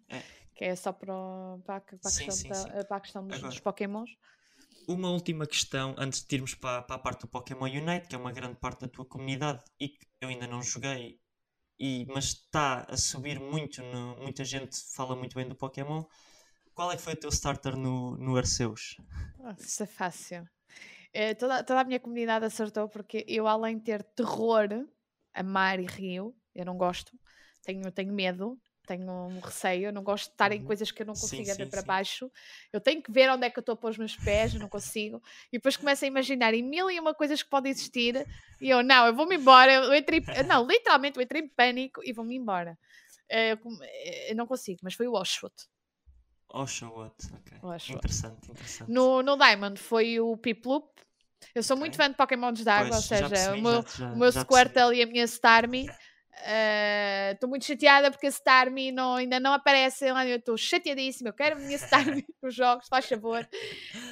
É. 0.09 0.23
que 0.55 0.65
é 0.65 0.77
só 0.77 0.93
para, 0.93 1.15
para, 1.65 1.77
a- 1.77 1.81
para 1.81 1.97
a 2.05 2.11
Sim, 2.11 2.25
questão, 2.27 2.51
da- 2.65 2.85
para 2.85 2.97
a 2.97 3.01
questão 3.01 3.27
dos, 3.27 3.37
Agora- 3.39 3.51
dos 3.51 3.61
Pokémons. 3.61 4.11
Uma 4.87 5.11
última 5.11 5.47
questão, 5.47 5.95
antes 5.97 6.23
de 6.25 6.35
irmos 6.37 6.55
para, 6.55 6.83
para 6.83 6.97
a 6.97 6.99
parte 6.99 7.21
do 7.23 7.29
Pokémon 7.29 7.65
Unite, 7.67 8.09
que 8.09 8.15
é 8.15 8.19
uma 8.19 8.33
grande 8.33 8.57
parte 8.57 8.81
da 8.81 8.89
tua 8.89 9.05
comunidade 9.07 9.63
e 9.79 9.89
que 9.89 10.07
eu 10.21 10.29
ainda 10.29 10.47
não 10.47 10.63
joguei, 10.63 11.21
e, 11.79 12.05
mas 12.13 12.25
está 12.27 12.85
a 12.89 12.97
subir 12.97 13.39
muito, 13.41 13.83
no- 13.83 14.17
muita 14.19 14.45
gente 14.45 14.77
fala 14.95 15.15
muito 15.17 15.35
bem 15.37 15.49
do 15.49 15.55
Pokémon. 15.55 16.05
Qual 16.75 16.91
é 16.93 16.97
que 16.97 17.03
foi 17.03 17.13
o 17.15 17.17
teu 17.17 17.31
starter 17.31 17.77
no, 17.77 18.17
no 18.19 18.37
Arceus? 18.37 18.97
Isso 19.59 19.83
é 19.83 19.87
fácil. 19.87 20.47
Eh, 21.13 21.35
toda, 21.35 21.65
toda 21.65 21.81
a 21.81 21.85
minha 21.85 21.99
comunidade 22.01 22.45
acertou 22.45 22.89
porque 22.89 23.25
eu, 23.29 23.47
além 23.49 23.79
de 23.79 23.85
ter 23.85 24.03
terror 24.03 24.69
a 25.35 25.43
mar 25.43 25.81
e 25.81 25.87
rio, 25.87 26.37
eu 26.55 26.65
não 26.65 26.77
gosto, 26.77 27.13
tenho, 27.65 27.91
tenho 27.91 28.13
medo, 28.13 28.61
tenho 28.87 29.11
um 29.11 29.41
receio, 29.41 29.87
eu 29.87 29.93
não 29.93 30.03
gosto 30.05 30.27
de 30.27 30.33
estar 30.35 30.53
em 30.53 30.63
Uhum. 30.63 30.63
coisas 30.63 30.91
que 30.93 31.03
eu 31.03 31.07
não 31.07 31.15
Sim, 31.15 31.45
consigo 31.45 31.55
ver 31.57 31.67
sim, 31.67 31.67
para 31.67 31.83
sim. 31.83 31.83
baixo. 31.83 32.31
Eu 32.73 32.81
tenho 32.81 33.03
que 33.03 33.11
ver 33.11 33.29
onde 33.31 33.45
é 33.47 33.51
que 33.51 33.59
eu 33.59 33.61
estou 33.61 33.73
a 33.75 33.77
pôr 33.77 33.91
os 33.91 33.99
meus 33.99 34.17
pés, 34.17 34.55
eu 34.55 34.61
não 34.61 34.69
consigo. 34.69 35.21
E 35.53 35.59
depois 35.59 35.77
começo 35.77 36.05
a 36.05 36.09
imaginar 36.09 36.55
em 36.55 36.63
mil 36.63 36.91
e 36.91 36.99
uma 37.01 37.15
coisas 37.15 37.43
que 37.43 37.51
podem 37.51 37.71
existir. 37.73 38.27
E 38.61 38.69
eu, 38.71 38.83
não, 38.83 39.07
eu 39.07 39.15
vou-me 39.15 39.37
embora. 39.37 39.73
Eu 39.73 39.95
entrei, 39.95 40.25
não, 40.47 40.67
literalmente, 40.67 41.19
eu 41.19 41.23
entrei 41.23 41.43
em 41.43 41.49
pânico 41.49 42.01
e 42.05 42.13
vou-me 42.13 42.37
embora. 42.37 42.79
Eh, 43.31 43.53
Eu, 43.53 43.59
eh, 43.83 44.33
eu 44.33 44.37
não 44.37 44.47
consigo, 44.47 44.81
mas 44.85 44.95
foi 44.95 45.09
o 45.09 45.15
Oshwood. 45.15 45.55
Oshawott, 46.53 47.15
ok. 47.33 47.59
Oshawott. 47.63 47.93
Interessante, 47.93 48.51
interessante. 48.51 48.91
No, 48.91 49.23
no 49.23 49.37
Diamond 49.37 49.79
foi 49.81 50.19
o 50.21 50.37
Piplup. 50.37 50.89
Eu 51.55 51.63
sou 51.63 51.77
muito 51.77 51.95
Ok. 51.95 52.05
fã 52.05 52.11
de 52.11 52.17
Pokémons 52.17 52.61
de 52.63 52.69
água, 52.69 52.97
ou 52.97 53.03
seja, 53.03 53.29
percebi, 53.29 53.59
o 53.61 53.63
meu, 53.63 53.83
já- 53.83 53.89
já- 53.89 54.13
o 54.13 54.17
meu 54.17 54.31
Squirtle 54.33 54.95
e 54.95 55.03
a 55.03 55.07
minha 55.07 55.25
Starmie. 55.25 55.89
Estou 57.33 57.49
muito 57.49 57.65
chateada 57.65 58.11
porque 58.11 58.27
a 58.27 58.31
Starmie 58.31 58.93
não, 58.93 59.15
ainda 59.17 59.39
não 59.41 59.53
aparece 59.53 60.11
lá. 60.11 60.27
Eu 60.27 60.37
estou 60.39 60.57
chateadíssima. 60.57 61.31
Eu 61.31 61.35
quero 61.35 61.57
a 61.57 61.59
minha 61.59 61.77
Starmie 61.77 62.27
nos 62.43 62.55
jogos, 62.55 62.89
faz 62.89 63.07
favor. 63.07 63.47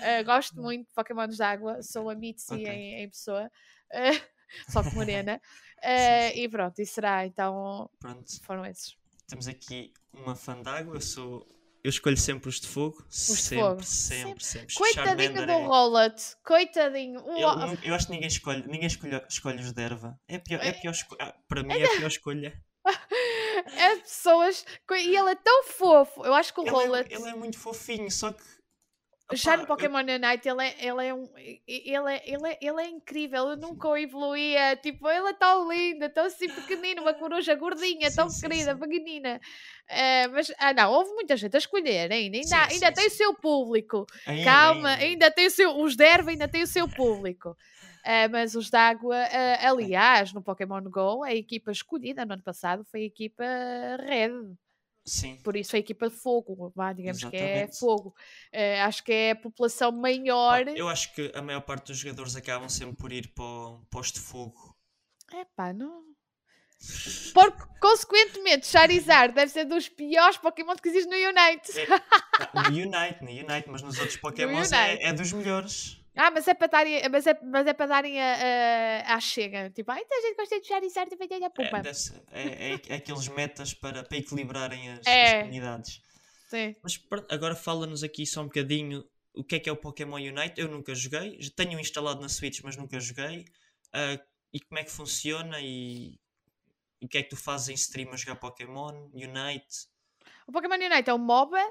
Eh, 0.02 0.22
gosto 0.24 0.60
muito 0.60 0.88
de 0.88 0.94
Pokémons 0.94 1.36
de 1.36 1.42
água. 1.42 1.82
Sou 1.82 2.08
a 2.10 2.14
Mitzi 2.14 2.52
Ok. 2.54 2.66
em, 2.66 3.02
em 3.02 3.08
pessoa, 3.08 3.50
Eh, 3.92 4.10
só 4.68 4.82
que 4.82 4.94
morena. 4.94 5.40
Eh, 5.80 6.36
e 6.40 6.48
pronto, 6.48 6.76
e 6.80 6.84
será 6.86 7.24
então. 7.24 7.88
Pronto, 8.00 8.24
Foram 8.42 8.66
esses. 8.66 8.96
temos 9.28 9.46
aqui 9.46 9.92
uma 10.12 10.34
fã 10.34 10.60
d'água. 10.60 10.96
Eu 10.96 11.00
sou. 11.00 11.46
Eu 11.84 11.90
escolho 11.90 12.16
sempre 12.16 12.48
os 12.48 12.60
de 12.60 12.66
fogo. 12.66 13.02
de 13.08 13.16
sempre, 13.16 13.58
fogo. 13.64 13.82
sempre, 13.84 14.44
sempre. 14.44 14.74
Coitadinho 14.74 15.16
Charmander 15.34 15.46
do 15.46 15.52
é- 15.52 15.64
Rollet, 15.66 16.36
coitadinho. 16.44 17.20
Eu, 17.20 17.78
eu 17.84 17.94
acho 17.94 18.06
que 18.06 18.12
ninguém 18.12 18.28
escolhe, 18.28 18.64
ninguém 18.66 18.86
escolhe, 18.86 19.22
escolhe 19.28 19.60
os 19.62 19.72
de 19.72 19.82
erva. 19.82 20.18
É 20.26 20.38
pior, 20.38 20.60
é 20.62 20.72
pior 20.72 20.90
esco- 20.90 21.16
ah, 21.20 21.34
para 21.46 21.62
mim 21.62 21.74
é 21.74 21.84
a 21.84 21.96
pior 21.96 22.08
escolha. 22.08 22.60
As 22.84 23.98
pessoas. 24.02 24.64
E 24.90 25.16
ele 25.16 25.30
é 25.30 25.34
tão 25.36 25.64
fofo. 25.64 26.24
Eu 26.24 26.34
acho 26.34 26.52
que 26.52 26.60
o 26.60 26.64
Ele 26.64 26.70
Rollet. 26.70 27.12
é, 27.12 27.16
ele 27.16 27.28
é 27.28 27.34
muito 27.34 27.58
fofinho, 27.58 28.10
só 28.10 28.32
que. 28.32 28.42
Já 29.32 29.58
no 29.58 29.66
Pokémon 29.66 29.98
Unite 29.98 30.48
ele 30.48 30.64
é, 30.64 30.86
ele 30.86 31.06
é 31.06 31.14
um. 31.14 31.28
Ele 31.36 32.12
é, 32.12 32.22
ele, 32.24 32.48
é, 32.48 32.58
ele 32.62 32.80
é 32.80 32.88
incrível. 32.88 33.48
Eu 33.48 33.56
nunca 33.56 33.88
o 33.88 33.96
evoluía. 33.96 34.74
Tipo, 34.76 35.08
ele 35.08 35.28
é 35.28 35.32
tão 35.34 35.70
lindo, 35.70 36.08
tão 36.08 36.24
assim 36.24 36.48
pequenino, 36.48 37.02
uma 37.02 37.12
coruja 37.12 37.54
gordinha, 37.54 38.10
Sim, 38.10 38.16
tão 38.16 38.30
sim, 38.30 38.40
querida, 38.40 38.72
sim. 38.72 38.80
pequenina. 38.80 39.38
Eh, 39.86 40.28
mas, 40.28 40.50
ah, 40.58 40.72
não, 40.72 40.92
houve 40.92 41.10
muita 41.12 41.36
gente 41.36 41.54
a 41.54 41.58
escolher 41.58 42.10
ainda. 42.10 42.36
Ainda, 42.38 42.66
ainda 42.70 42.92
tem 42.92 43.06
o 43.06 43.10
seu 43.10 43.34
público. 43.34 44.06
ainda, 44.26 44.44
Calma, 44.44 44.88
ainda. 44.90 45.04
ainda 45.04 45.30
tem 45.30 45.46
o 45.46 45.50
seu. 45.50 45.78
Os 45.78 45.94
Derva 45.94 46.30
ainda 46.30 46.48
tem 46.48 46.62
o 46.62 46.66
seu 46.66 46.88
público. 46.88 47.54
Eh, 48.04 48.28
mas 48.28 48.54
os 48.54 48.70
d'água, 48.70 49.16
eh, 49.16 49.66
aliás, 49.66 50.32
no 50.32 50.42
Pokémon 50.42 50.82
Go, 50.84 51.22
a 51.22 51.34
equipa 51.34 51.70
escolhida 51.70 52.24
no 52.24 52.32
ano 52.32 52.42
passado 52.42 52.82
foi 52.84 53.02
a 53.02 53.06
equipa 53.06 53.44
Red. 54.00 54.56
Sim, 55.08 55.36
por 55.42 55.56
isso 55.56 55.74
a 55.74 55.78
equipa 55.78 56.08
de 56.08 56.14
fogo, 56.16 56.72
vá, 56.74 56.92
digamos 56.92 57.24
que 57.24 57.36
é 57.36 57.44
Exatamente. 57.44 57.78
fogo. 57.78 58.14
Eh, 58.52 58.80
acho 58.82 59.02
que 59.02 59.12
é 59.12 59.30
a 59.32 59.36
população 59.36 59.90
maior. 59.92 60.68
Eu 60.68 60.88
acho 60.88 61.12
que 61.14 61.32
a 61.34 61.42
maior 61.42 61.60
parte 61.62 61.86
dos 61.88 61.98
jogadores 61.98 62.36
acabam 62.36 62.68
sempre 62.68 62.96
por 62.96 63.12
ir 63.12 63.28
para, 63.34 63.44
o- 63.44 63.84
os 63.94 64.12
de 64.12 64.20
fogo. 64.20 64.76
É 65.32 65.44
pá, 65.56 65.72
não. 65.72 66.02
Porque, 67.34 67.62
consequentemente, 67.80 68.66
Charizard 68.66 69.34
deve 69.34 69.50
ser 69.50 69.64
dos 69.64 69.88
piores 69.88 70.36
Pokémon 70.36 70.76
que 70.76 70.88
existe 70.88 71.08
no 71.08 71.16
Unite. 71.16 71.72
No 72.54 72.68
Unite, 72.68 73.20
no 73.22 73.30
Unite, 73.30 73.68
mas 73.68 73.82
nos 73.82 73.98
outros 73.98 74.16
Pokémons 74.16 74.70
é, 74.70 75.02
é 75.08 75.12
dos 75.12 75.32
melhores. 75.32 76.00
Ah, 76.20 76.30
mas 76.32 76.48
é 76.48 76.54
para 76.54 76.66
darem, 76.66 77.08
mas 77.08 77.26
é, 77.28 77.38
mas 77.44 77.66
é 77.66 77.72
para 77.72 77.86
darem 77.86 78.20
a, 78.20 79.04
a, 79.06 79.14
à 79.14 79.20
chega. 79.20 79.70
Tipo, 79.70 79.92
ai, 79.92 80.02
então 80.04 80.18
a 80.18 80.20
gente 80.20 80.36
gosta 80.36 80.60
de 80.60 80.66
Charizard 80.66 81.14
e 81.14 81.16
vai 81.16 81.28
ter 81.28 81.42
a 81.42 81.46
É, 81.46 81.48
pupa. 81.48 81.80
deve 81.80 81.94
ser- 81.94 82.20
é- 82.32 82.72
é- 82.72 82.80
é 82.88 82.94
aqueles 82.96 83.28
metas 83.28 83.72
para, 83.72 84.02
para 84.02 84.18
equilibrarem 84.18 84.90
as, 84.90 85.06
É. 85.06 85.24
as 85.36 85.42
comunidades. 85.42 86.02
Sim. 86.50 86.74
Mas 86.82 87.00
agora 87.30 87.54
fala-nos 87.54 88.02
aqui 88.02 88.26
só 88.26 88.40
um 88.40 88.46
bocadinho 88.46 89.04
o 89.34 89.44
que 89.44 89.54
é 89.56 89.60
que 89.60 89.68
é 89.68 89.72
o 89.72 89.76
Pokémon 89.76 90.16
Unite. 90.16 90.54
Eu 90.60 90.66
nunca 90.68 90.92
joguei, 90.94 91.36
já 91.40 91.50
tenho 91.54 91.78
instalado 91.78 92.20
na 92.20 92.28
Switch, 92.28 92.60
mas 92.64 92.76
nunca 92.76 92.98
joguei. 92.98 93.44
Ah, 93.92 94.18
e 94.52 94.58
como 94.60 94.80
é 94.80 94.82
que 94.84 94.90
funciona 94.90 95.60
e, 95.60 96.18
e 97.00 97.06
o 97.06 97.08
que 97.08 97.18
é 97.18 97.22
que 97.22 97.28
tu 97.28 97.36
fazes 97.36 97.68
em 97.68 97.74
stream 97.74 98.10
a 98.12 98.16
jogar 98.16 98.34
Pokémon 98.36 99.08
Unite? 99.12 99.86
O 100.48 100.52
Pokémon 100.52 100.74
Unite 100.74 101.08
é 101.10 101.14
um 101.14 101.18
MOBA. 101.18 101.62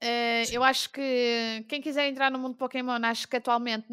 Eh, 0.00 0.44
eu 0.52 0.62
acho 0.62 0.90
que 0.90 1.64
quem 1.68 1.80
quiser 1.80 2.08
entrar 2.08 2.30
no 2.30 2.38
mundo 2.38 2.56
Pokémon, 2.56 2.98
acho 3.04 3.26
que 3.28 3.36
atualmente 3.36 3.86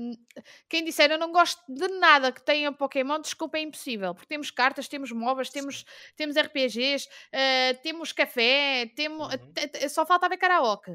quem 0.69 0.83
disser 0.83 1.11
eu 1.11 1.17
não 1.17 1.31
gosto 1.31 1.61
de 1.67 1.87
nada 1.99 2.31
que 2.31 2.41
tenha 2.43 2.71
Pokémon, 2.71 3.19
desculpa, 3.21 3.57
é 3.57 3.61
impossível. 3.61 4.13
Porque 4.13 4.27
temos 4.27 4.51
cartas, 4.51 4.87
temos 4.87 5.11
MOBAs, 5.11 5.49
temos, 5.49 5.85
temos 6.15 6.35
RPGs, 6.35 7.07
eh, 7.31 7.73
temos 7.75 8.11
café, 8.11 8.91
temos, 8.95 9.33
Uhum. 9.33 9.53
te- 9.53 9.67
te- 9.67 9.89
só 9.89 10.05
falta 10.05 10.25
haver 10.25 10.37
karaoke. 10.37 10.91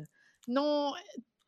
Não, 0.47 0.93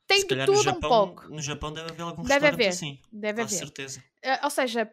tem 0.06 0.20
Se 0.20 0.26
de 0.26 0.36
tudo 0.36 0.52
no 0.52 0.58
um 0.58 0.62
Japão, 0.62 0.88
pouco. 1.14 1.28
no 1.28 1.40
Japão 1.42 1.72
deve 1.72 1.90
haver 1.90 2.02
algum 2.02 2.22
Deve 2.24 2.46
haver, 2.48 2.68
assim. 2.68 3.00
Deve 3.12 3.42
haver. 3.42 3.56
certeza. 3.56 4.02
Eh, 4.22 4.40
ou 4.42 4.50
seja, 4.50 4.90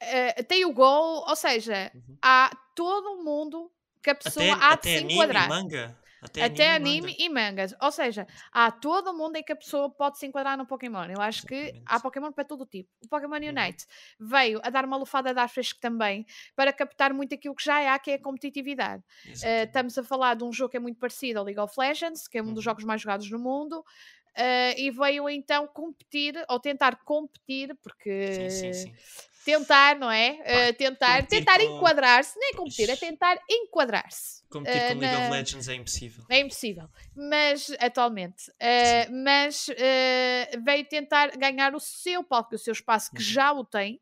eh, 0.00 0.42
tem 0.42 0.64
o 0.64 0.72
Go, 0.72 1.24
ou 1.28 1.36
seja, 1.36 1.90
Uhum. 1.94 2.18
há 2.22 2.50
todo 2.74 3.12
um 3.12 3.24
mundo 3.24 3.70
que 4.02 4.10
a 4.10 4.14
pessoa 4.14 4.44
Até, 4.54 4.64
há 4.64 4.76
de 4.76 4.82
se 4.90 4.96
anime 4.96 5.12
enquadrar. 5.14 5.48
manga. 5.48 5.98
Até, 6.26 6.44
Até 6.44 6.74
anime, 6.74 6.74
anime 6.74 7.14
e 7.18 7.28
mangas. 7.28 7.72
Ou 7.80 7.92
seja, 7.92 8.26
há 8.52 8.70
todo 8.72 9.10
o 9.10 9.14
mundo 9.16 9.36
em 9.36 9.44
que 9.44 9.52
a 9.52 9.56
pessoa 9.56 9.88
pode 9.90 10.18
se 10.18 10.26
enquadrar 10.26 10.58
no 10.58 10.66
Pokémon. 10.66 11.04
Eu 11.08 11.20
acho 11.20 11.44
que 11.46 11.72
há 11.86 12.00
Exatamente. 12.00 12.00
Pokémon 12.00 12.32
para 12.32 12.44
todo 12.44 12.62
o 12.62 12.66
tipo. 12.66 12.90
O 13.04 13.08
Pokémon 13.08 13.36
Uhum. 13.46 13.76
Unite 13.76 13.86
veio 14.18 14.60
a 14.64 14.70
dar 14.70 14.84
uma 14.84 14.96
lufada 14.96 15.32
de 15.32 15.38
ar 15.40 15.48
fresco 15.48 15.78
também 15.80 16.26
para 16.56 16.72
captar 16.72 17.14
muito 17.14 17.32
aquilo 17.34 17.54
que 17.54 17.64
já 17.64 17.94
há, 17.94 17.98
que 17.98 18.10
é 18.10 18.14
a 18.14 18.18
competitividade. 18.22 19.04
Exatamente. 19.24 19.62
estamos 19.64 19.96
a 19.98 20.02
falar 20.02 20.34
de 20.34 20.42
um 20.44 20.52
jogo 20.52 20.70
que 20.70 20.76
é 20.76 20.80
muito 20.80 20.98
parecido 20.98 21.38
ao 21.38 21.44
League 21.44 21.60
of 21.60 21.74
Legends, 21.78 22.26
que 22.26 22.38
é 22.38 22.42
um 22.42 22.52
dos 22.52 22.64
Uhum. 22.64 22.64
jogos 22.64 22.84
mais 22.84 23.00
jogados 23.02 23.30
no 23.30 23.38
mundo. 23.38 23.84
eh, 24.36 24.74
e 24.80 24.90
veio 24.90 25.28
então 25.28 25.66
competir, 25.68 26.34
ou 26.48 26.58
tentar 26.58 27.04
competir, 27.04 27.76
porque 27.82 28.10
Sim, 28.30 28.48
sim, 28.48 28.72
sim. 28.72 28.96
Tentar, 29.44 29.96
não 29.98 30.10
é? 30.10 30.38
Eh, 30.44 30.72
tentar 30.72 31.16
competir 31.22 31.38
tentar 31.38 31.58
com- 31.58 31.64
enquadrar-se, 31.76 32.38
nem 32.38 32.52
competir, 32.54 32.88
é 32.90 32.96
tentar 32.96 33.38
enquadrar-se. 33.50 34.42
Competir 34.48 34.82
eh, 34.82 34.88
com 34.92 34.98
League 35.00 35.16
of 35.16 35.24
na- 35.28 35.30
Legends 35.36 35.68
é 35.68 35.74
impossível. 35.74 36.24
é 36.28 36.38
impossível. 36.40 36.88
Mas, 37.14 37.70
atualmente, 37.80 38.52
eh, 38.60 39.08
mas 39.08 39.66
eh, 39.76 40.50
veio 40.64 40.84
tentar 40.88 41.36
ganhar 41.36 41.74
o 41.74 41.80
seu 41.80 42.22
palco, 42.22 42.54
o 42.54 42.58
seu 42.58 42.72
espaço, 42.72 43.10
que 43.10 43.18
Uhum. 43.22 43.22
já 43.28 43.52
o 43.52 43.64
tem, 43.64 44.00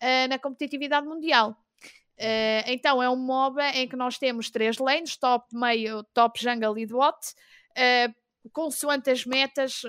eh, 0.00 0.28
na 0.28 0.38
competitividade 0.38 1.06
mundial. 1.06 1.56
Eh, 2.18 2.64
então, 2.72 3.02
é 3.02 3.10
um 3.10 3.16
MOBA 3.16 3.70
em 3.70 3.88
que 3.88 3.96
nós 3.96 4.18
temos 4.18 4.50
três 4.50 4.78
lanes, 4.78 5.16
top, 5.16 5.46
meio, 5.54 6.02
top, 6.14 6.40
jungle 6.40 6.78
e 6.78 6.86
bot, 6.86 7.16
eh, 7.74 8.08
consoante 8.52 9.10
as 9.10 9.24
metas, 9.24 9.82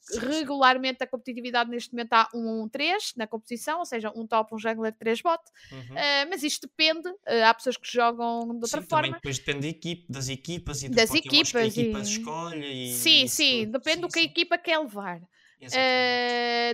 sim. 0.00 0.18
regularmente 0.20 1.02
a 1.02 1.06
competitividade 1.06 1.70
neste 1.70 1.92
momento 1.92 2.12
há 2.12 2.28
um 2.34 2.66
1-3 2.68 3.12
na 3.16 3.26
composição, 3.26 3.78
ou 3.80 3.84
seja, 3.86 4.12
um 4.14 4.26
top, 4.26 4.54
um 4.54 4.58
jungler, 4.58 4.92
três 4.96 5.20
bot, 5.20 5.42
Uhum. 5.70 5.96
Eh, 5.96 6.24
mas 6.26 6.42
isto 6.42 6.66
depende, 6.66 7.08
eh, 7.26 7.42
há 7.44 7.52
pessoas 7.54 7.76
que 7.76 7.90
jogam 7.90 8.40
de 8.48 8.64
outra 8.64 8.80
Sim, 8.80 8.86
forma. 8.86 9.02
também 9.04 9.12
depois 9.12 9.38
depende 9.38 9.60
da 9.60 9.68
equipe, 9.68 10.06
das 10.12 10.28
equipas 10.28 10.82
e 10.82 10.88
Das 10.88 11.10
Pokémons 11.10 11.52
que 11.52 11.58
a 11.58 11.64
equipas 11.66 11.78
equipa 11.78 11.98
e- 11.98 12.02
escolhe. 12.02 12.90
E 12.90 12.94
Sim, 12.94 13.26
sim, 13.26 13.60
tudo. 13.66 13.72
depende 13.72 13.94
Sim, 13.96 14.00
do 14.02 14.08
que 14.08 14.18
a 14.18 14.22
sim. 14.22 14.28
equipa 14.28 14.58
quer 14.58 14.78
levar. 14.78 15.20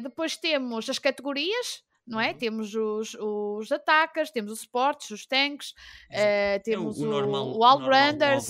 Depois 0.03 0.37
temos 0.37 0.89
as 0.89 0.99
categorias, 0.99 1.83
não 2.07 2.21
é? 2.21 2.31
Uhum. 2.33 2.39
Temos 2.39 2.75
os, 2.75 3.15
os 3.15 3.71
atacas, 3.73 4.31
temos 4.31 4.53
os 4.53 4.61
suportes, 4.61 5.11
os 5.11 5.27
tanques, 5.27 5.75
É 6.11 6.59
temos 6.61 6.99
o, 6.99 7.07
normal- 7.07 7.49
o 7.49 7.59
normal 7.59 7.71
all-rounders. 7.71 8.49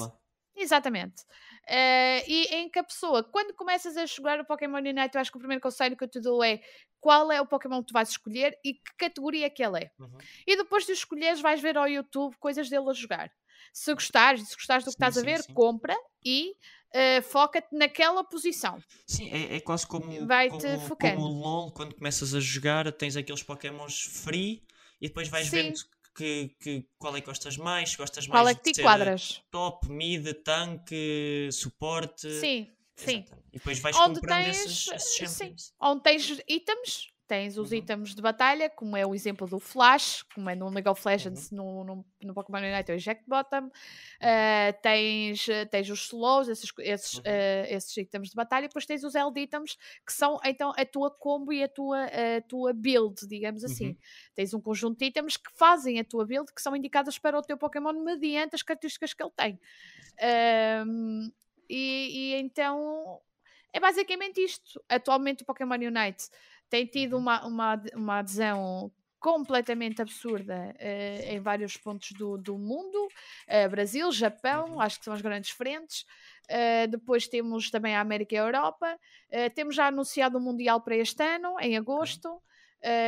Exatamente. 0.56 1.22
Eh, 1.68 2.24
e 2.26 2.44
em 2.54 2.70
que 2.70 2.78
a 2.78 2.84
pessoa, 2.84 3.22
quando 3.22 3.54
começas 3.54 3.96
a 3.96 4.06
jogar 4.06 4.40
o 4.40 4.44
Pokémon 4.44 4.78
Unite, 4.78 5.14
eu 5.14 5.20
acho 5.20 5.30
que 5.30 5.36
o 5.36 5.40
primeiro 5.40 5.60
conselho 5.60 5.96
que 5.96 6.04
eu 6.04 6.08
te 6.08 6.18
dou 6.18 6.42
é 6.42 6.60
qual 6.98 7.30
é 7.30 7.40
o 7.40 7.46
Pokémon 7.46 7.80
que 7.80 7.88
tu 7.88 7.92
vais 7.92 8.08
escolher 8.08 8.58
e 8.64 8.74
que 8.74 8.96
categoria 8.96 9.50
que 9.50 9.62
ele 9.62 9.84
é. 9.84 9.90
Uhum. 9.98 10.18
E 10.46 10.56
depois 10.56 10.86
de 10.86 10.92
escolheres, 10.92 11.40
vais 11.40 11.60
ver 11.60 11.76
ao 11.76 11.86
YouTube 11.86 12.34
coisas 12.40 12.70
dele 12.70 12.88
a 12.88 12.94
jogar. 12.94 13.30
Se 13.72 13.92
gostares, 13.92 14.48
se 14.48 14.54
gostares 14.54 14.84
do 14.84 14.88
que 14.88 14.92
Sim, 14.92 14.96
estás 14.96 15.18
a 15.18 15.20
sim, 15.20 15.26
ver, 15.26 15.42
sim. 15.42 15.52
compra 15.52 15.94
e 16.24 16.54
eh, 16.94 17.20
foca-te 17.20 17.68
naquela 17.76 18.24
posição. 18.24 18.82
Sim, 19.06 19.30
é, 19.30 19.56
é 19.56 19.60
quase 19.60 19.86
como, 19.86 20.26
Vai-te 20.26 20.56
como, 20.56 20.80
focando. 20.80 21.16
como 21.16 21.26
o 21.26 21.40
LOL, 21.40 21.72
quando 21.72 21.94
começas 21.94 22.34
a 22.34 22.40
jogar, 22.40 22.90
tens 22.92 23.14
aqueles 23.14 23.42
Pokémons 23.42 24.04
free 24.24 24.62
e 25.00 25.08
depois 25.08 25.28
vais 25.28 25.48
vendo 25.48 25.78
que, 26.18 26.48
que, 26.60 26.88
qual 26.98 27.16
é 27.16 27.20
que 27.20 27.26
gostas 27.28 27.56
mais, 27.56 27.94
gostas 27.94 28.26
Qual 28.26 28.44
mais 28.44 28.56
é 28.56 28.58
que 28.58 28.64
de 28.64 28.72
te 28.72 28.76
ser 28.76 28.82
enquadras? 28.82 29.40
top, 29.52 29.88
mid, 29.88 30.26
tanque, 30.42 31.48
suporte. 31.52 32.28
Sim, 32.40 32.68
sim. 32.96 33.18
Exatamente. 33.18 33.48
E 33.52 33.58
depois 33.58 33.78
vais 33.78 33.96
Onde 33.96 34.14
comprando 34.16 34.44
tens, 34.44 34.56
esses, 34.56 34.88
esses 34.88 35.20
eh, 35.22 35.26
sim. 35.26 35.54
Onde 35.80 36.02
tens 36.02 36.42
itens, 36.48 37.08
tens 37.28 37.58
os 37.58 37.70
Uhum. 37.70 37.76
itens 37.78 38.14
de 38.14 38.22
batalha, 38.22 38.70
como 38.70 38.96
é 38.96 39.06
o 39.06 39.14
exemplo 39.14 39.46
do 39.46 39.60
Flash, 39.60 40.22
como 40.34 40.48
é 40.48 40.54
no 40.56 40.68
League 40.70 40.88
of 40.88 41.00
Uhum. 41.04 41.12
Legends, 41.12 41.50
no, 41.50 41.84
no, 41.84 42.06
no 42.22 42.34
Pokémon 42.34 42.58
Unite, 42.58 42.90
é 42.90 42.94
o 42.94 42.96
Eject 42.96 43.24
Bottom. 43.28 43.70
Eh, 44.20 44.72
tens, 44.82 45.48
eh, 45.48 45.66
tens 45.66 45.88
os 45.90 46.06
slows, 46.06 46.48
esses, 46.48 46.72
esses, 46.78 47.14
Uhum. 47.14 47.22
eh, 47.26 47.66
esses 47.70 47.94
itens 47.96 48.30
de 48.30 48.34
batalha, 48.34 48.64
e 48.64 48.68
depois 48.68 48.86
tens 48.86 49.04
os 49.04 49.14
Eld 49.14 49.38
items, 49.38 49.76
que 50.06 50.12
são 50.12 50.40
então 50.44 50.72
a 50.76 50.84
tua 50.86 51.10
combo 51.10 51.52
e 51.52 51.62
a 51.62 51.68
tua, 51.68 52.04
a 52.06 52.40
tua 52.48 52.72
build, 52.72 53.26
digamos 53.28 53.62
assim. 53.62 53.88
Uhum. 53.88 53.96
Tens 54.34 54.54
um 54.54 54.60
conjunto 54.60 54.98
de 54.98 55.04
itens 55.04 55.36
que 55.36 55.50
fazem 55.54 56.00
a 56.00 56.04
tua 56.04 56.24
build, 56.26 56.52
que 56.52 56.62
são 56.62 56.74
indicadas 56.74 57.18
para 57.18 57.38
o 57.38 57.42
teu 57.42 57.58
Pokémon 57.58 57.92
mediante 58.02 58.54
as 58.54 58.62
características 58.62 59.12
que 59.12 59.22
ele 59.22 59.32
tem. 59.36 59.60
Ahm, 60.20 61.30
e, 61.68 62.32
e 62.32 62.34
então 62.40 63.20
é 63.72 63.78
basicamente 63.78 64.40
isto. 64.42 64.82
Atualmente 64.88 65.42
o 65.42 65.46
Pokémon 65.46 65.74
Unite 65.74 66.28
tem 66.70 66.86
tido 66.86 67.14
Uhum. 67.14 67.22
uma, 67.22 67.46
uma, 67.46 67.82
uma 67.94 68.18
adesão 68.18 68.92
completamente 69.20 70.00
absurda 70.00 70.74
eh, 70.78 71.34
em 71.34 71.40
vários 71.40 71.76
pontos 71.76 72.12
do, 72.12 72.38
do 72.38 72.56
mundo. 72.56 73.08
Eh, 73.48 73.68
Brasil, 73.68 74.10
Japão, 74.12 74.74
Uhum. 74.74 74.80
acho 74.80 74.98
que 74.98 75.04
são 75.04 75.14
as 75.14 75.20
grandes 75.20 75.50
frentes. 75.50 76.04
Eh, 76.48 76.86
depois 76.86 77.26
temos 77.28 77.70
também 77.70 77.96
a 77.96 78.00
América 78.00 78.34
e 78.34 78.38
a 78.38 78.42
Europa. 78.42 78.98
Temos 79.54 79.74
já 79.74 79.88
anunciado 79.88 80.38
o 80.38 80.40
Mundial 80.40 80.80
para 80.80 80.96
este 80.96 81.22
ano, 81.22 81.56
em 81.60 81.76
agosto. 81.76 82.40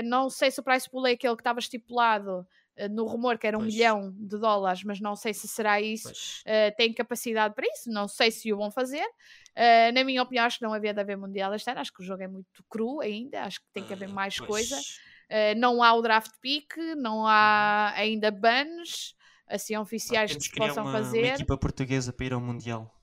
Não 0.05 0.29
sei 0.29 0.51
se 0.51 0.59
o 0.61 0.65
price 0.65 0.91
pool 0.91 1.07
é 1.07 1.13
aquele 1.13 1.37
que 1.37 1.41
estava 1.43 1.61
estipulado 1.61 2.47
no 2.89 3.05
rumor, 3.07 3.37
que 3.39 3.47
era 3.47 3.57
um 3.59 3.63
Pois. 3.63 3.75
milhão 3.75 4.13
de 4.17 4.39
dólares, 4.39 4.83
mas 4.85 5.01
não 5.01 5.15
sei 5.17 5.35
se 5.35 5.47
será 5.49 5.81
isso. 5.81 6.09
Uh, 6.09 6.75
têm 6.77 6.93
capacidade 6.93 7.55
para 7.55 7.67
isso, 7.67 7.91
não 7.91 8.07
sei 8.09 8.31
se 8.31 8.53
o 8.53 8.57
vão 8.57 8.71
fazer. 8.71 9.05
Uh, 9.05 9.93
na 9.93 10.05
minha 10.05 10.23
opinião, 10.23 10.45
acho 10.47 10.59
que 10.59 10.65
não 10.65 10.73
havia 10.73 10.95
de 10.95 11.01
haver 11.01 11.17
Mundial 11.17 11.53
este 11.55 11.71
ano, 11.71 11.81
acho 11.81 11.93
que 11.93 12.03
o 12.03 12.05
jogo 12.05 12.23
é 12.23 12.29
muito 12.29 12.65
cru 12.69 13.01
ainda, 13.01 13.43
acho 13.43 13.61
que 13.61 13.67
tem 13.73 13.85
que 13.85 13.93
haver 13.93 14.09
Ah, 14.09 14.13
mais 14.13 14.37
pois. 14.39 14.49
coisa. 14.49 14.77
Uh, 14.77 15.59
não 15.59 15.83
há 15.83 15.93
o 15.95 16.03
draft 16.03 16.33
pick, 16.41 16.77
não 16.97 17.27
há 17.27 17.93
ainda 17.97 18.31
bans 18.31 19.15
assim 19.47 19.77
oficiais 19.77 20.31
temos 20.31 20.47
que 20.47 20.55
criar 20.55 20.69
possam 20.69 20.85
uma, 20.85 20.93
fazer. 20.93 21.19
uma 21.19 21.35
equipa 21.35 21.57
portuguesa 21.59 22.13
para 22.13 22.27
ir 22.27 22.33
ao 22.33 22.41
Mundial. 22.41 22.95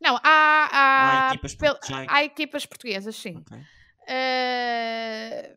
Não, 0.00 0.16
há, 0.16 0.68
há, 0.72 1.10
Há 1.10 1.28
equipas 1.28 1.54
pel- 1.54 1.78
já- 1.86 2.06
há 2.08 2.24
equipas 2.24 2.64
portuguesas, 2.64 3.14
sim. 3.16 3.36
Ok. 3.36 3.58
Uh, 3.58 5.56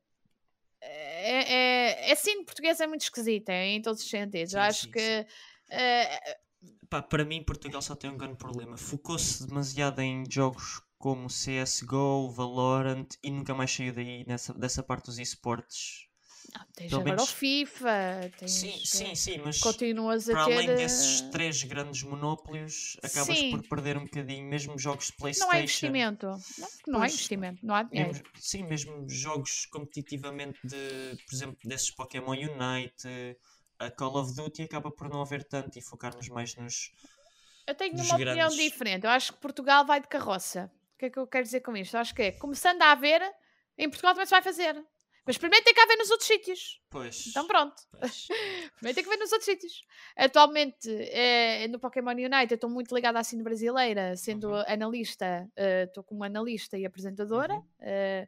é, 0.96 2.08
é, 2.08 2.12
a 2.12 2.16
cena 2.16 2.44
portuguesa 2.44 2.84
é 2.84 2.88
muito 2.88 3.02
esquisita 3.02 3.54
em 3.54 3.82
todos 3.82 4.02
os 4.02 4.10
sentidos. 4.10 4.52
Sim, 4.52 4.58
acho 4.58 4.82
sim, 4.82 4.92
que 4.92 5.26
uh, 5.70 6.44
Pá, 6.90 7.02
para 7.02 7.26
mim, 7.26 7.44
Portugal 7.44 7.82
só 7.82 7.96
tem 7.96 8.10
um 8.10 8.18
grande 8.18 8.38
problema. 8.38 8.78
Focou-se 8.78 9.48
demasiado 9.48 10.00
em 10.00 10.24
jogos 10.30 10.82
como 10.98 11.28
CSGO, 11.28 12.30
Valorant 12.30 13.08
e 13.22 13.32
nunca 13.32 13.54
mais 13.54 13.74
saiu 13.74 13.94
daí 13.94 14.24
nessa, 14.28 14.54
dessa 14.54 14.84
parte 14.84 15.08
dos 15.08 15.20
esportes. 15.20 16.08
Não, 16.56 16.66
tens 16.76 16.90
Pelo 16.90 17.02
agora 17.02 17.16
menos- 17.18 17.30
o 17.30 17.34
FIFA, 17.36 18.32
tens, 18.38 18.52
Sim, 18.52 18.70
uh, 18.74 18.86
sim, 18.86 19.16
sim, 19.16 19.38
mas 19.44 19.60
continuas 19.60 20.30
a 20.30 20.34
para 20.34 20.46
ter. 20.46 20.54
além 20.54 20.68
desses 20.76 21.22
uh, 21.22 21.32
três 21.32 21.64
grandes 21.64 22.04
monópolios, 22.04 22.98
acabas 23.04 23.38
Sim. 23.38 23.50
por 23.52 23.64
perder 23.68 23.98
um 23.98 24.04
bocadinho, 24.04 24.46
mesmo 24.48 24.78
jogos 24.78 25.08
de 25.08 25.14
Playstation. 25.14 25.48
Não 25.52 25.58
há 25.58 25.62
investimento. 25.64 26.26
Não, 26.28 26.38
não 26.88 27.00
há 27.00 27.02
Pois, 27.02 27.14
investimento, 27.14 27.66
não 27.66 27.76
há 27.76 27.84
dinheiro. 27.84 28.12
mesmo- 28.14 28.26
sim, 28.40 28.64
mesmo 28.64 29.10
jogos 29.10 29.66
competitivamente 29.68 30.60
de, 30.64 31.18
por 31.28 31.36
exemplo, 31.36 31.58
desses 31.64 31.92
Pokémon 31.92 32.32
Unite, 32.32 33.38
a 33.80 33.90
Call 33.92 34.16
of 34.18 34.36
Duty 34.36 34.64
acaba 34.64 34.92
por 34.92 35.10
não 35.10 35.22
haver 35.22 35.44
tanto 35.44 35.78
e 35.78 35.82
focarmos 35.82 36.28
mais 36.30 36.56
nos. 36.56 36.92
Eu 37.66 37.76
tenho 37.76 37.96
dos 37.96 38.06
uma 38.08 38.16
opinião 38.16 38.36
grandes. 38.36 38.58
diferente. 38.58 39.06
Eu 39.06 39.10
acho 39.10 39.34
que 39.34 39.40
Portugal 39.40 39.86
vai 39.86 40.02
de 40.02 40.08
carroça. 40.08 40.72
O 40.96 40.98
que 41.00 41.06
é 41.06 41.10
que 41.10 41.18
eu 41.20 41.26
quero 41.28 41.44
dizer 41.44 41.62
com 41.62 41.76
isto? 41.76 41.96
Eu 41.96 42.00
acho 42.02 42.14
que 42.14 42.22
é, 42.22 42.32
começando 42.34 42.82
a 42.82 42.92
haver, 42.92 43.22
em 43.78 43.90
Portugal 43.90 44.14
também 44.14 44.26
se 44.26 44.32
vai 44.32 44.42
fazer. 44.42 44.82
Mas 45.26 45.36
experimentem 45.36 45.74
cá 45.74 45.86
ver 45.86 45.96
nos 45.96 46.10
outros 46.12 46.28
sítios. 46.28 46.82
Pois. 46.90 47.28
Então 47.28 47.48
pronto. 47.48 47.76
pois. 47.92 48.28
Experimentem 48.76 49.04
que 49.04 49.10
ver 49.10 49.18
nos 49.18 49.32
outros 49.32 49.46
sítios. 49.46 49.82
Atualmente, 50.18 50.90
eh, 50.90 51.68
no 51.70 51.80
Pokémon 51.80 52.12
Unite, 52.12 52.52
eu 52.52 52.56
estou 52.56 52.70
muito 52.70 52.94
ligada 52.94 53.20
à 53.20 53.24
cena 53.24 53.42
brasileira, 53.44 54.16
sendo 54.18 54.50
Uhum. 54.50 54.64
analista, 54.68 55.50
eh, 55.56 55.84
estou 55.84 56.04
como 56.04 56.24
analista 56.24 56.78
e 56.78 56.86
apresentadora. 56.86 57.54
Uhum. 57.56 57.66
eh, 57.80 58.28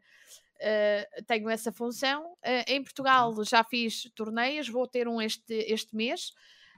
eh, 0.58 1.08
tenho 1.26 1.50
essa 1.50 1.70
função. 1.70 2.34
Em 2.66 2.82
Portugal 2.82 3.30
Uhum. 3.34 3.44
já 3.44 3.62
fiz 3.62 4.10
torneios, 4.14 4.68
vou 4.68 4.86
ter 4.88 5.06
um 5.06 5.20
este, 5.20 5.52
este 5.70 5.94
mês 5.94 6.32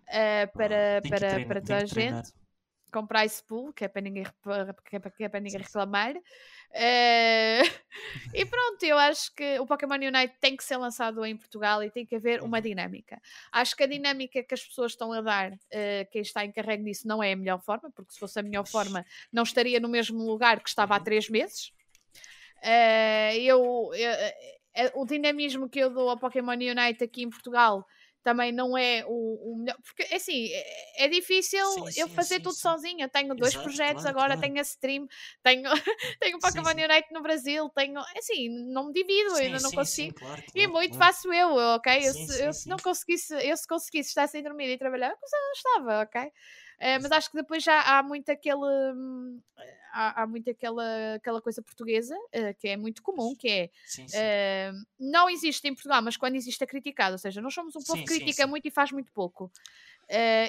eh, 0.08 0.46
para, 0.46 1.00
Tem 1.00 1.02
que 1.02 1.08
para, 1.10 1.28
treinar- 1.28 1.46
para 1.48 1.60
tem 1.60 1.66
toda 1.66 1.78
a 1.78 1.86
que 1.86 1.94
gente 1.94 2.32
com 2.92 3.06
price 3.06 3.42
pool, 3.44 3.72
que 3.72 3.84
é 3.84 3.88
para 3.88 4.00
ninguém, 4.02 4.24
que 4.24 4.30
é 4.94 4.98
para, 4.98 5.10
que 5.10 5.24
é 5.24 5.28
para 5.28 5.40
ninguém 5.40 5.60
reclamar. 5.60 6.14
Eh, 6.72 7.60
e 8.34 8.44
pronto, 8.44 8.82
eu 8.84 8.98
acho 8.98 9.34
que 9.34 9.58
o 9.58 9.66
Pokémon 9.66 9.94
Unite 9.94 10.34
tem 10.40 10.56
que 10.56 10.64
ser 10.64 10.76
lançado 10.76 11.24
em 11.24 11.36
Portugal 11.36 11.82
e 11.82 11.90
tem 11.90 12.04
que 12.04 12.16
haver 12.16 12.42
uma 12.42 12.58
Uhum. 12.58 12.62
dinâmica. 12.62 13.20
Acho 13.52 13.74
que 13.76 13.82
a 13.82 13.86
dinâmica 13.86 14.42
que 14.42 14.54
as 14.54 14.62
pessoas 14.64 14.92
estão 14.92 15.12
a 15.12 15.20
dar, 15.20 15.52
eh, 15.70 16.06
quem 16.10 16.22
está 16.22 16.44
encarregue 16.44 16.84
disso, 16.84 17.06
não 17.08 17.22
é 17.22 17.32
a 17.32 17.36
melhor 17.36 17.60
forma, 17.60 17.90
porque 17.90 18.12
se 18.12 18.18
fosse 18.18 18.38
a 18.38 18.42
melhor 18.42 18.66
forma, 18.66 19.04
não 19.32 19.42
estaria 19.42 19.80
no 19.80 19.88
mesmo 19.88 20.18
lugar 20.24 20.60
que 20.60 20.68
estava 20.68 20.94
há 20.94 20.98
Uhum. 20.98 21.04
três 21.04 21.28
meses. 21.28 21.72
Eh, 22.62 23.38
eu, 23.42 23.90
eu- 23.94 24.90
o 24.94 25.04
dinamismo 25.06 25.68
que 25.68 25.78
eu 25.78 25.90
dou 25.90 26.08
ao 26.08 26.18
Pokémon 26.18 26.52
Unite 26.52 27.02
aqui 27.04 27.22
em 27.22 27.30
Portugal 27.30 27.86
também 28.22 28.52
não 28.52 28.76
é 28.76 29.04
o, 29.06 29.52
o 29.54 29.56
melhor. 29.58 29.76
Porque, 29.82 30.02
assim, 30.14 30.48
é, 30.52 31.04
é 31.06 31.08
difícil 31.08 31.60
Sim, 31.62 31.90
eu 31.96 32.08
sim, 32.08 32.08
fazer 32.08 32.40
sim, 32.40 32.40
tudo 32.40 32.56
sozinha. 32.58 33.08
Tenho 33.08 33.34
dois 33.34 33.56
Exato, 33.56 33.56
projetos 33.56 34.04
claro, 34.04 34.06
agora, 34.06 34.36
claro. 34.36 34.38
tenho 34.38 34.58
a 34.58 34.62
stream, 34.62 35.06
tenho, 35.42 35.62
tenho 36.20 36.36
o 36.38 36.40
Pokémon. 36.40 36.70
Unite 36.72 37.12
no 37.12 37.22
Brasil, 37.22 37.68
tenho. 37.74 38.00
Assim, 38.16 38.48
não 38.72 38.86
me 38.88 38.92
divido, 38.92 39.30
eu 39.30 39.36
ainda 39.36 39.60
não 39.60 39.72
consigo. 39.72 40.14
Claro, 40.14 40.42
E 40.54 40.66
muito 40.66 40.96
faço 40.96 41.32
eu, 41.32 41.50
ok? 41.76 42.08
eu, 42.08 42.12
se, 42.14 42.32
eu 42.44 42.52
se 42.52 42.68
não 42.68 42.80
conseguisse, 42.80 43.32
eu 43.46 43.56
se 43.56 43.66
conseguisse 43.66 44.10
estar 44.10 44.26
sem 44.28 44.42
dormir 44.42 44.68
e 44.68 44.78
trabalhar, 44.78 45.10
eu 45.10 45.52
estava, 45.54 46.02
ok? 46.02 46.30
Eh, 46.80 46.98
mas 47.00 47.10
acho 47.10 47.30
que 47.30 47.36
depois 47.36 47.62
já 47.62 47.80
há 47.82 48.02
muito 48.02 48.30
aquele 48.30 48.64
hum, 48.94 49.40
há, 49.92 50.22
há 50.22 50.26
muito 50.26 50.48
aquela, 50.50 51.14
aquela 51.16 51.42
coisa 51.42 51.60
portuguesa 51.60 52.16
eh, 52.30 52.52
que 52.54 52.68
é 52.68 52.76
muito 52.76 53.02
comum, 53.02 53.34
que 53.36 53.48
é 53.48 53.70
Sim, 53.84 54.06
sim. 54.06 54.16
eh, 54.16 54.70
não 54.98 55.28
existe 55.28 55.66
em 55.66 55.74
Portugal, 55.74 56.00
mas 56.02 56.16
quando 56.16 56.36
existe 56.36 56.62
é 56.62 56.66
criticado, 56.66 57.12
ou 57.12 57.18
seja, 57.18 57.40
nós 57.40 57.52
somos 57.52 57.74
um 57.74 57.80
povo 57.82 57.98
que 57.98 58.04
critica 58.04 58.44
sim. 58.44 58.48
muito 58.48 58.66
e 58.68 58.70
faz 58.70 58.92
muito 58.92 59.10
pouco. 59.12 59.50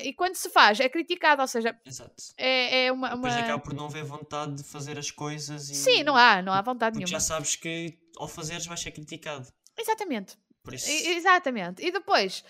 E 0.04 0.14
quando 0.14 0.36
se 0.36 0.50
faz, 0.50 0.80
é 0.80 0.88
criticado, 0.88 1.42
ou 1.42 1.48
seja, 1.48 1.78
Exato. 1.86 2.14
é, 2.38 2.86
é 2.86 2.92
uma. 2.92 3.10
Depois 3.10 3.34
uma- 3.34 3.44
acaba 3.44 3.60
por 3.62 3.74
não 3.74 3.86
haver 3.88 4.06
vontade 4.06 4.54
de 4.56 4.64
fazer 4.64 4.98
as 4.98 5.12
coisas 5.12 5.70
e. 5.70 5.76
Sim, 5.76 6.04
não 6.04 6.16
há, 6.16 6.42
não 6.42 6.54
há 6.54 6.62
vontade 6.62 6.94
Porque 6.94 7.06
nenhuma. 7.06 7.20
já 7.20 7.26
sabes 7.26 7.56
que 7.58 7.98
ao 8.18 8.28
fazeres 8.28 8.66
vais 8.66 8.80
ser 8.80 8.92
criticado. 8.92 9.48
Exatamente. 9.78 10.38
Por 10.64 10.74
isso. 10.74 10.90
E- 10.90 11.08
Exatamente. 11.16 11.84
E 11.86 11.92
depois, 11.92 12.44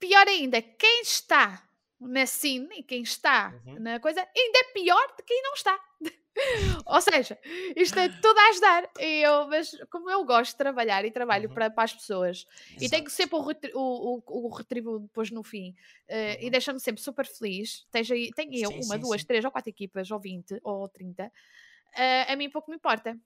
pior 0.00 0.26
ainda, 0.26 0.60
quem 0.60 1.02
está 1.02 1.62
na 2.00 2.26
scene 2.26 2.68
e 2.78 2.82
quem 2.82 3.02
está 3.02 3.54
Uhum. 3.66 3.80
na 3.80 3.98
coisa 4.00 4.20
ainda 4.20 4.58
é 4.58 4.64
pior 4.72 5.06
de 5.16 5.22
quem 5.22 5.42
não 5.42 5.54
está. 5.54 5.78
Ou 6.86 7.00
seja, 7.00 7.38
isto 7.74 7.98
é 7.98 8.08
tudo 8.10 8.38
a 8.38 8.48
ajudar. 8.50 8.90
E 9.00 9.22
eu, 9.22 9.48
mas 9.48 9.70
como 9.90 10.10
eu 10.10 10.22
gosto 10.24 10.50
de 10.52 10.58
trabalhar 10.58 11.04
e 11.04 11.10
trabalho 11.10 11.48
Uhum. 11.48 11.54
para, 11.54 11.70
para 11.70 11.84
as 11.84 11.94
pessoas 11.94 12.46
e 12.78 12.88
tenho 12.90 13.04
Exato. 13.04 13.10
sempre 13.10 13.36
o, 13.36 13.40
retri 13.42 13.72
o, 13.74 14.22
o, 14.26 14.46
o 14.46 14.48
retribuo 14.54 14.98
depois 15.00 15.30
no 15.30 15.42
fim 15.42 15.74
e 16.08 16.44
Uhum. 16.44 16.50
deixa-me 16.50 16.78
sempre 16.80 17.00
super 17.02 17.26
feliz. 17.26 17.86
Aí, 17.94 18.30
tenho 18.32 18.52
eu 18.54 18.68
Sim, 18.70 18.82
uma, 18.82 18.94
sim, 18.96 19.00
duas, 19.00 19.20
sim. 19.22 19.26
três 19.26 19.44
ou 19.44 19.50
quatro 19.50 19.70
equipas, 19.70 20.10
ou 20.10 20.20
20 20.20 20.60
ou 20.62 20.86
30, 20.90 21.32
eh, 21.94 22.30
a 22.32 22.36
mim 22.36 22.50
pouco 22.50 22.70
me 22.70 22.76
importa. 22.76 23.18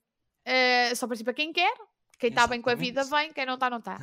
Eh, 0.45 0.95
só 0.95 1.05
participa 1.05 1.33
quem 1.33 1.51
quer, 1.51 1.73
quem 2.17 2.29
está 2.29 2.47
bem 2.47 2.61
com 2.61 2.69
a 2.69 2.75
vida 2.75 3.03
vem, 3.03 3.33
quem 3.33 3.45
não 3.45 3.55
está, 3.55 3.69
não 3.69 3.79
está. 3.79 3.99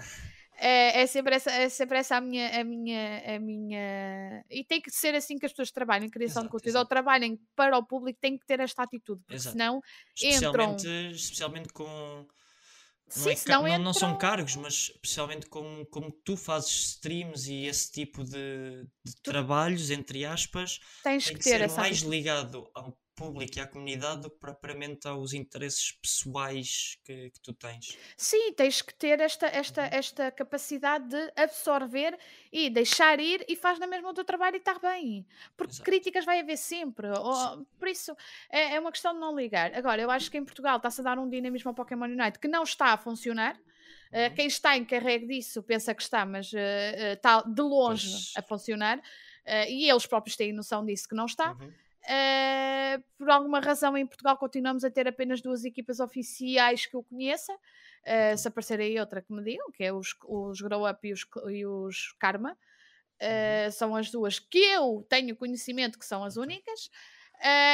É, 0.60 1.02
é 1.02 1.06
sempre 1.06 1.36
essa, 1.36 1.50
é 1.52 1.68
sempre 1.68 1.98
essa 1.98 2.16
a 2.16 2.20
minha, 2.20 2.60
a 2.60 2.64
minha, 2.64 3.36
a 3.36 3.38
minha. 3.38 4.44
E 4.50 4.64
tem 4.64 4.80
que 4.80 4.90
ser 4.90 5.14
assim 5.14 5.38
que 5.38 5.46
as 5.46 5.52
pessoas 5.52 5.70
trabalhem 5.70 6.08
em 6.08 6.10
criação 6.10 6.42
de 6.42 6.46
Exato, 6.48 6.52
conteúdo 6.52 6.74
ou 6.74 6.80
exato. 6.80 6.88
trabalhem 6.88 7.38
para 7.54 7.78
o 7.78 7.86
público, 7.86 8.18
tem 8.20 8.36
que 8.36 8.44
ter 8.44 8.58
esta 8.60 8.82
atitude, 8.82 9.20
porque 9.22 9.36
Exato. 9.36 9.52
senão 9.52 9.80
entram. 10.22 10.76
Especialmente, 11.12 11.68
com. 11.72 11.84
Não, 11.86 12.26
Sim, 13.22 13.30
é 13.30 13.34
ca- 13.34 13.40
senão 13.40 13.62
não, 13.62 13.78
não 13.78 13.94
são 13.94 14.08
entram- 14.10 14.18
cargos, 14.18 14.56
mas 14.56 14.74
especialmente 14.94 15.46
como, 15.46 15.86
como 15.86 16.10
tu 16.24 16.36
fazes 16.36 16.70
streams 16.90 17.48
e 17.50 17.64
esse 17.66 17.90
tipo 17.90 18.22
de, 18.22 18.84
de 19.02 19.16
trabalhos, 19.22 19.90
entre 19.90 20.26
aspas, 20.26 20.78
Tens 21.02 21.24
tem 21.24 21.32
que 21.34 21.38
que 21.42 21.44
ter 21.50 21.58
ser 21.70 21.76
mais 21.76 21.92
atitude. 21.98 22.10
ligado 22.10 22.70
ao 22.74 22.98
público 23.18 23.58
e 23.58 23.60
à 23.60 23.66
comunidade 23.66 24.22
do 24.22 24.30
que 24.30 24.38
propriamente 24.38 25.08
aos 25.08 25.32
interesses 25.32 25.92
pessoais 25.92 26.96
que, 27.04 27.30
que 27.30 27.40
tu 27.40 27.52
tens. 27.52 27.98
Sim, 28.16 28.52
tens 28.52 28.80
que 28.80 28.94
ter 28.94 29.20
esta, 29.20 29.46
esta, 29.48 29.82
Uhum. 29.82 29.88
esta 29.92 30.30
capacidade 30.30 31.08
de 31.08 31.32
absorver 31.36 32.16
e 32.52 32.70
deixar 32.70 33.18
ir 33.20 33.44
e 33.48 33.56
faz 33.56 33.78
na 33.78 33.86
mesma 33.86 34.10
o 34.10 34.14
teu 34.14 34.24
trabalho 34.24 34.56
e 34.56 34.58
está 34.58 34.78
bem. 34.78 35.26
Porque 35.56 35.72
Exato. 35.72 35.84
críticas 35.84 36.24
vai 36.24 36.40
haver 36.40 36.56
sempre. 36.56 37.08
ou- 37.10 37.66
por 37.78 37.88
isso, 37.88 38.14
é, 38.50 38.74
é 38.74 38.80
uma 38.80 38.92
questão 38.92 39.12
de 39.14 39.20
não 39.20 39.34
ligar. 39.36 39.74
Agora, 39.74 40.00
eu 40.00 40.10
acho 40.10 40.30
que 40.30 40.38
em 40.38 40.44
Portugal 40.44 40.76
está-se 40.76 41.00
a 41.00 41.04
dar 41.04 41.18
um 41.18 41.28
dinamismo 41.28 41.70
ao 41.70 41.74
Pokémon 41.74 42.04
Unite 42.06 42.38
que 42.38 42.48
não 42.48 42.62
está 42.62 42.92
a 42.92 42.96
funcionar. 42.98 43.56
Uh, 44.10 44.28
Uhum. 44.30 44.34
quem 44.36 44.46
está 44.46 44.74
encarregue 44.76 45.26
disso 45.26 45.62
pensa 45.62 45.94
que 45.94 46.02
está, 46.02 46.24
mas 46.24 46.50
uh, 46.52 46.56
uh, 46.56 47.12
está 47.14 47.42
de 47.42 47.60
longe 47.60 48.08
Pois. 48.10 48.32
a 48.36 48.42
funcionar. 48.42 48.98
Uh, 48.98 49.68
e 49.68 49.88
eles 49.90 50.06
próprios 50.06 50.34
têm 50.36 50.52
noção 50.52 50.84
disso 50.84 51.06
que 51.08 51.14
não 51.14 51.26
está. 51.26 51.52
Uhum. 51.52 51.70
Uh, 52.08 53.04
por 53.18 53.28
alguma 53.28 53.60
razão 53.60 53.94
em 53.94 54.06
Portugal 54.06 54.38
continuamos 54.38 54.82
a 54.82 54.90
ter 54.90 55.06
apenas 55.06 55.42
duas 55.42 55.62
equipas 55.64 56.00
oficiais 56.00 56.86
que 56.86 56.96
eu 56.96 57.02
conheça. 57.02 57.52
Uh, 57.52 58.36
se 58.36 58.48
aparecer 58.48 58.80
aí 58.80 58.98
outra 58.98 59.20
que 59.20 59.30
me 59.32 59.42
digam, 59.42 59.70
que 59.70 59.84
é 59.84 59.92
os, 59.92 60.16
os 60.24 60.60
Grow 60.60 60.88
Up 60.88 61.06
e 61.06 61.12
os, 61.12 61.26
e 61.50 61.66
os 61.66 62.14
Karma. 62.18 62.56
Uh, 63.20 63.70
São 63.72 63.94
as 63.94 64.10
duas 64.10 64.38
que 64.38 64.58
eu 64.58 65.06
tenho 65.08 65.36
conhecimento 65.36 65.98
que 65.98 66.06
são 66.06 66.24
as 66.24 66.36
únicas. 66.36 66.90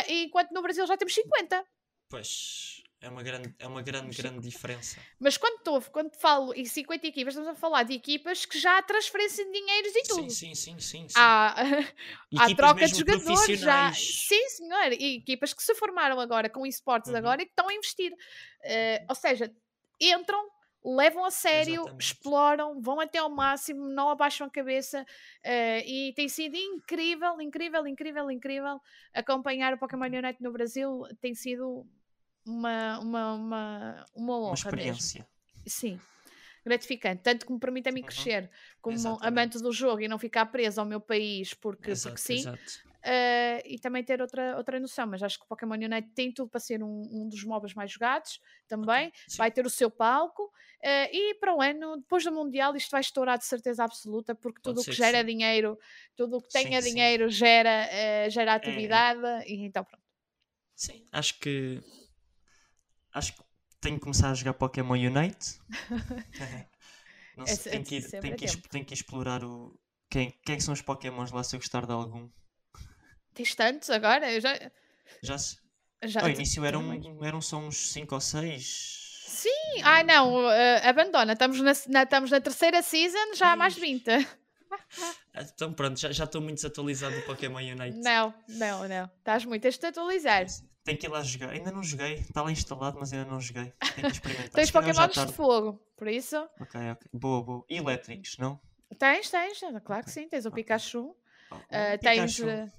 Enquanto 0.08 0.50
no 0.52 0.60
Brasil 0.60 0.86
já 0.86 0.96
temos 0.96 1.14
50. 1.14 1.64
Pois 2.10 2.83
é 3.04 3.08
uma 3.08 3.22
grande, 3.22 3.54
é 3.58 3.66
uma 3.66 3.82
grande, 3.82 4.16
grande 4.16 4.40
diferença. 4.48 4.98
Mas 5.20 5.36
quando, 5.36 5.62
tô, 5.62 5.80
quando 5.82 6.14
falo 6.16 6.54
em 6.54 6.64
50 6.64 7.06
equipas, 7.06 7.34
estamos 7.34 7.50
a 7.50 7.60
falar 7.60 7.82
de 7.82 7.92
equipas 7.94 8.46
que 8.46 8.58
já 8.58 8.78
há 8.78 8.82
transferência 8.82 9.44
de 9.44 9.52
dinheiros 9.52 9.94
e 9.94 10.02
tudo. 10.08 10.30
Sim, 10.30 10.54
sim, 10.54 10.54
sim, 10.54 10.78
sim. 10.78 11.08
sim. 11.08 11.14
Há, 11.16 11.54
há 12.38 12.54
troca 12.54 12.86
de 12.88 12.94
jogadores 12.98 13.60
já. 13.60 13.92
Sim, 13.92 14.48
senhor. 14.48 14.92
E 14.92 15.16
equipas 15.18 15.52
que 15.52 15.62
se 15.62 15.74
formaram 15.74 16.18
agora 16.18 16.48
com 16.48 16.66
esportes 16.66 17.10
Uhum. 17.10 17.18
agora 17.18 17.42
e 17.42 17.44
que 17.44 17.52
estão 17.52 17.68
a 17.68 17.74
investir. 17.74 18.12
Eh, 18.62 19.04
ou 19.08 19.14
seja, 19.14 19.52
entram, 20.00 20.48
levam 20.84 21.24
a 21.24 21.30
sério, 21.30 21.72
Exatamente. 21.82 22.04
exploram, 22.04 22.80
vão 22.80 23.00
até 23.00 23.18
ao 23.18 23.30
máximo, 23.30 23.86
não 23.88 24.08
abaixam 24.08 24.46
a 24.46 24.50
cabeça. 24.50 25.04
eh, 25.42 25.84
e 25.86 26.12
tem 26.14 26.28
sido 26.28 26.56
incrível, 26.56 27.40
incrível, 27.40 27.86
incrível, 27.86 28.30
incrível 28.30 28.80
acompanhar 29.12 29.74
o 29.74 29.78
Pokémon 29.78 30.06
Unite 30.06 30.42
no 30.42 30.52
Brasil. 30.52 31.02
Tem 31.20 31.34
sido 31.34 31.86
uma, 32.46 32.98
uma, 33.00 33.34
uma, 33.34 34.06
uma 34.14 34.38
honra 34.40 34.50
Uma 34.50 34.54
mesmo. 34.72 35.10
experiência. 35.10 35.28
Sim. 35.66 36.00
Gratificante, 36.64 37.22
tanto 37.22 37.46
que 37.46 37.52
me 37.52 37.60
permite 37.60 37.88
a 37.88 37.92
mim 37.92 38.02
Uhum. 38.02 38.06
crescer 38.06 38.50
como 38.80 38.94
Exatamente. 38.94 39.22
amante 39.22 39.58
do 39.60 39.72
jogo 39.72 40.00
e 40.02 40.08
não 40.08 40.18
ficar 40.18 40.46
preso 40.46 40.80
ao 40.80 40.86
meu 40.86 41.00
país 41.00 41.54
porque, 41.54 41.92
Exato, 41.92 42.20
porque 42.20 42.20
sim, 42.20 42.48
eh, 43.04 43.62
e 43.66 43.78
também 43.78 44.02
ter 44.04 44.20
outra, 44.22 44.56
outra 44.56 44.80
noção. 44.80 45.06
Mas 45.06 45.22
acho 45.22 45.38
que 45.38 45.44
o 45.44 45.48
Pokémon 45.48 45.74
Unite 45.74 46.10
tem 46.14 46.32
tudo 46.32 46.48
para 46.50 46.60
ser 46.60 46.82
um, 46.82 47.02
um 47.12 47.28
dos 47.28 47.44
MOBAs 47.44 47.74
mais 47.74 47.90
jogados 47.92 48.40
também, 48.66 49.12
Sim. 49.26 49.38
vai 49.38 49.50
ter 49.50 49.66
o 49.66 49.70
seu 49.70 49.90
palco. 49.90 50.50
eh, 50.82 51.10
e 51.14 51.34
para 51.34 51.54
o 51.54 51.60
ano, 51.60 51.98
depois 51.98 52.24
do 52.24 52.32
Mundial, 52.32 52.74
isto 52.76 52.90
vai 52.90 53.00
estourar 53.02 53.38
de 53.38 53.44
certeza 53.46 53.84
absoluta, 53.84 54.34
porque 54.34 54.60
tudo 54.62 54.80
o 54.82 54.84
que 54.84 54.94
que 54.94 54.96
gera 54.96 55.22
sim. 55.22 55.24
dinheiro, 55.24 55.78
tudo 56.16 56.38
o 56.38 56.42
que 56.42 56.50
tenha 56.50 56.80
Sim, 56.80 56.82
dinheiro 56.82 57.28
gera, 57.28 57.88
eh, 57.90 58.30
gera 58.30 58.54
É. 58.54 58.54
atividade, 58.54 59.20
e 59.46 59.66
então 59.66 59.84
pronto. 59.84 60.02
Sim, 60.76 61.06
acho 61.12 61.38
que 61.38 61.80
acho 63.14 63.32
que 63.34 63.42
tenho 63.80 63.96
que 63.96 64.02
começar 64.02 64.30
a 64.30 64.34
jogar 64.34 64.54
Pokémon 64.54 64.94
Unite. 64.94 65.58
Não 67.36 67.44
É 67.44 67.46
sei, 67.48 67.56
se- 67.56 67.70
tenho, 67.70 67.82
é 67.82 67.84
que 67.84 67.94
ir, 67.96 68.10
tenho, 68.20 68.34
a 68.34 68.36
que 68.36 68.44
ir, 68.44 68.56
tenho 68.68 68.84
que 68.84 68.94
explorar 68.94 69.42
o. 69.44 69.78
Quem, 70.10 70.30
quem 70.44 70.56
é 70.56 70.60
são 70.60 70.72
os 70.74 70.82
Pokémons 70.82 71.32
lá 71.32 71.42
se 71.42 71.56
eu 71.56 71.60
gostar 71.60 71.84
de 71.86 71.92
algum? 71.92 72.28
Tens 73.34 73.54
tantos 73.54 73.90
agora? 73.90 74.30
Eu 74.32 74.40
já. 74.40 74.54
Já 75.22 75.38
se. 75.38 75.58
já 76.04 76.20
Ao 76.20 76.28
início 76.28 76.64
eram, 76.64 77.00
eram 77.24 77.40
só 77.40 77.56
uns 77.58 77.90
5 77.92 78.14
ou 78.14 78.20
6. 78.20 79.24
Sim, 79.26 79.82
ai 79.82 80.04
não, 80.04 80.48
eh, 80.50 80.88
abandona. 80.88 81.32
Estamos 81.32 81.58
na, 81.60 81.72
na- 81.88 82.02
estamos 82.04 82.30
na 82.30 82.40
terceira 82.40 82.82
season, 82.82 83.34
já 83.34 83.52
há 83.52 83.56
mais 83.56 83.74
de 83.74 83.80
20. 83.80 84.04
Então 85.36 85.72
pronto, 85.72 85.98
já 85.98 86.24
estou 86.24 86.40
muito 86.40 86.56
desatualizado 86.56 87.14
do 87.16 87.22
Pokémon 87.22 87.58
Unite. 87.58 87.98
Não, 87.98 88.34
não, 88.48 88.88
não. 88.88 89.04
Estás 89.18 89.44
muito 89.44 89.66
a 89.66 89.70
te 89.72 89.86
atualizar. 89.86 90.46
Tenho 90.84 90.98
que 90.98 91.06
ir 91.06 91.08
lá 91.08 91.22
jogar. 91.22 91.50
Ainda 91.50 91.72
não 91.72 91.82
joguei. 91.82 92.14
Está 92.16 92.42
lá 92.42 92.52
instalado, 92.52 92.98
mas 93.00 93.10
ainda 93.12 93.24
não 93.24 93.40
joguei. 93.40 93.72
Tenho 93.94 94.06
que 94.08 94.12
experimentar. 94.12 94.50
Tens 94.50 94.70
Pokémons 94.70 95.14
de 95.14 95.32
fogo, 95.32 95.80
por 95.96 96.06
isso. 96.08 96.36
Ok, 96.60 96.78
ok. 96.90 97.10
Boa, 97.12 97.42
boa. 97.42 97.64
E 97.70 97.78
elétricos, 97.78 98.36
não? 98.38 98.60
Tens, 98.98 99.30
tens, 99.30 99.60
claro 99.82 100.04
que 100.04 100.10
sim. 100.10 100.28
Tens 100.28 100.44
o. 100.44 100.52
Pikachu. 100.52 101.16
Oh, 101.50 101.56
eh, 101.70 101.94
um 101.94 101.98
tens, 101.98 102.36
Pikachu. 102.36 102.48
eh, 102.50 102.72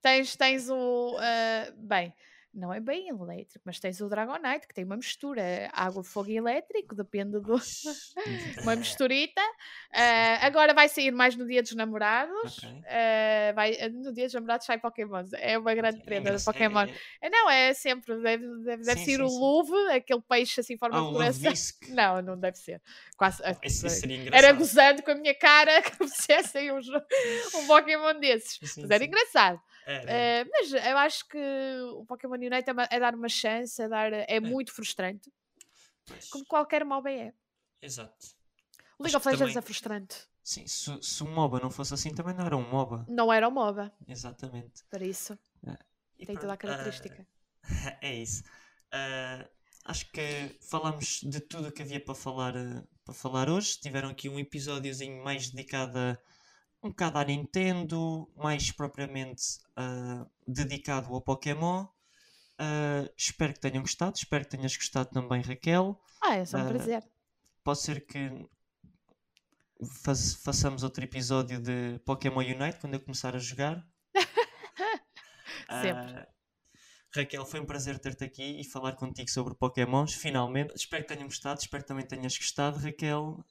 tens, 0.00 0.36
tens 0.36 0.70
o. 0.70 1.18
eh, 1.20 1.72
bem, 1.76 2.14
Não 2.52 2.74
é 2.74 2.80
bem 2.80 3.08
elétrico, 3.08 3.62
mas 3.64 3.78
tens 3.78 4.00
o 4.00 4.08
Dragonite, 4.08 4.66
que 4.66 4.74
tem 4.74 4.84
uma 4.84 4.96
mistura 4.96 5.70
água, 5.72 6.02
fogo 6.02 6.30
e 6.30 6.36
elétrico, 6.36 6.96
depende 6.96 7.38
do. 7.38 7.60
uma 8.62 8.74
misturita. 8.76 9.40
Uh, 9.90 10.38
agora 10.40 10.74
vai 10.74 10.88
sair 10.88 11.12
mais 11.12 11.36
no 11.36 11.46
Dia 11.46 11.62
dos 11.62 11.74
Namorados. 11.76 12.58
Okay. 12.58 12.70
Uh, 12.70 13.54
vai, 13.54 13.88
no 13.90 14.12
Dia 14.12 14.24
dos 14.24 14.34
Namorados 14.34 14.66
sai 14.66 14.78
Pokémon. 14.78 15.24
É 15.34 15.56
uma 15.56 15.74
grande 15.74 16.02
prenda 16.02 16.36
do 16.36 16.44
Pokémon. 16.44 16.86
É, 17.20 17.26
é... 17.26 17.30
Não, 17.30 17.48
é 17.48 17.72
sempre. 17.72 18.20
Deve, 18.20 18.46
deve, 18.64 18.82
deve 18.82 19.00
sim, 19.00 19.04
ser 19.04 19.16
sim, 19.16 19.22
o 19.22 19.26
Luve, 19.26 19.92
aquele 19.92 20.20
peixe 20.20 20.60
assim 20.60 20.76
forma 20.76 20.98
ah, 20.98 21.06
de 21.06 21.12
coração. 21.12 21.52
Não, 21.90 22.22
não 22.22 22.38
deve 22.38 22.58
ser. 22.58 22.82
Quase, 23.16 23.42
Esse, 23.62 23.86
era 24.32 24.52
gozando 24.52 25.02
com 25.04 25.12
a 25.12 25.14
minha 25.14 25.34
cara 25.34 25.82
que 25.82 25.96
fizessem 26.08 26.72
um, 26.72 26.78
um 26.78 27.66
Pokémon 27.68 28.18
desses. 28.18 28.58
Sim, 28.62 28.82
mas 28.82 28.90
era 28.90 29.04
engraçado. 29.04 29.60
É, 29.86 30.42
uh, 30.44 30.50
mas 30.50 30.72
eu 30.72 30.98
acho 30.98 31.28
que 31.28 31.38
o 31.96 32.04
Pokémon 32.04 32.34
Unite 32.34 32.70
é, 32.70 32.96
é 32.96 33.00
dar 33.00 33.14
uma 33.14 33.28
chance, 33.28 33.80
é, 33.82 33.88
dar, 33.88 34.12
é, 34.12 34.26
é. 34.28 34.40
muito 34.40 34.72
frustrante. 34.72 35.32
Pois. 36.06 36.28
Como 36.28 36.44
qualquer 36.46 36.84
MOBA 36.84 37.10
é. 37.10 37.32
Exato. 37.80 38.26
O 38.98 39.02
League 39.02 39.16
of 39.16 39.26
Legends 39.26 39.54
também... 39.54 39.58
é 39.58 39.62
frustrante. 39.62 40.28
Sim, 40.42 40.66
se, 40.66 41.02
se 41.02 41.22
o 41.22 41.26
MOBA 41.26 41.60
não 41.60 41.70
fosse 41.70 41.94
assim, 41.94 42.14
também 42.14 42.34
não 42.34 42.44
era 42.44 42.56
um 42.56 42.68
MOBA. 42.68 43.06
Não 43.08 43.32
era 43.32 43.48
um 43.48 43.52
MOBA. 43.52 43.92
Exatamente. 44.06 44.84
Para 44.90 45.04
isso. 45.04 45.38
É. 45.66 46.24
Tem 46.24 46.36
toda 46.36 46.52
a 46.52 46.56
característica. 46.56 47.22
Uh, 47.22 47.26
é 48.02 48.14
isso. 48.14 48.42
Uh, 48.92 49.48
acho 49.84 50.10
que 50.10 50.56
falamos 50.60 51.20
de 51.22 51.40
tudo 51.40 51.68
o 51.68 51.72
que 51.72 51.82
havia 51.82 52.02
para 52.02 52.14
falar, 52.14 52.54
para 53.04 53.14
falar 53.14 53.48
hoje. 53.48 53.78
Tiveram 53.78 54.10
aqui 54.10 54.28
um 54.28 54.38
episódiozinho 54.38 55.22
mais 55.22 55.50
dedicado 55.50 55.98
a 55.98 56.18
um 56.82 56.88
bocado 56.88 57.18
à 57.18 57.24
Nintendo, 57.24 58.28
mais 58.36 58.72
propriamente 58.72 59.58
uh, 59.78 60.28
dedicado 60.46 61.12
ao 61.14 61.20
Pokémon. 61.20 61.84
Uh, 62.60 63.10
espero 63.16 63.54
que 63.54 63.60
tenham 63.60 63.82
gostado, 63.82 64.16
espero 64.16 64.44
que 64.44 64.50
tenhas 64.50 64.76
gostado 64.76 65.10
também, 65.10 65.42
Raquel. 65.42 66.00
Ah, 66.22 66.36
é 66.36 66.44
só 66.44 66.58
um 66.58 66.66
uh, 66.66 66.68
prazer. 66.68 67.04
Pode 67.62 67.80
ser 67.80 68.06
que 68.06 68.46
façamos 70.42 70.82
outro 70.82 71.02
episódio 71.04 71.60
de 71.60 71.98
Pokémon 72.04 72.40
Unite 72.40 72.78
quando 72.80 72.94
eu 72.94 73.00
começar 73.00 73.34
a 73.34 73.38
jogar. 73.38 73.86
Sempre. 75.82 76.26
Raquel, 77.14 77.44
foi 77.44 77.60
um 77.60 77.66
prazer 77.66 77.98
ter-te 77.98 78.24
aqui 78.24 78.60
e 78.60 78.64
falar 78.64 78.92
contigo 78.92 79.28
sobre 79.30 79.54
Pokémons, 79.54 80.14
finalmente. 80.14 80.74
Espero 80.76 81.02
que 81.02 81.08
tenham 81.08 81.26
gostado, 81.26 81.60
espero 81.60 81.82
que 81.82 81.88
também 81.88 82.06
tenhas 82.06 82.36
gostado, 82.36 82.78
Raquel. 82.78 83.44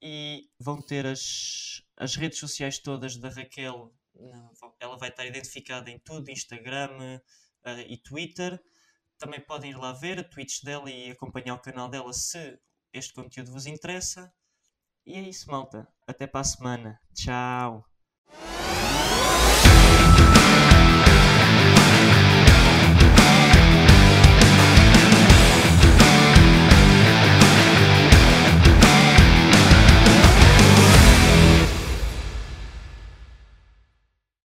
E 0.00 0.48
vão 0.58 0.80
ter 0.80 1.06
as, 1.06 1.82
as 1.96 2.16
redes 2.16 2.38
sociais 2.38 2.78
todas 2.78 3.16
da 3.16 3.28
Raquel. 3.28 3.92
Ela 4.80 4.96
vai 4.96 5.08
estar 5.10 5.26
identificada 5.26 5.90
em 5.90 5.98
tudo: 5.98 6.30
Instagram 6.30 7.20
uh, 7.64 7.80
e 7.86 7.96
Twitter. 7.96 8.60
Também 9.18 9.40
podem 9.40 9.70
ir 9.72 9.76
lá 9.76 9.92
ver 9.92 10.20
a 10.20 10.24
tweets 10.24 10.62
dela 10.62 10.90
e 10.90 11.10
acompanhar 11.10 11.54
o 11.54 11.60
canal 11.60 11.88
dela 11.88 12.12
se 12.12 12.58
este 12.92 13.12
conteúdo 13.12 13.52
vos 13.52 13.66
interessa. 13.66 14.32
E 15.04 15.14
é 15.14 15.20
isso, 15.20 15.50
malta. 15.50 15.88
Até 16.06 16.26
para 16.26 16.40
a 16.40 16.44
semana. 16.44 17.00
Tchau. 17.14 17.84